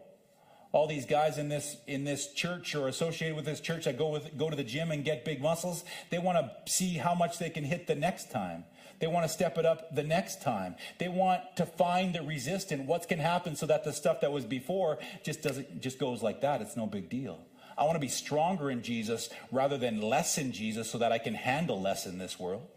All 0.71 0.87
these 0.87 1.05
guys 1.05 1.37
in 1.37 1.49
this 1.49 1.77
in 1.87 2.03
this 2.03 2.33
church 2.33 2.75
or 2.75 2.87
associated 2.87 3.35
with 3.35 3.45
this 3.45 3.59
church 3.59 3.85
that 3.85 3.97
go 3.97 4.09
with 4.09 4.37
go 4.37 4.49
to 4.49 4.55
the 4.55 4.63
gym 4.63 4.91
and 4.91 5.05
get 5.05 5.25
big 5.25 5.41
muscles, 5.41 5.83
they 6.09 6.19
want 6.19 6.37
to 6.37 6.71
see 6.71 6.93
how 6.93 7.15
much 7.15 7.39
they 7.39 7.49
can 7.49 7.63
hit 7.63 7.87
the 7.87 7.95
next 7.95 8.29
time. 8.29 8.65
They 8.99 9.07
want 9.07 9.25
to 9.25 9.29
step 9.29 9.57
it 9.57 9.65
up 9.65 9.95
the 9.95 10.03
next 10.03 10.41
time. 10.41 10.75
They 10.97 11.07
want 11.07 11.41
to 11.55 11.65
find 11.65 12.13
the 12.13 12.21
resistant, 12.21 12.85
what's 12.85 13.05
can 13.05 13.19
happen 13.19 13.55
so 13.55 13.65
that 13.65 13.83
the 13.83 13.93
stuff 13.93 14.21
that 14.21 14.31
was 14.31 14.45
before 14.45 14.99
just 15.23 15.41
doesn't 15.41 15.81
just 15.81 15.99
goes 15.99 16.21
like 16.21 16.41
that. 16.41 16.61
It's 16.61 16.75
no 16.75 16.85
big 16.85 17.09
deal. 17.09 17.39
I 17.77 17.83
want 17.83 17.95
to 17.95 17.99
be 17.99 18.09
stronger 18.09 18.69
in 18.69 18.83
Jesus 18.83 19.29
rather 19.51 19.77
than 19.77 20.01
less 20.01 20.37
in 20.37 20.51
Jesus 20.51 20.89
so 20.91 20.97
that 20.97 21.13
I 21.13 21.17
can 21.17 21.33
handle 21.33 21.81
less 21.81 22.05
in 22.05 22.17
this 22.17 22.37
world. 22.37 22.67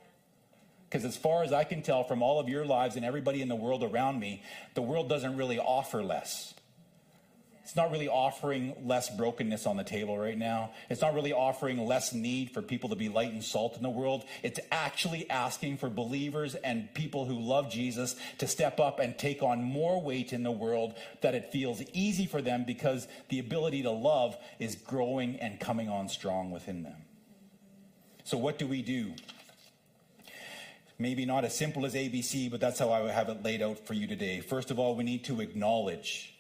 Because 0.89 1.05
as 1.05 1.17
far 1.17 1.43
as 1.43 1.53
I 1.53 1.65
can 1.65 1.83
tell 1.83 2.05
from 2.05 2.23
all 2.23 2.39
of 2.39 2.49
your 2.49 2.65
lives 2.65 2.95
and 2.97 3.05
everybody 3.05 3.43
in 3.43 3.49
the 3.49 3.57
world 3.57 3.83
around 3.83 4.21
me, 4.21 4.43
the 4.75 4.83
world 4.83 5.09
doesn't 5.09 5.37
really 5.37 5.59
offer 5.59 6.05
less. 6.05 6.55
It's 7.65 7.77
not 7.77 7.93
really 7.93 8.09
offering 8.09 8.75
less 8.85 9.09
brokenness 9.09 9.67
on 9.67 9.77
the 9.77 9.85
table 9.85 10.19
right 10.19 10.37
now. 10.37 10.73
It's 10.91 11.01
not 11.01 11.15
really 11.15 11.33
offering 11.33 11.87
less 11.87 12.13
need 12.13 12.51
for 12.51 12.61
people 12.61 12.89
to 12.89 12.97
be 12.97 13.09
light 13.09 13.33
and 13.33 13.43
salt 13.43 13.77
in 13.77 13.83
the 13.85 13.91
world. 13.91 14.25
It's 14.43 14.59
actually 14.73 15.31
asking 15.31 15.77
for 15.77 15.89
believers 15.89 16.57
and 16.57 16.93
people 16.93 17.25
who 17.25 17.39
love 17.39 17.71
Jesus 17.71 18.17
to 18.39 18.49
step 18.49 18.81
up 18.81 18.99
and 18.99 19.17
take 19.17 19.43
on 19.45 19.63
more 19.63 20.03
weight 20.03 20.33
in 20.33 20.43
the 20.43 20.51
world 20.51 20.95
that 21.21 21.37
it 21.37 21.53
feels 21.53 21.81
easy 21.93 22.27
for 22.27 22.43
them 22.43 22.65
because 22.67 23.07
the 23.29 23.39
ability 23.39 23.83
to 23.83 23.93
love 23.93 24.37
is 24.59 24.75
growing 24.75 25.37
and 25.37 25.61
coming 25.61 25.89
on 25.89 26.09
strong 26.09 26.51
within 26.51 26.83
them. 26.83 26.97
So, 28.25 28.39
what 28.39 28.59
do 28.59 28.67
we 28.67 28.83
do? 28.83 29.15
Maybe 30.99 31.25
not 31.25 31.45
as 31.45 31.57
simple 31.57 31.87
as 31.87 31.95
ABC, 31.95 32.51
but 32.51 32.61
that's 32.61 32.79
how 32.79 32.91
I 32.91 33.03
would 33.03 33.13
have 33.13 33.29
it 33.29 33.43
laid 33.43 33.63
out 33.63 33.87
for 33.87 33.95
you 33.95 34.07
today. 34.07 34.41
First 34.41 34.71
of 34.71 34.79
all, 34.79 34.95
we 34.95 35.05
need 35.05 35.25
to 35.25 35.41
acknowledge 35.41 36.32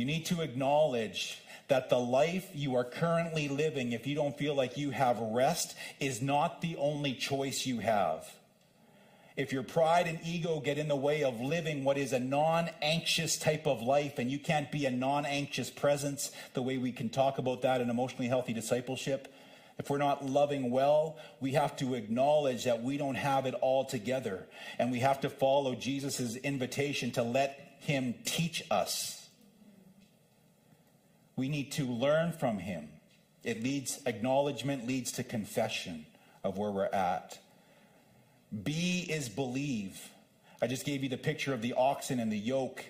you 0.00 0.06
need 0.06 0.24
to 0.26 0.40
acknowledge 0.40 1.42
that 1.68 1.90
the 1.90 1.98
life 1.98 2.48
you 2.54 2.74
are 2.74 2.84
currently 2.84 3.48
living, 3.48 3.92
if 3.92 4.06
you 4.06 4.14
don't 4.14 4.36
feel 4.36 4.54
like 4.54 4.78
you 4.78 4.90
have 4.90 5.20
rest, 5.20 5.76
is 6.00 6.22
not 6.22 6.62
the 6.62 6.74
only 6.76 7.12
choice 7.12 7.66
you 7.66 7.80
have. 7.80 8.26
If 9.36 9.52
your 9.52 9.62
pride 9.62 10.06
and 10.06 10.18
ego 10.24 10.58
get 10.60 10.78
in 10.78 10.88
the 10.88 10.96
way 10.96 11.22
of 11.22 11.38
living 11.38 11.84
what 11.84 11.98
is 11.98 12.14
a 12.14 12.18
non 12.18 12.70
anxious 12.80 13.38
type 13.38 13.66
of 13.66 13.82
life, 13.82 14.18
and 14.18 14.30
you 14.30 14.38
can't 14.38 14.72
be 14.72 14.86
a 14.86 14.90
non 14.90 15.26
anxious 15.26 15.68
presence 15.68 16.32
the 16.54 16.62
way 16.62 16.78
we 16.78 16.92
can 16.92 17.10
talk 17.10 17.36
about 17.36 17.60
that 17.62 17.82
in 17.82 17.90
emotionally 17.90 18.28
healthy 18.28 18.54
discipleship, 18.54 19.32
if 19.78 19.90
we're 19.90 19.98
not 19.98 20.26
loving 20.26 20.70
well, 20.70 21.18
we 21.40 21.52
have 21.52 21.76
to 21.76 21.94
acknowledge 21.94 22.64
that 22.64 22.82
we 22.82 22.96
don't 22.96 23.16
have 23.16 23.44
it 23.44 23.54
all 23.60 23.84
together. 23.84 24.46
And 24.78 24.90
we 24.90 25.00
have 25.00 25.20
to 25.20 25.28
follow 25.28 25.74
Jesus' 25.74 26.36
invitation 26.36 27.10
to 27.12 27.22
let 27.22 27.76
him 27.80 28.14
teach 28.24 28.64
us. 28.70 29.19
We 31.40 31.48
need 31.48 31.72
to 31.72 31.86
learn 31.86 32.32
from 32.32 32.58
him. 32.58 32.90
It 33.44 33.62
leads, 33.62 33.98
acknowledgement 34.04 34.86
leads 34.86 35.10
to 35.12 35.24
confession 35.24 36.04
of 36.44 36.58
where 36.58 36.70
we're 36.70 36.84
at. 36.84 37.38
B 38.62 39.06
is 39.08 39.30
believe. 39.30 40.10
I 40.60 40.66
just 40.66 40.84
gave 40.84 41.02
you 41.02 41.08
the 41.08 41.16
picture 41.16 41.54
of 41.54 41.62
the 41.62 41.72
oxen 41.72 42.20
and 42.20 42.30
the 42.30 42.36
yoke 42.36 42.84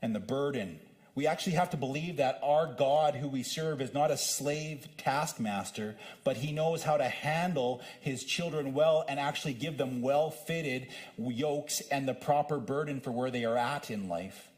and 0.00 0.14
the 0.14 0.20
burden. 0.20 0.80
We 1.14 1.26
actually 1.26 1.52
have 1.52 1.68
to 1.72 1.76
believe 1.76 2.16
that 2.16 2.40
our 2.42 2.66
God, 2.66 3.14
who 3.14 3.28
we 3.28 3.42
serve, 3.42 3.82
is 3.82 3.92
not 3.92 4.10
a 4.10 4.16
slave 4.16 4.88
taskmaster, 4.96 5.94
but 6.24 6.38
he 6.38 6.50
knows 6.50 6.82
how 6.82 6.96
to 6.96 7.04
handle 7.04 7.82
his 8.00 8.24
children 8.24 8.72
well 8.72 9.04
and 9.06 9.20
actually 9.20 9.52
give 9.52 9.76
them 9.76 10.00
well 10.00 10.30
fitted 10.30 10.88
yokes 11.18 11.82
and 11.90 12.08
the 12.08 12.14
proper 12.14 12.56
burden 12.56 13.02
for 13.02 13.10
where 13.10 13.30
they 13.30 13.44
are 13.44 13.58
at 13.58 13.90
in 13.90 14.08
life. 14.08 14.48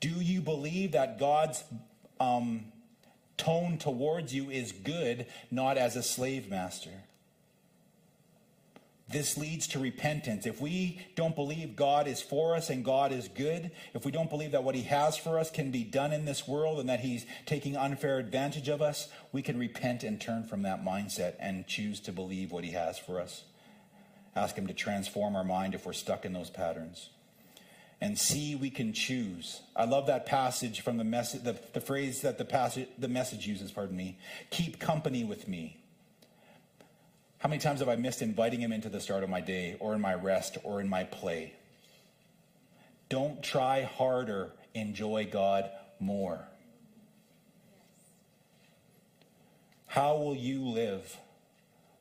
Do 0.00 0.10
you 0.10 0.40
believe 0.40 0.92
that 0.92 1.18
God's 1.18 1.64
um, 2.20 2.66
tone 3.36 3.78
towards 3.78 4.34
you 4.34 4.50
is 4.50 4.72
good, 4.72 5.26
not 5.50 5.78
as 5.78 5.96
a 5.96 6.02
slave 6.02 6.50
master? 6.50 6.90
This 9.08 9.38
leads 9.38 9.68
to 9.68 9.78
repentance. 9.78 10.46
If 10.46 10.60
we 10.60 11.00
don't 11.14 11.36
believe 11.36 11.76
God 11.76 12.08
is 12.08 12.20
for 12.20 12.56
us 12.56 12.70
and 12.70 12.84
God 12.84 13.12
is 13.12 13.28
good, 13.28 13.70
if 13.94 14.04
we 14.04 14.10
don't 14.10 14.28
believe 14.28 14.50
that 14.50 14.64
what 14.64 14.74
He 14.74 14.82
has 14.82 15.16
for 15.16 15.38
us 15.38 15.48
can 15.48 15.70
be 15.70 15.84
done 15.84 16.12
in 16.12 16.24
this 16.24 16.48
world 16.48 16.80
and 16.80 16.88
that 16.88 17.00
He's 17.00 17.24
taking 17.46 17.76
unfair 17.76 18.18
advantage 18.18 18.68
of 18.68 18.82
us, 18.82 19.08
we 19.30 19.42
can 19.42 19.58
repent 19.58 20.02
and 20.02 20.20
turn 20.20 20.42
from 20.42 20.62
that 20.62 20.84
mindset 20.84 21.34
and 21.38 21.68
choose 21.68 22.00
to 22.00 22.12
believe 22.12 22.50
what 22.50 22.64
He 22.64 22.72
has 22.72 22.98
for 22.98 23.20
us. 23.20 23.44
Ask 24.34 24.56
Him 24.56 24.66
to 24.66 24.74
transform 24.74 25.36
our 25.36 25.44
mind 25.44 25.74
if 25.74 25.86
we're 25.86 25.92
stuck 25.92 26.24
in 26.24 26.32
those 26.32 26.50
patterns 26.50 27.10
and 28.00 28.18
see 28.18 28.54
we 28.54 28.70
can 28.70 28.92
choose. 28.92 29.62
I 29.74 29.84
love 29.84 30.06
that 30.06 30.26
passage 30.26 30.80
from 30.80 30.98
the 30.98 31.04
message, 31.04 31.42
the, 31.42 31.58
the 31.72 31.80
phrase 31.80 32.22
that 32.22 32.38
the 32.38 32.44
passage, 32.44 32.88
the 32.98 33.08
message 33.08 33.46
uses, 33.46 33.70
pardon 33.72 33.96
me. 33.96 34.18
Keep 34.50 34.78
company 34.78 35.24
with 35.24 35.48
me. 35.48 35.78
How 37.38 37.48
many 37.48 37.60
times 37.60 37.80
have 37.80 37.88
I 37.88 37.96
missed 37.96 38.22
inviting 38.22 38.60
him 38.60 38.72
into 38.72 38.88
the 38.88 39.00
start 39.00 39.22
of 39.22 39.30
my 39.30 39.40
day 39.40 39.76
or 39.80 39.94
in 39.94 40.00
my 40.00 40.14
rest 40.14 40.58
or 40.62 40.80
in 40.80 40.88
my 40.88 41.04
play? 41.04 41.54
Don't 43.08 43.42
try 43.42 43.82
harder, 43.82 44.52
enjoy 44.74 45.28
God 45.30 45.70
more. 46.00 46.46
How 49.86 50.16
will 50.16 50.34
you 50.34 50.62
live? 50.62 51.16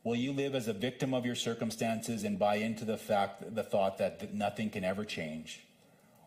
Will 0.04 0.16
you 0.16 0.34
live 0.34 0.56
as 0.56 0.68
a 0.68 0.74
victim 0.74 1.14
of 1.14 1.26
your 1.26 1.36
circumstances 1.36 2.24
and 2.24 2.38
buy 2.38 2.56
into 2.56 2.86
the 2.86 2.98
fact 2.98 3.56
the 3.56 3.64
thought 3.64 3.98
that 4.00 4.34
nothing 4.34 4.70
can 4.70 4.84
ever 4.84 5.06
change? 5.06 5.65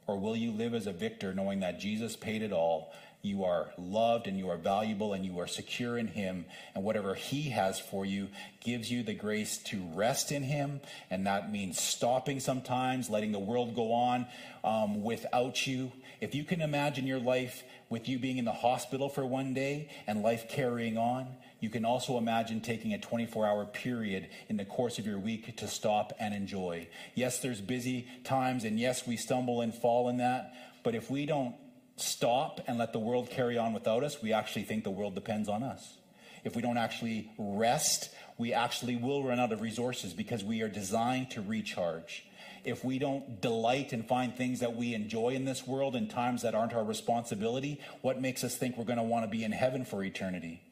Or 0.09 0.19
will 0.19 0.35
you 0.35 0.51
live 0.51 0.75
as 0.75 0.89
a 0.89 0.93
victor 0.93 1.33
knowing 1.33 1.61
that 1.61 1.79
Jesus 1.79 2.17
paid 2.17 2.43
it 2.43 2.53
all 2.53 2.93
you 3.21 3.45
are 3.45 3.73
loved 3.77 4.29
and 4.29 4.39
you 4.39 4.49
are 4.49 4.57
valuable 4.57 5.13
and 5.13 5.25
you 5.25 5.41
are 5.41 5.49
secure 5.49 5.99
in 5.99 6.07
Him. 6.07 6.45
And 6.75 6.85
whatever 6.85 7.15
He 7.15 7.51
has 7.51 7.81
for 7.81 8.07
you 8.07 8.29
gives 8.61 8.91
you 8.91 9.03
the 9.03 9.15
grace 9.15 9.59
to 9.65 9.83
rest 9.95 10.31
in 10.31 10.45
Him. 10.45 10.81
And 11.11 11.27
that 11.27 11.51
means 11.51 11.81
stopping 11.81 12.39
sometimes, 12.39 13.11
letting 13.11 13.33
the 13.33 13.39
world 13.39 13.75
go 13.75 13.93
on 13.93 14.27
um, 14.63 15.03
without 15.03 15.67
you. 15.67 15.91
If 16.21 16.35
you 16.35 16.45
can 16.45 16.61
imagine 16.61 17.07
your 17.07 17.19
life 17.19 17.65
with 17.89 18.09
you 18.09 18.19
being 18.19 18.39
in 18.39 18.45
the 18.45 18.53
hospital 18.53 19.09
for 19.09 19.27
one 19.27 19.53
day 19.53 19.89
and 20.07 20.23
life 20.23 20.49
carrying 20.49 20.97
on, 20.97 21.27
you 21.61 21.71
can 21.71 21.85
also 21.85 22.19
imagine 22.19 22.61
taking 22.61 22.95
a 22.95 22.99
24 22.99 23.47
hour 23.47 23.65
period 23.65 24.29
in 24.49 24.57
the 24.57 24.65
course 24.65 24.99
of 24.99 25.07
your 25.07 25.19
week 25.19 25.57
to 25.57 25.67
stop 25.67 26.13
and 26.21 26.33
enjoy. 26.33 26.89
Yes, 27.15 27.41
there's 27.41 27.61
busy 27.61 28.07
times, 28.23 28.65
and 28.65 28.79
yes, 28.79 29.07
we 29.07 29.17
stumble 29.17 29.61
and 29.61 29.75
fall 29.75 30.09
in 30.09 30.19
that. 30.19 30.55
But 30.85 30.95
if 30.95 31.11
we 31.11 31.27
don't 31.27 31.57
stop 31.97 32.61
and 32.69 32.79
let 32.79 32.93
the 32.93 33.01
world 33.01 33.31
carry 33.31 33.59
on 33.59 33.73
without 33.73 34.05
us, 34.05 34.23
we 34.23 34.33
actually 34.33 34.63
think 34.63 34.85
the 34.85 34.91
world 34.91 35.17
depends 35.17 35.49
on 35.49 35.65
us. 35.65 35.97
If 36.45 36.55
we 36.55 36.63
don't 36.63 36.79
actually 36.79 37.33
rest, 37.37 38.11
we 38.39 38.53
actually 38.53 38.95
will 38.95 39.25
run 39.25 39.41
out 39.41 39.51
of 39.51 39.61
resources 39.61 40.13
because 40.13 40.45
we 40.45 40.63
are 40.63 40.69
designed 40.69 41.33
to 41.33 41.43
recharge. 41.43 42.25
If 42.65 42.85
we 42.85 43.01
don't 43.01 43.41
delight 43.41 43.93
and 43.93 44.07
find 44.07 44.35
things 44.35 44.61
that 44.61 44.77
we 44.77 44.95
enjoy 44.95 45.31
in 45.31 45.45
this 45.45 45.67
world 45.67 45.97
in 45.97 46.07
times 46.07 46.43
that 46.43 46.55
aren't 46.55 46.75
our 46.75 46.85
responsibility, 46.85 47.81
what 48.01 48.21
makes 48.21 48.45
us 48.45 48.57
think 48.57 48.77
we're 48.77 48.85
going 48.85 48.99
to 48.99 49.03
want 49.03 49.25
to 49.25 49.31
be 49.31 49.43
in 49.43 49.51
heaven 49.51 49.85
for 49.85 50.05
eternity 50.05 50.63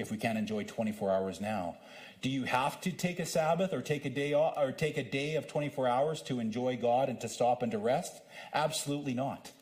if 0.00 0.10
we 0.10 0.16
can't 0.16 0.38
enjoy 0.38 0.64
24 0.64 1.10
hours 1.10 1.40
now? 1.40 1.76
Do 2.22 2.28
you 2.28 2.44
have 2.44 2.80
to 2.82 2.92
take 2.92 3.18
a 3.18 3.26
Sabbath 3.26 3.72
or 3.72 3.80
take 3.80 4.04
a 4.04 4.10
day 4.10 4.34
off, 4.34 4.54
or 4.58 4.72
take 4.72 4.98
a 4.98 5.02
day 5.02 5.36
of 5.36 5.46
24 5.46 5.88
hours 5.88 6.22
to 6.22 6.40
enjoy 6.40 6.76
God 6.76 7.08
and 7.08 7.20
to 7.20 7.28
stop 7.28 7.62
and 7.62 7.72
to 7.72 7.78
rest? 7.78 8.20
Absolutely 8.52 9.14
not. 9.14 9.52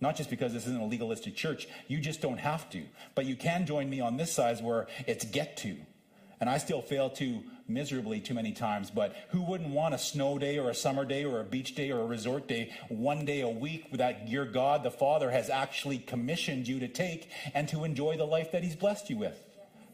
Not 0.00 0.16
just 0.16 0.28
because 0.28 0.52
this 0.52 0.66
isn't 0.66 0.82
a 0.82 0.86
legalistic 0.86 1.34
church. 1.34 1.66
You 1.88 1.98
just 1.98 2.20
don't 2.20 2.38
have 2.38 2.68
to. 2.70 2.82
But 3.14 3.24
you 3.24 3.36
can 3.36 3.64
join 3.64 3.88
me 3.88 4.00
on 4.00 4.16
this 4.16 4.32
side 4.32 4.62
where 4.62 4.86
it's 5.06 5.24
get 5.24 5.56
to. 5.58 5.76
And 6.40 6.50
I 6.50 6.58
still 6.58 6.82
fail 6.82 7.08
to 7.10 7.42
miserably 7.66 8.20
too 8.20 8.34
many 8.34 8.52
times. 8.52 8.90
But 8.90 9.16
who 9.30 9.42
wouldn't 9.42 9.70
want 9.70 9.94
a 9.94 9.98
snow 9.98 10.38
day 10.38 10.58
or 10.58 10.68
a 10.68 10.74
summer 10.74 11.06
day 11.06 11.24
or 11.24 11.40
a 11.40 11.44
beach 11.44 11.74
day 11.74 11.90
or 11.90 12.00
a 12.00 12.06
resort 12.06 12.46
day 12.48 12.72
one 12.88 13.24
day 13.24 13.40
a 13.40 13.48
week 13.48 13.90
that 13.92 14.28
your 14.28 14.44
God, 14.44 14.82
the 14.82 14.90
Father, 14.90 15.30
has 15.30 15.48
actually 15.48 15.98
commissioned 15.98 16.68
you 16.68 16.80
to 16.80 16.88
take 16.88 17.30
and 17.54 17.66
to 17.68 17.84
enjoy 17.84 18.18
the 18.18 18.26
life 18.26 18.52
that 18.52 18.62
He's 18.62 18.76
blessed 18.76 19.08
you 19.08 19.16
with? 19.16 19.42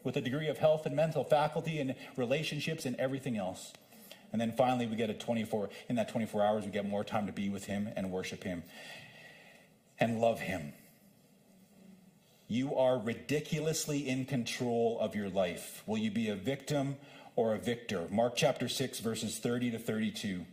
With 0.03 0.17
a 0.17 0.21
degree 0.21 0.47
of 0.47 0.57
health 0.57 0.85
and 0.85 0.95
mental 0.95 1.23
faculty 1.23 1.79
and 1.79 1.95
relationships 2.17 2.85
and 2.85 2.95
everything 2.97 3.37
else. 3.37 3.73
And 4.31 4.39
then 4.39 4.53
finally, 4.53 4.87
we 4.87 4.95
get 4.95 5.09
a 5.09 5.13
24, 5.13 5.69
in 5.89 5.95
that 5.97 6.09
24 6.09 6.43
hours, 6.43 6.65
we 6.65 6.71
get 6.71 6.87
more 6.87 7.03
time 7.03 7.27
to 7.27 7.33
be 7.33 7.49
with 7.49 7.65
Him 7.65 7.89
and 7.95 8.11
worship 8.11 8.43
Him 8.43 8.63
and 9.99 10.19
love 10.19 10.39
Him. 10.39 10.73
You 12.47 12.75
are 12.75 12.97
ridiculously 12.97 14.07
in 14.07 14.25
control 14.25 14.97
of 14.99 15.15
your 15.15 15.29
life. 15.29 15.83
Will 15.85 15.97
you 15.97 16.11
be 16.11 16.29
a 16.29 16.35
victim 16.35 16.97
or 17.35 17.53
a 17.53 17.57
victor? 17.57 18.07
Mark 18.09 18.35
chapter 18.35 18.67
6, 18.67 18.99
verses 18.99 19.37
30 19.37 19.71
to 19.71 19.79
32. 19.79 20.45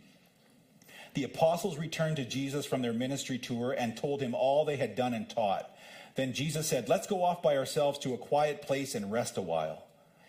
The 1.15 1.25
apostles 1.25 1.79
returned 1.79 2.17
to 2.17 2.25
Jesus 2.25 2.67
from 2.67 2.83
their 2.83 2.93
ministry 2.93 3.39
tour 3.39 3.75
and 3.77 3.97
told 3.97 4.21
him 4.21 4.35
all 4.35 4.65
they 4.65 4.77
had 4.77 4.95
done 4.95 5.15
and 5.15 5.29
taught. 5.29 5.69
Then 6.19 6.35
Jesus 6.35 6.67
said, 6.67 6.89
Let's 6.89 7.07
go 7.07 7.23
off 7.23 7.41
by 7.41 7.57
ourselves 7.57 7.99
to 8.01 8.13
a 8.13 8.19
quiet 8.19 8.61
place 8.61 8.95
and 8.95 9.11
rest 9.11 9.39
a 9.39 9.43
while. 9.43 9.85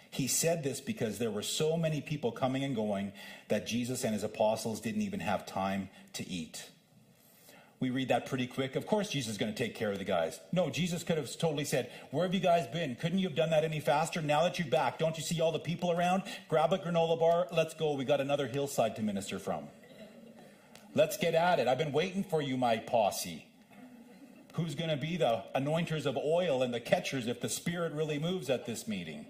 He 0.09 0.27
said 0.27 0.63
this 0.63 0.79
because 0.79 1.19
there 1.19 1.31
were 1.31 1.43
so 1.43 1.75
many 1.75 1.99
people 1.99 2.31
coming 2.31 2.63
and 2.63 2.75
going 2.75 3.11
that 3.49 3.67
Jesus 3.67 4.03
and 4.03 4.13
his 4.13 4.23
apostles 4.23 4.79
didn't 4.79 5.01
even 5.01 5.19
have 5.19 5.45
time 5.45 5.89
to 6.13 6.27
eat 6.27 6.69
we 7.79 7.89
read 7.89 8.09
that 8.09 8.25
pretty 8.25 8.47
quick. 8.47 8.75
Of 8.75 8.85
course, 8.85 9.09
Jesus 9.09 9.31
is 9.31 9.37
going 9.37 9.53
to 9.53 9.57
take 9.57 9.73
care 9.73 9.91
of 9.91 9.99
the 9.99 10.03
guys. 10.03 10.39
No, 10.51 10.69
Jesus 10.69 11.03
could 11.03 11.17
have 11.17 11.37
totally 11.37 11.63
said, 11.63 11.89
Where 12.11 12.25
have 12.25 12.33
you 12.33 12.41
guys 12.41 12.67
been? 12.67 12.95
Couldn't 12.95 13.19
you 13.19 13.27
have 13.27 13.37
done 13.37 13.51
that 13.51 13.63
any 13.63 13.79
faster? 13.79 14.21
Now 14.21 14.43
that 14.43 14.59
you're 14.59 14.67
back, 14.67 14.99
don't 14.99 15.17
you 15.17 15.23
see 15.23 15.39
all 15.39 15.51
the 15.51 15.59
people 15.59 15.91
around? 15.91 16.23
Grab 16.49 16.73
a 16.73 16.77
granola 16.77 17.17
bar. 17.17 17.47
Let's 17.53 17.73
go. 17.73 17.93
We 17.93 18.03
got 18.03 18.19
another 18.19 18.47
hillside 18.47 18.95
to 18.97 19.01
minister 19.01 19.39
from. 19.39 19.67
Let's 20.93 21.17
get 21.17 21.35
at 21.35 21.59
it. 21.59 21.67
I've 21.67 21.77
been 21.77 21.93
waiting 21.93 22.23
for 22.23 22.41
you, 22.41 22.57
my 22.57 22.77
posse. 22.77 23.45
Who's 24.60 24.76
going 24.76 24.89
to 24.89 24.97
be 24.97 25.18
the 25.18 25.43
anointers 25.55 26.05
of 26.05 26.18
oil 26.18 26.62
and 26.64 26.74
the 26.74 26.80
catchers 26.80 27.28
if 27.28 27.41
the 27.41 27.49
Spirit 27.49 27.93
really 27.93 28.20
moves 28.20 28.49
at 28.49 28.66
this 28.66 28.88
meeting? 28.88 29.26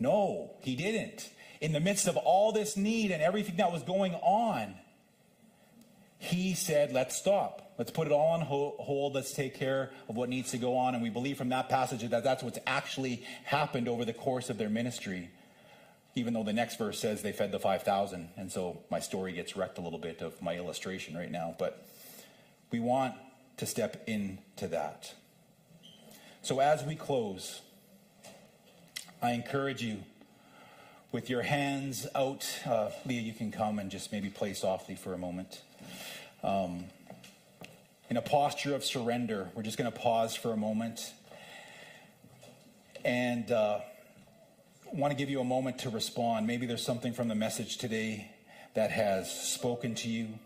No, 0.00 0.52
he 0.60 0.76
didn't 0.76 1.30
in 1.60 1.72
the 1.72 1.80
midst 1.80 2.06
of 2.06 2.16
all 2.16 2.52
this 2.52 2.76
need 2.76 3.10
and 3.10 3.22
everything 3.22 3.56
that 3.56 3.72
was 3.72 3.82
going 3.82 4.14
on, 4.14 4.74
he 6.18 6.54
said, 6.54 6.92
let's 6.92 7.16
stop. 7.16 7.72
Let's 7.78 7.90
put 7.90 8.06
it 8.06 8.12
all 8.12 8.30
on 8.30 8.40
hold. 8.40 9.14
Let's 9.14 9.32
take 9.32 9.54
care 9.54 9.90
of 10.08 10.16
what 10.16 10.28
needs 10.28 10.50
to 10.50 10.58
go 10.58 10.76
on. 10.76 10.94
And 10.94 11.02
we 11.02 11.10
believe 11.10 11.38
from 11.38 11.50
that 11.50 11.68
passage 11.68 12.08
that 12.08 12.24
that's 12.24 12.42
what's 12.42 12.58
actually 12.66 13.22
happened 13.44 13.88
over 13.88 14.04
the 14.04 14.12
course 14.12 14.50
of 14.50 14.58
their 14.58 14.68
ministry. 14.68 15.30
Even 16.18 16.34
though 16.34 16.42
the 16.42 16.52
next 16.52 16.78
verse 16.78 16.98
says 16.98 17.22
they 17.22 17.30
fed 17.30 17.52
the 17.52 17.60
5,000. 17.60 18.30
And 18.36 18.50
so 18.50 18.80
my 18.90 18.98
story 18.98 19.32
gets 19.32 19.56
wrecked 19.56 19.78
a 19.78 19.80
little 19.80 20.00
bit 20.00 20.20
of 20.20 20.42
my 20.42 20.56
illustration 20.56 21.16
right 21.16 21.30
now. 21.30 21.54
But 21.56 21.86
we 22.72 22.80
want 22.80 23.14
to 23.58 23.66
step 23.66 24.02
into 24.08 24.66
that. 24.66 25.14
So 26.42 26.58
as 26.58 26.82
we 26.82 26.96
close, 26.96 27.60
I 29.22 29.30
encourage 29.30 29.80
you 29.80 29.98
with 31.12 31.30
your 31.30 31.42
hands 31.42 32.08
out. 32.16 32.44
Uh, 32.66 32.90
Leah, 33.06 33.20
you 33.20 33.32
can 33.32 33.52
come 33.52 33.78
and 33.78 33.88
just 33.88 34.10
maybe 34.10 34.28
play 34.28 34.54
softly 34.54 34.96
for 34.96 35.14
a 35.14 35.18
moment. 35.18 35.62
Um, 36.42 36.86
in 38.10 38.16
a 38.16 38.22
posture 38.22 38.74
of 38.74 38.84
surrender, 38.84 39.50
we're 39.54 39.62
just 39.62 39.78
going 39.78 39.90
to 39.90 39.96
pause 39.96 40.34
for 40.34 40.52
a 40.52 40.56
moment. 40.56 41.12
And 43.04 43.52
uh, 43.52 43.80
want 44.92 45.10
to 45.10 45.16
give 45.16 45.30
you 45.30 45.40
a 45.40 45.44
moment 45.44 45.78
to 45.80 45.90
respond. 45.90 46.46
Maybe 46.46 46.66
there's 46.66 46.84
something 46.84 47.12
from 47.12 47.28
the 47.28 47.34
message 47.34 47.78
today 47.78 48.30
that 48.74 48.90
has 48.90 49.30
spoken 49.30 49.94
to 49.96 50.08
you. 50.08 50.38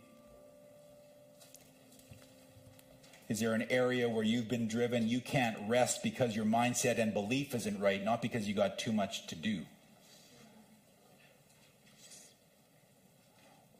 Is 3.28 3.40
there 3.40 3.54
an 3.54 3.66
area 3.70 4.08
where 4.08 4.24
you've 4.24 4.48
been 4.48 4.68
driven? 4.68 5.08
You 5.08 5.20
can't 5.20 5.56
rest 5.68 6.02
because 6.02 6.36
your 6.36 6.44
mindset 6.44 6.98
and 6.98 7.14
belief 7.14 7.54
isn't 7.54 7.80
right, 7.80 8.04
not 8.04 8.20
because 8.20 8.46
you 8.46 8.54
got 8.54 8.78
too 8.78 8.92
much 8.92 9.26
to 9.28 9.34
do. 9.34 9.62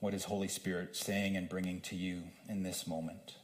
What 0.00 0.14
is 0.14 0.24
Holy 0.24 0.48
Spirit 0.48 0.96
saying 0.96 1.36
and 1.36 1.48
bringing 1.48 1.80
to 1.82 1.96
you 1.96 2.22
in 2.48 2.62
this 2.62 2.86
moment? 2.86 3.34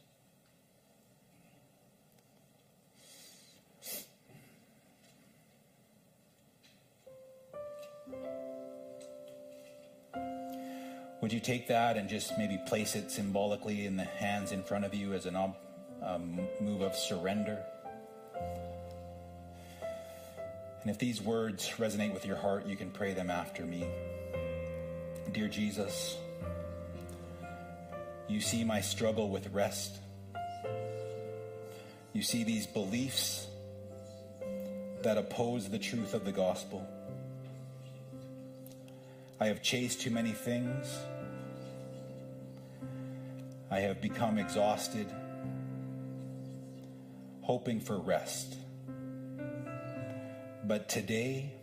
Would 11.21 11.33
you 11.33 11.41
take 11.41 11.67
that 11.67 11.97
and 11.97 12.07
just 12.07 12.37
maybe 12.37 12.57
place 12.65 12.95
it 12.95 13.11
symbolically 13.11 13.85
in 13.85 13.97
the 13.97 14.05
hands 14.05 14.53
in 14.53 14.63
front 14.63 14.85
of 14.85 14.93
you 14.95 15.13
as 15.13 15.25
a 15.25 15.53
um, 16.01 16.39
move 16.61 16.81
of 16.81 16.95
surrender? 16.95 17.61
And 20.81 20.89
if 20.89 20.97
these 20.97 21.21
words 21.21 21.67
resonate 21.77 22.13
with 22.13 22.25
your 22.25 22.37
heart, 22.37 22.65
you 22.67 22.77
can 22.77 22.89
pray 22.89 23.13
them 23.13 23.29
after 23.29 23.65
me. 23.65 23.85
Dear 25.33 25.49
Jesus, 25.49 26.17
you 28.29 28.39
see 28.39 28.63
my 28.63 28.79
struggle 28.79 29.29
with 29.29 29.51
rest. 29.51 29.97
You 32.13 32.21
see 32.21 32.45
these 32.45 32.65
beliefs 32.65 33.45
that 35.03 35.17
oppose 35.17 35.69
the 35.69 35.79
truth 35.79 36.13
of 36.13 36.23
the 36.23 36.31
gospel. 36.31 36.87
I 39.41 39.47
have 39.47 39.61
chased 39.61 40.01
too 40.01 40.09
many 40.09 40.33
things. 40.33 40.85
I 43.71 43.79
have 43.79 44.01
become 44.01 44.37
exhausted, 44.37 45.07
hoping 47.41 47.79
for 47.79 47.97
rest. 47.97 48.57
But 50.65 50.89
today, 50.89 51.53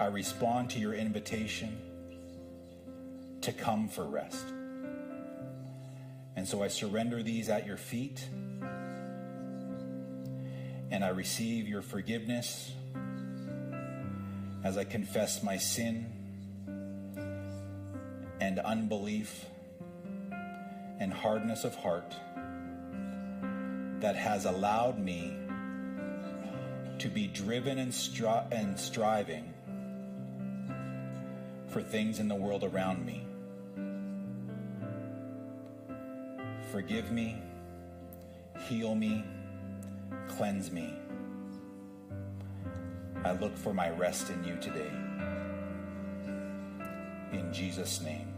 I 0.00 0.06
respond 0.06 0.70
to 0.70 0.80
your 0.80 0.94
invitation 0.94 1.78
to 3.42 3.52
come 3.52 3.88
for 3.88 4.04
rest. 4.04 4.44
And 6.34 6.48
so 6.48 6.60
I 6.60 6.68
surrender 6.68 7.22
these 7.22 7.48
at 7.50 7.68
your 7.68 7.76
feet. 7.76 8.26
And 10.90 11.04
I 11.04 11.08
receive 11.10 11.68
your 11.68 11.82
forgiveness 11.82 12.72
as 14.64 14.76
I 14.76 14.82
confess 14.82 15.44
my 15.44 15.56
sin 15.56 16.21
and 18.42 18.58
unbelief 18.58 19.46
and 20.98 21.12
hardness 21.12 21.62
of 21.62 21.76
heart 21.76 22.12
that 24.00 24.16
has 24.16 24.46
allowed 24.46 24.98
me 24.98 25.38
to 26.98 27.08
be 27.08 27.28
driven 27.28 27.78
and, 27.78 27.92
stri- 27.92 28.44
and 28.50 28.76
striving 28.76 29.54
for 31.68 31.80
things 31.80 32.18
in 32.18 32.26
the 32.26 32.34
world 32.34 32.64
around 32.64 33.06
me. 33.06 33.24
Forgive 36.72 37.12
me, 37.12 37.40
heal 38.66 38.96
me, 38.96 39.24
cleanse 40.26 40.72
me. 40.72 40.92
I 43.24 43.34
look 43.34 43.56
for 43.56 43.72
my 43.72 43.90
rest 43.90 44.30
in 44.30 44.42
you 44.42 44.56
today. 44.56 44.90
In 47.32 47.52
Jesus' 47.52 48.00
name. 48.00 48.31